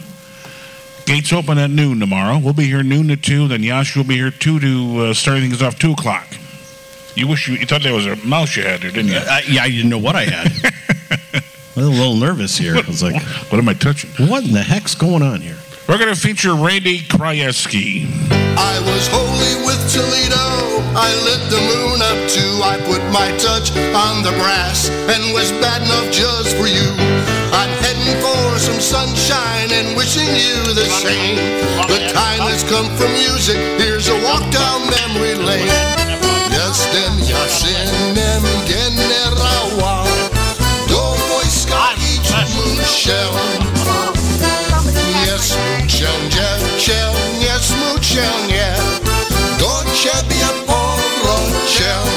[1.06, 2.38] Gates open at noon tomorrow.
[2.38, 3.48] We'll be here noon to two.
[3.48, 6.28] Then Yashu will be here two to uh, start things off two o'clock.
[7.16, 9.18] You wish you, you thought there was a mouse you had there, didn't you?
[9.18, 10.52] Uh, yeah, I didn't know what I had.
[11.76, 12.76] I'm a little nervous here.
[12.76, 13.22] I was like,
[13.52, 14.10] what am I touching?
[14.28, 15.58] What in the heck's going on here?
[15.88, 18.11] We're going to feature Randy Krajewski.
[18.59, 20.84] I was holy with Toledo.
[20.91, 22.59] I lit the moon up too.
[22.59, 26.91] I put my touch on the brass and was bad enough just for you.
[27.55, 31.39] I'm heading for some sunshine and wishing you the same.
[31.88, 33.55] The time has come for music.
[33.80, 35.72] Here's a walk down memory lane.
[36.51, 40.03] Jestem Jasinem generała.
[40.89, 43.66] Do wojska idź muszę.
[46.07, 46.47] Nie smuć się,
[46.79, 48.75] dziecię, nie smuć się, nie.
[49.59, 50.97] Do ciebie powrócę.
[51.67, 52.16] Już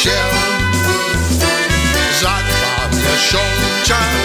[0.00, 0.20] spotkacie.
[2.20, 4.19] Za dwa miesiące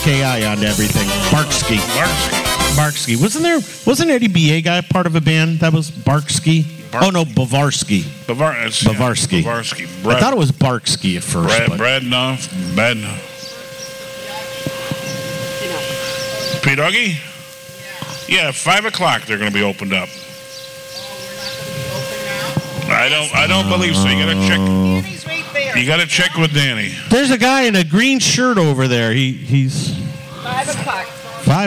[0.00, 1.06] SKI onto everything.
[1.30, 1.76] Barksky.
[1.96, 2.76] Barksky.
[2.76, 3.20] Barksky.
[3.20, 3.60] Wasn't there?
[3.86, 4.60] Wasn't Eddie B.A.
[4.60, 6.64] guy part of a band that was Barksky?
[6.94, 8.02] oh no, Bavarsky.
[8.26, 9.42] Bavar- it's- uh, yeah, Bavarsky.
[9.42, 10.06] Bavarsky.
[10.10, 11.48] I thought it was Barksky at first.
[11.48, 13.22] Brad, but- Bradnoff, Badnoff.
[16.62, 17.16] P Doggy?
[18.28, 20.08] Yeah, five o'clock they're going to be opened up.
[22.88, 23.34] I don't.
[23.34, 24.08] I don't believe so.
[24.08, 24.60] You got to check.
[24.60, 25.78] Uh.
[25.78, 26.94] You got to check with Danny.
[27.10, 29.12] There's a guy in a green shirt over there.
[29.12, 29.85] He he's Five o'clock.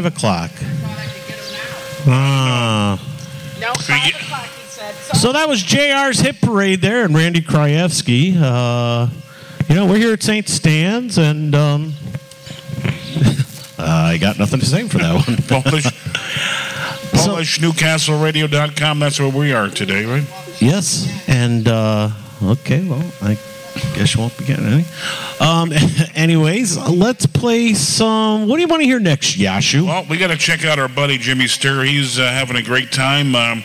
[0.01, 0.51] Five o'clock.
[2.07, 2.97] Ah.
[3.59, 4.93] No, five o'clock, he said.
[5.17, 8.37] So that was JR's hit parade there, and Randy Krajewski.
[8.41, 9.09] Uh,
[9.67, 10.47] you know, we're here at St.
[10.47, 11.93] Stan's, and um,
[13.77, 15.35] I got nothing to say for that one.
[15.63, 15.83] Polish,
[17.11, 18.99] PolishNewcastleRadio.com.
[18.99, 20.23] That's where we are today, right?
[20.61, 22.11] Yes, and uh,
[22.41, 23.33] okay, well, I
[23.95, 24.85] guess you won't be getting any.
[25.59, 25.71] Um,
[26.15, 28.47] anyways, let's play some.
[28.47, 29.85] What do you want to hear next, Yashu?
[29.85, 31.85] Well, we got to check out our buddy Jimmy Sturr.
[31.85, 33.63] He's uh, having a great time um,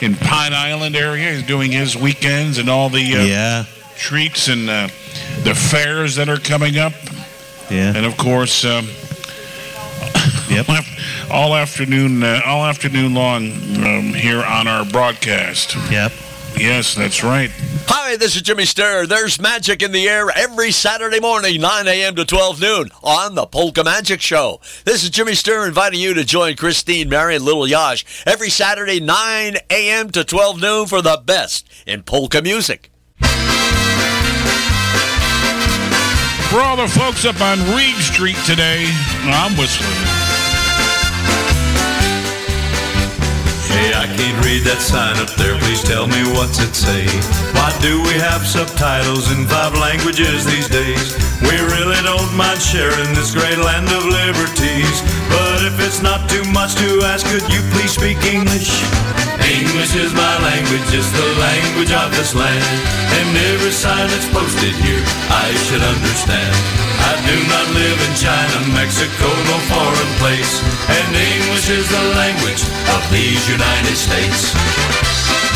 [0.00, 1.32] in Pine Island area.
[1.32, 3.64] He's doing his weekends and all the uh, Yeah.
[3.96, 4.88] treats and uh,
[5.44, 6.92] the fairs that are coming up.
[7.70, 7.94] Yeah.
[7.94, 8.86] And of course, um,
[10.50, 10.66] yep.
[11.30, 13.52] all afternoon, uh, all afternoon long
[13.84, 15.76] um, here on our broadcast.
[15.90, 16.12] Yep.
[16.56, 17.47] Yes, that's right.
[18.18, 19.06] Hi, this is Jimmy Sturr.
[19.06, 22.16] There's magic in the air every Saturday morning, 9 a.m.
[22.16, 24.60] to 12 noon on the Polka Magic Show.
[24.84, 28.98] This is Jimmy Sturr inviting you to join Christine, Mary, and Little Yash every Saturday,
[28.98, 30.10] 9 a.m.
[30.10, 32.90] to 12 noon for the best in polka music.
[33.20, 33.28] For
[36.60, 38.88] all the folks up on Reed Street today,
[39.26, 40.17] I'm whistling.
[43.68, 45.56] Hey, I can't read that sign up there.
[45.60, 47.04] Please tell me what's it say.
[47.52, 51.16] Why do we have subtitles in five languages these days?
[51.44, 54.96] We really don't mind sharing this great land of liberties.
[55.28, 58.72] But if it's not too much to ask, could you please speak English?
[59.44, 62.64] English is my language, it's the language of this land.
[63.20, 66.52] And every sign that's posted here, I should understand.
[67.10, 70.52] I do not live in China, Mexico, no foreign place.
[70.88, 72.62] And English is the language
[72.96, 75.47] of these United States.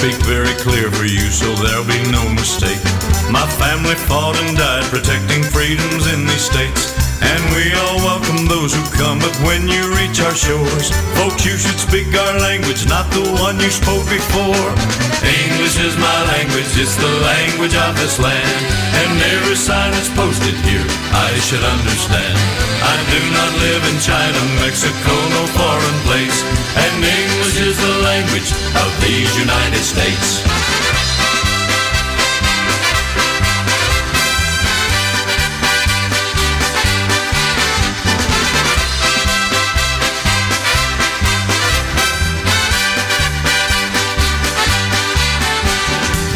[0.00, 2.80] Speak very clear for you so there'll be no mistake.
[3.28, 6.96] My family fought and died protecting freedoms in these states.
[7.20, 10.88] And we all welcome those who come, but when you reach our shores,
[11.20, 14.72] folks, you should speak our language, not the one you spoke before.
[15.20, 18.56] English is my language, it's the language of this land.
[19.04, 22.40] And every sign that's posted here, I should understand.
[22.80, 26.40] I do not live in China, Mexico, no foreign place.
[26.72, 28.48] And English is the language
[28.80, 29.89] of these United States.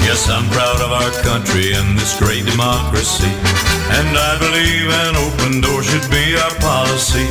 [0.02, 3.30] Yes, I'm proud of our country and this great democracy.
[3.94, 7.26] And I believe an open door should be our policy.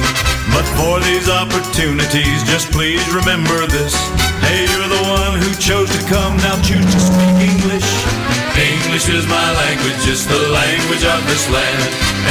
[0.51, 4.32] But for these opportunities, just please remember this.
[4.53, 7.89] Hey, you're the one who chose to come, now choose to speak English.
[8.53, 11.81] English is my language, it's the language of this land.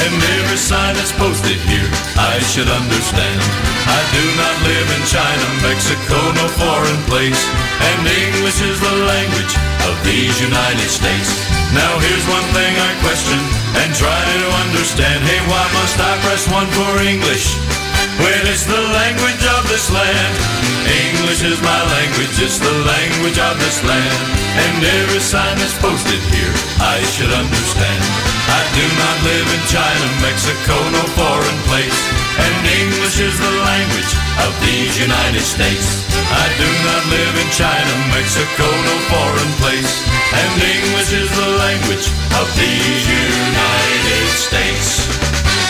[0.06, 3.42] And every sign that's posted here, I should understand.
[3.90, 7.42] I do not live in China, Mexico, no foreign place.
[7.90, 9.54] And English is the language
[9.90, 11.26] of these United States.
[11.74, 13.40] Now here's one thing I question
[13.82, 15.26] and try to understand.
[15.26, 17.81] Hey, why must I press one for English?
[18.18, 20.34] When it's the language of this land.
[20.82, 24.18] English is my language, it's the language of this land.
[24.58, 28.02] And every sign that's posted here I should understand.
[28.50, 32.00] I do not live in China, Mexico, no foreign place.
[32.42, 34.12] And English is the language
[34.44, 36.02] of these United States.
[36.10, 39.94] I do not live in China, Mexico, no foreign place.
[40.34, 45.61] And English is the language of these United States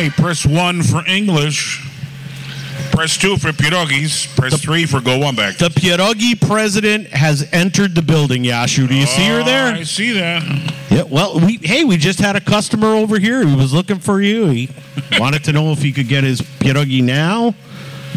[0.00, 1.86] Hey, press one for English.
[2.90, 4.34] Press two for pierogies.
[4.34, 5.58] Press three for go one back.
[5.58, 8.88] The pierogi president has entered the building, Yashu.
[8.88, 9.74] Do you see her there?
[9.74, 10.42] Oh, I see that.
[10.88, 13.46] Yeah, well, we hey, we just had a customer over here.
[13.46, 14.46] He was looking for you.
[14.46, 14.70] He
[15.18, 17.54] wanted to know if he could get his pierogi now.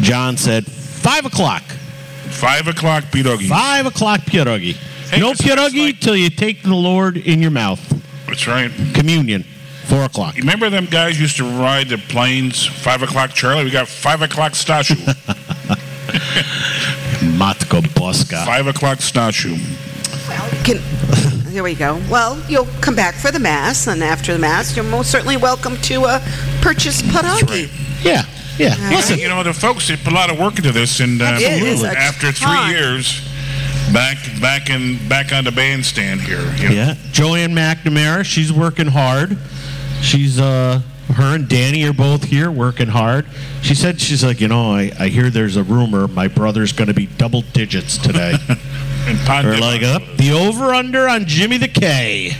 [0.00, 1.64] John said five o'clock.
[1.64, 3.46] Five o'clock pierogi.
[3.46, 4.72] Five o'clock pierogi.
[5.10, 7.78] Hey, no pierogi till you take the Lord in your mouth.
[8.26, 8.70] That's right.
[8.94, 9.44] Communion.
[9.88, 10.34] Four o'clock.
[10.36, 12.64] You remember them guys used to ride the planes?
[12.66, 13.64] Five o'clock, Charlie.
[13.64, 14.94] We got five o'clock Stashu.
[17.38, 18.44] Matko Boska.
[18.44, 19.56] five o'clock Stashu.
[20.64, 20.78] Can,
[21.52, 22.00] there we go.
[22.10, 25.76] Well, you'll come back for the mass, and after the mass, you're most certainly welcome
[25.82, 26.18] to uh,
[26.62, 27.68] purchase pierogi.
[28.02, 28.22] Yeah,
[28.58, 28.74] yeah.
[28.90, 31.36] Listen, you know the folks they put a lot of work into this, and uh,
[31.38, 32.70] It is a after three ton.
[32.70, 33.20] years,
[33.92, 36.40] back back in back on the bandstand here.
[36.56, 36.74] you know.
[36.74, 39.36] Yeah, Joanne McNamara, she's working hard.
[40.04, 40.80] She's uh
[41.14, 43.26] her and Danny are both here working hard.
[43.62, 46.88] She said she's like, you know, I, I hear there's a rumor my brother's going
[46.88, 48.34] to be double digits today.
[49.06, 52.32] and We're like up the over under on Jimmy the K.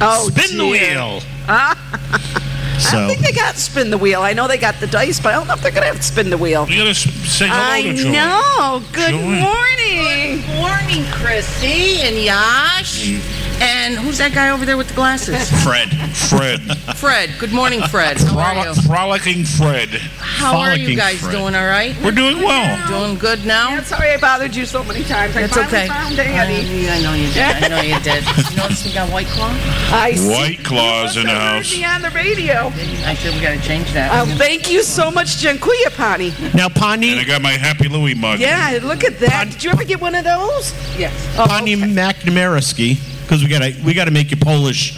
[0.00, 1.20] Oh, Spin the wheel.
[2.76, 4.20] I So don't think they got spin the wheel.
[4.22, 6.02] I know they got the dice, but I don't know if they're gonna have to
[6.02, 6.68] spin the wheel.
[6.68, 8.12] You gotta say hello I to Joanne.
[8.12, 8.82] know.
[8.92, 9.40] Good Joanne.
[9.40, 10.42] morning.
[10.42, 13.20] Good morning, Chrissy and Yash.
[13.58, 15.50] And who's that guy over there with the glasses?
[15.64, 15.88] Fred.
[16.14, 16.60] Fred.
[16.96, 17.30] Fred.
[17.38, 18.18] Good morning, Fred.
[18.20, 18.74] How are you?
[18.82, 19.88] Frolicking Fred.
[19.88, 21.32] How are you guys Fred.
[21.32, 21.54] doing?
[21.54, 21.96] All right?
[22.04, 22.76] We're doing well.
[22.88, 23.70] Doing good now?
[23.70, 25.34] Yeah, sorry I bothered you so many times.
[25.36, 25.88] I That's finally okay.
[25.88, 26.86] found Danny.
[26.88, 27.42] I, I know you did.
[27.64, 28.24] I know you did.
[28.50, 29.48] You notice we got White Claw?
[29.90, 30.28] I see.
[30.30, 31.72] White claws in the Heard house.
[31.74, 32.65] me on the radio.
[32.72, 34.10] I said we got to change that.
[34.12, 36.30] Oh, thank you so much, Jankuya Pani.
[36.54, 38.40] now And Pani I got my Happy Louie mug.
[38.40, 39.50] Yeah, look at that.
[39.50, 40.72] Did you ever get one of those?
[40.98, 41.12] Yes.
[41.36, 44.94] Pani McNamaraski, because we gotta we gotta make you Polish,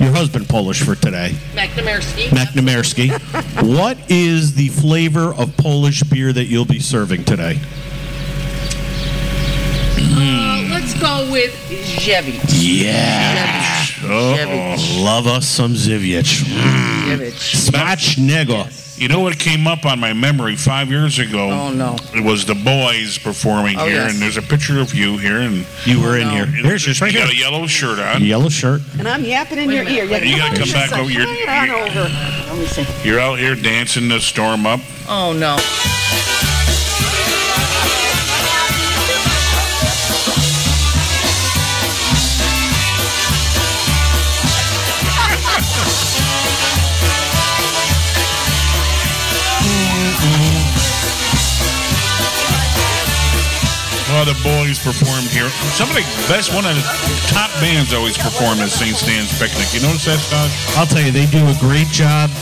[0.00, 1.34] your husband Polish for today.
[1.54, 2.28] McNamarski.
[2.28, 3.76] McNamarski.
[3.76, 7.58] what is the flavor of Polish beer that you'll be serving today?
[10.16, 12.40] Uh, let's go with Żywiec.
[12.52, 13.83] Yeah.
[14.08, 14.96] Żywiec.
[15.04, 16.26] Love us some Żywiec.
[16.26, 17.08] Mm.
[17.08, 17.34] Żywiec.
[17.34, 18.66] Smacznego.
[18.96, 21.50] You know what came up on my memory five years ago?
[21.50, 21.96] Oh, no.
[22.14, 24.12] It was the boys performing Oh, here, yes.
[24.12, 26.34] and there's a picture of you here, and You were in no.
[26.44, 26.62] here.
[26.62, 28.22] There's yours right you got a yellow shirt on.
[28.22, 28.82] Yellow shirt.
[28.98, 30.08] And I'm yapping in Wait your ear.
[30.08, 32.08] wait You gotta come come back over your- slide on over.
[32.50, 32.86] Let me see.
[33.02, 34.80] You're out here dancing the storm up.
[35.08, 35.56] Oh, no.
[54.24, 55.52] Well, the boys performed here.
[55.76, 56.80] Some of the best, one of the
[57.28, 58.96] top bands always perform at St.
[58.96, 59.68] Stan's Picnic.
[59.76, 60.80] You notice that, Stosh?
[60.80, 62.32] I'll tell you, they do a great job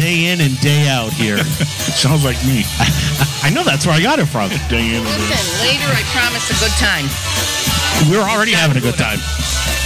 [0.00, 1.44] day in and day out here.
[1.92, 2.64] Sounds like me.
[3.44, 4.48] I know that's where I got it from.
[4.72, 7.04] Day in and day Listen, later I promise a good time.
[8.08, 9.20] We're already having a good time.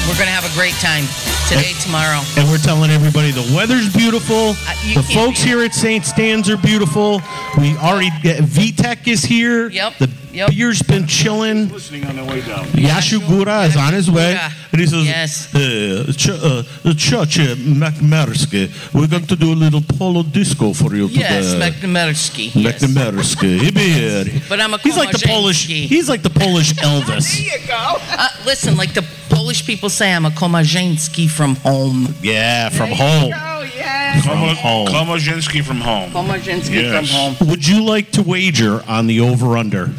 [0.07, 1.11] We're going to have a great time
[1.49, 2.21] today, tomorrow.
[2.37, 4.51] And we're telling everybody the weather's beautiful.
[4.67, 6.05] Uh, the folks here at St.
[6.05, 7.21] Stan's are beautiful.
[7.59, 9.69] We already Vitek is here.
[9.69, 10.51] Yep, The yep.
[10.51, 11.69] beer's been chilling.
[11.69, 12.65] Listening on the way down.
[12.67, 14.35] Yashu Gora is on his way.
[14.35, 14.51] Gora.
[14.73, 15.55] And he says, Yes.
[15.55, 20.95] uh, ch- uh, the church McMarsky, we're going to do a little polo disco for
[20.95, 21.71] you Yes, today.
[21.71, 22.51] McNamarski.
[22.55, 22.83] Yes.
[22.83, 23.59] McNamarski.
[23.61, 24.25] He be here.
[24.49, 25.67] But I'm a He's like the Polish.
[25.67, 27.35] He's like the Polish Elvis.
[27.37, 27.97] There you go.
[28.01, 29.05] Uh, listen, like the
[29.53, 32.15] Polish people say, I'm a Komarzyński from home.
[32.23, 33.29] Yeah, from Oh, home.
[33.77, 34.19] yeah.
[34.23, 34.87] From home.
[34.89, 36.11] Klomozinski from home.
[36.11, 37.11] Komarzyński Yes.
[37.11, 37.49] from home.
[37.51, 39.91] Would you like to wager on the over/under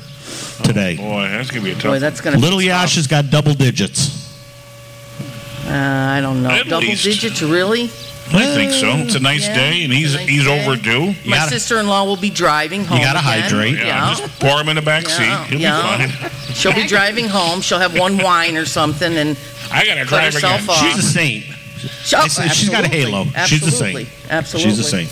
[0.63, 0.95] today?
[0.95, 1.83] Boy, that's gonna be a tough.
[1.83, 4.09] Boy, that's going to Little Yash has got double digits.
[5.67, 6.49] Uh, I don't know.
[6.49, 7.03] At Double least.
[7.03, 7.91] digits, really?
[8.33, 8.87] I think so.
[8.97, 10.65] It's a nice Yeah, day, and he's nice he's day.
[10.65, 11.13] overdue.
[11.25, 12.97] My sister-in-law will be driving home.
[12.97, 13.41] You gotta again.
[13.43, 13.77] hydrate.
[13.77, 14.15] Yeah, Yeah.
[14.15, 15.29] just pour him in the back seat.
[15.49, 15.97] He'll yeah.
[15.97, 16.31] be fine.
[16.55, 17.61] She'll be driving home.
[17.61, 19.37] She'll have one wine or something, and
[19.71, 20.69] I gotta cut drive herself again.
[20.69, 20.77] off.
[20.95, 21.43] She's a saint.
[22.03, 23.25] She- oh, I said she's got a halo.
[23.35, 23.45] absolutely.
[23.45, 24.05] She's a Absolutely.
[24.05, 24.31] saint.
[24.31, 24.71] Absolutely.
[24.71, 25.09] She's a saint.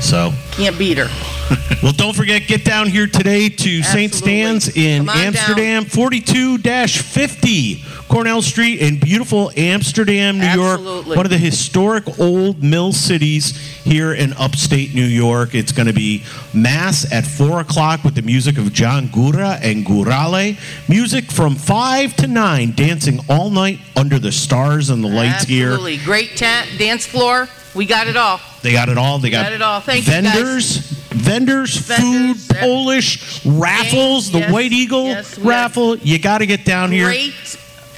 [0.00, 1.08] So, Can't beat her.
[1.82, 4.12] well, don't forget, get down here today to St.
[4.12, 10.80] Stan's in Amsterdam, 42 50 Cornell Street in beautiful Amsterdam, New York.
[10.80, 11.16] Absolutely.
[11.16, 15.54] One of the historic old mill cities here in upstate New York.
[15.54, 16.22] It's going to be
[16.52, 20.58] Mass at 4 o'clock with the music of John Gora and Gorale.
[20.88, 25.72] Music from 5 to 9, dancing all night under the stars and the lights here.
[25.72, 25.96] Absolutely.
[25.98, 27.48] Great ta- dance floor.
[27.74, 28.38] We got it all.
[28.62, 29.18] They got it all.
[29.18, 29.80] They got, Got it all.
[29.80, 30.22] Thank you, guys.
[30.22, 30.76] vendors,
[31.08, 35.96] vendors, food, Polish raffles, the yes, White Eagle yes, we have raffle.
[35.98, 37.06] You got to get down here.
[37.06, 37.34] Great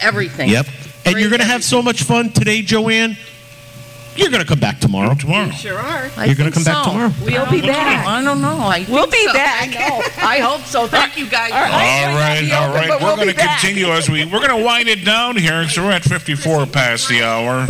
[0.01, 0.49] everything.
[0.51, 0.67] Yep.
[1.05, 3.17] And Great you're going to have so much fun today, Joanne.
[4.17, 5.15] You're going to come back tomorrow.
[5.15, 5.51] Tomorrow.
[5.51, 6.09] Sure are.
[6.25, 7.11] You're gonna come back tomorrow.
[7.25, 8.07] We'll be back.
[8.07, 8.59] I don't know.
[8.59, 9.33] I We'll be so.
[9.33, 9.69] back.
[9.69, 10.03] I know.
[10.19, 10.87] I hope so.
[10.87, 11.51] Thank you guys.
[11.51, 13.03] All right, all right.
[13.03, 15.69] We're going to continue as we we're going to wind it down here.
[15.69, 17.67] So we're at 54 past the hour.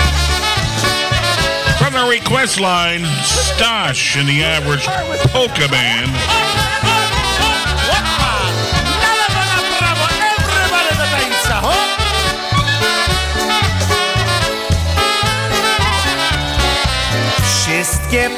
[1.94, 4.84] The request line, Stosh and the average
[5.30, 6.10] polka band.
[17.42, 18.28] Wszystkie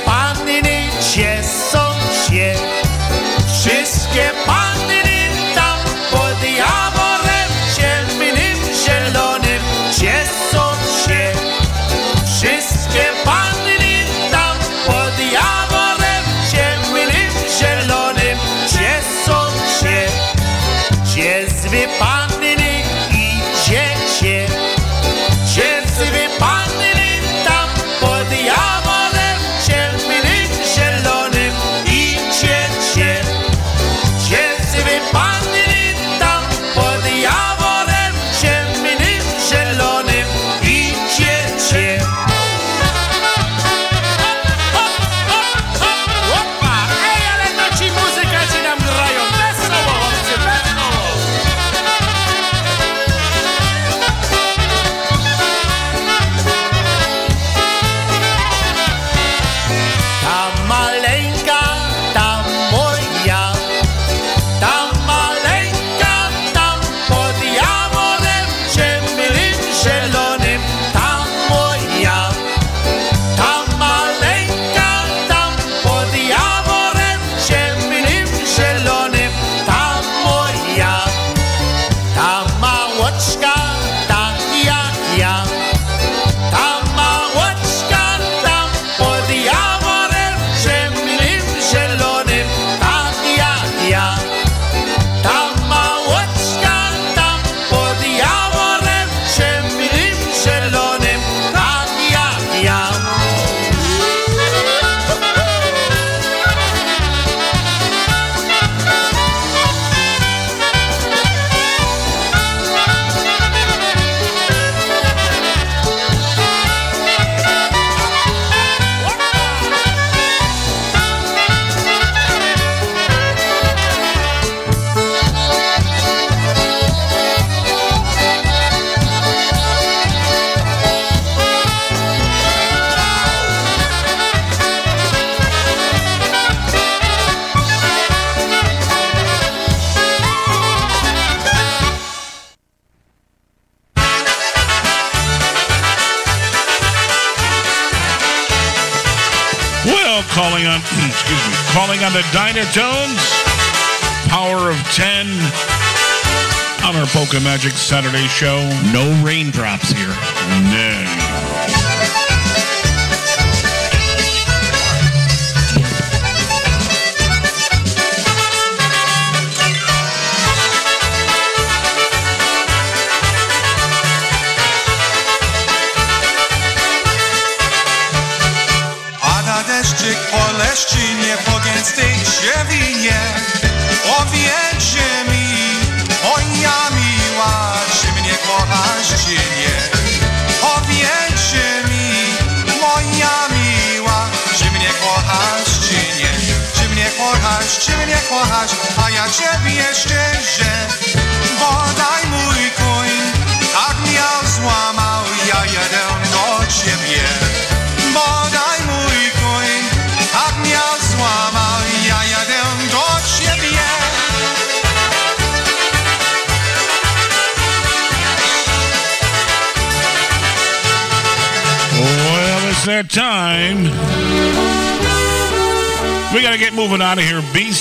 [157.56, 158.58] Magic Saturday show.
[158.92, 159.05] No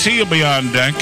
[0.06, 0.24] here.
[0.24, 0.94] BC will be on deck.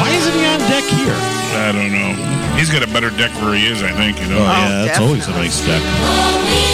[0.00, 1.14] Why isn't he on deck here?
[1.54, 2.56] I don't know.
[2.56, 4.20] He's got a better deck where he is, I think.
[4.20, 4.38] You know.
[4.38, 6.71] Oh, yeah, that's oh, always a nice deck.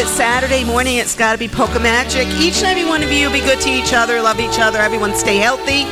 [0.00, 2.28] It's Saturday morning, it's got to be Polka Magic.
[2.38, 5.12] Each and every one of you be good to each other, love each other, everyone
[5.16, 5.82] stay healthy.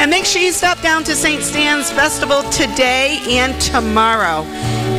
[0.00, 1.40] And make sure you stop down to St.
[1.40, 4.42] Stan's Festival today and tomorrow.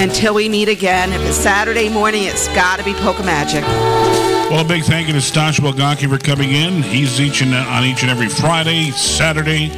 [0.01, 3.63] Until we meet again, if it's Saturday morning, it's got to be Polka Magic.
[4.49, 6.83] Well, a big thank you to Stash Wilgocki for coming in.
[6.83, 9.71] He's each and uh, on each and every Friday, Saturday,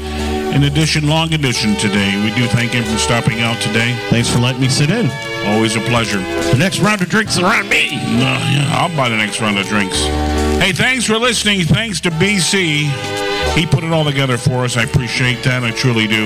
[0.55, 2.23] in addition, long edition today.
[2.23, 3.97] We do thank him for stopping out today.
[4.11, 5.09] Thanks for letting me sit in.
[5.45, 6.19] Always a pleasure.
[6.19, 7.91] The next round of drinks is around me.
[7.95, 9.97] No, yeah, I'll buy the next round of drinks.
[10.61, 11.61] Hey, thanks for listening.
[11.61, 12.89] Thanks to BC.
[13.55, 14.75] He put it all together for us.
[14.75, 15.63] I appreciate that.
[15.63, 16.25] I truly do.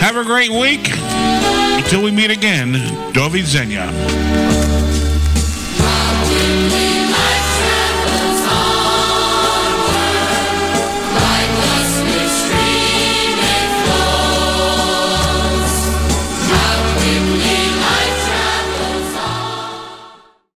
[0.00, 0.88] Have a great week.
[1.78, 2.72] Until we meet again,
[3.12, 4.77] Do widzenia.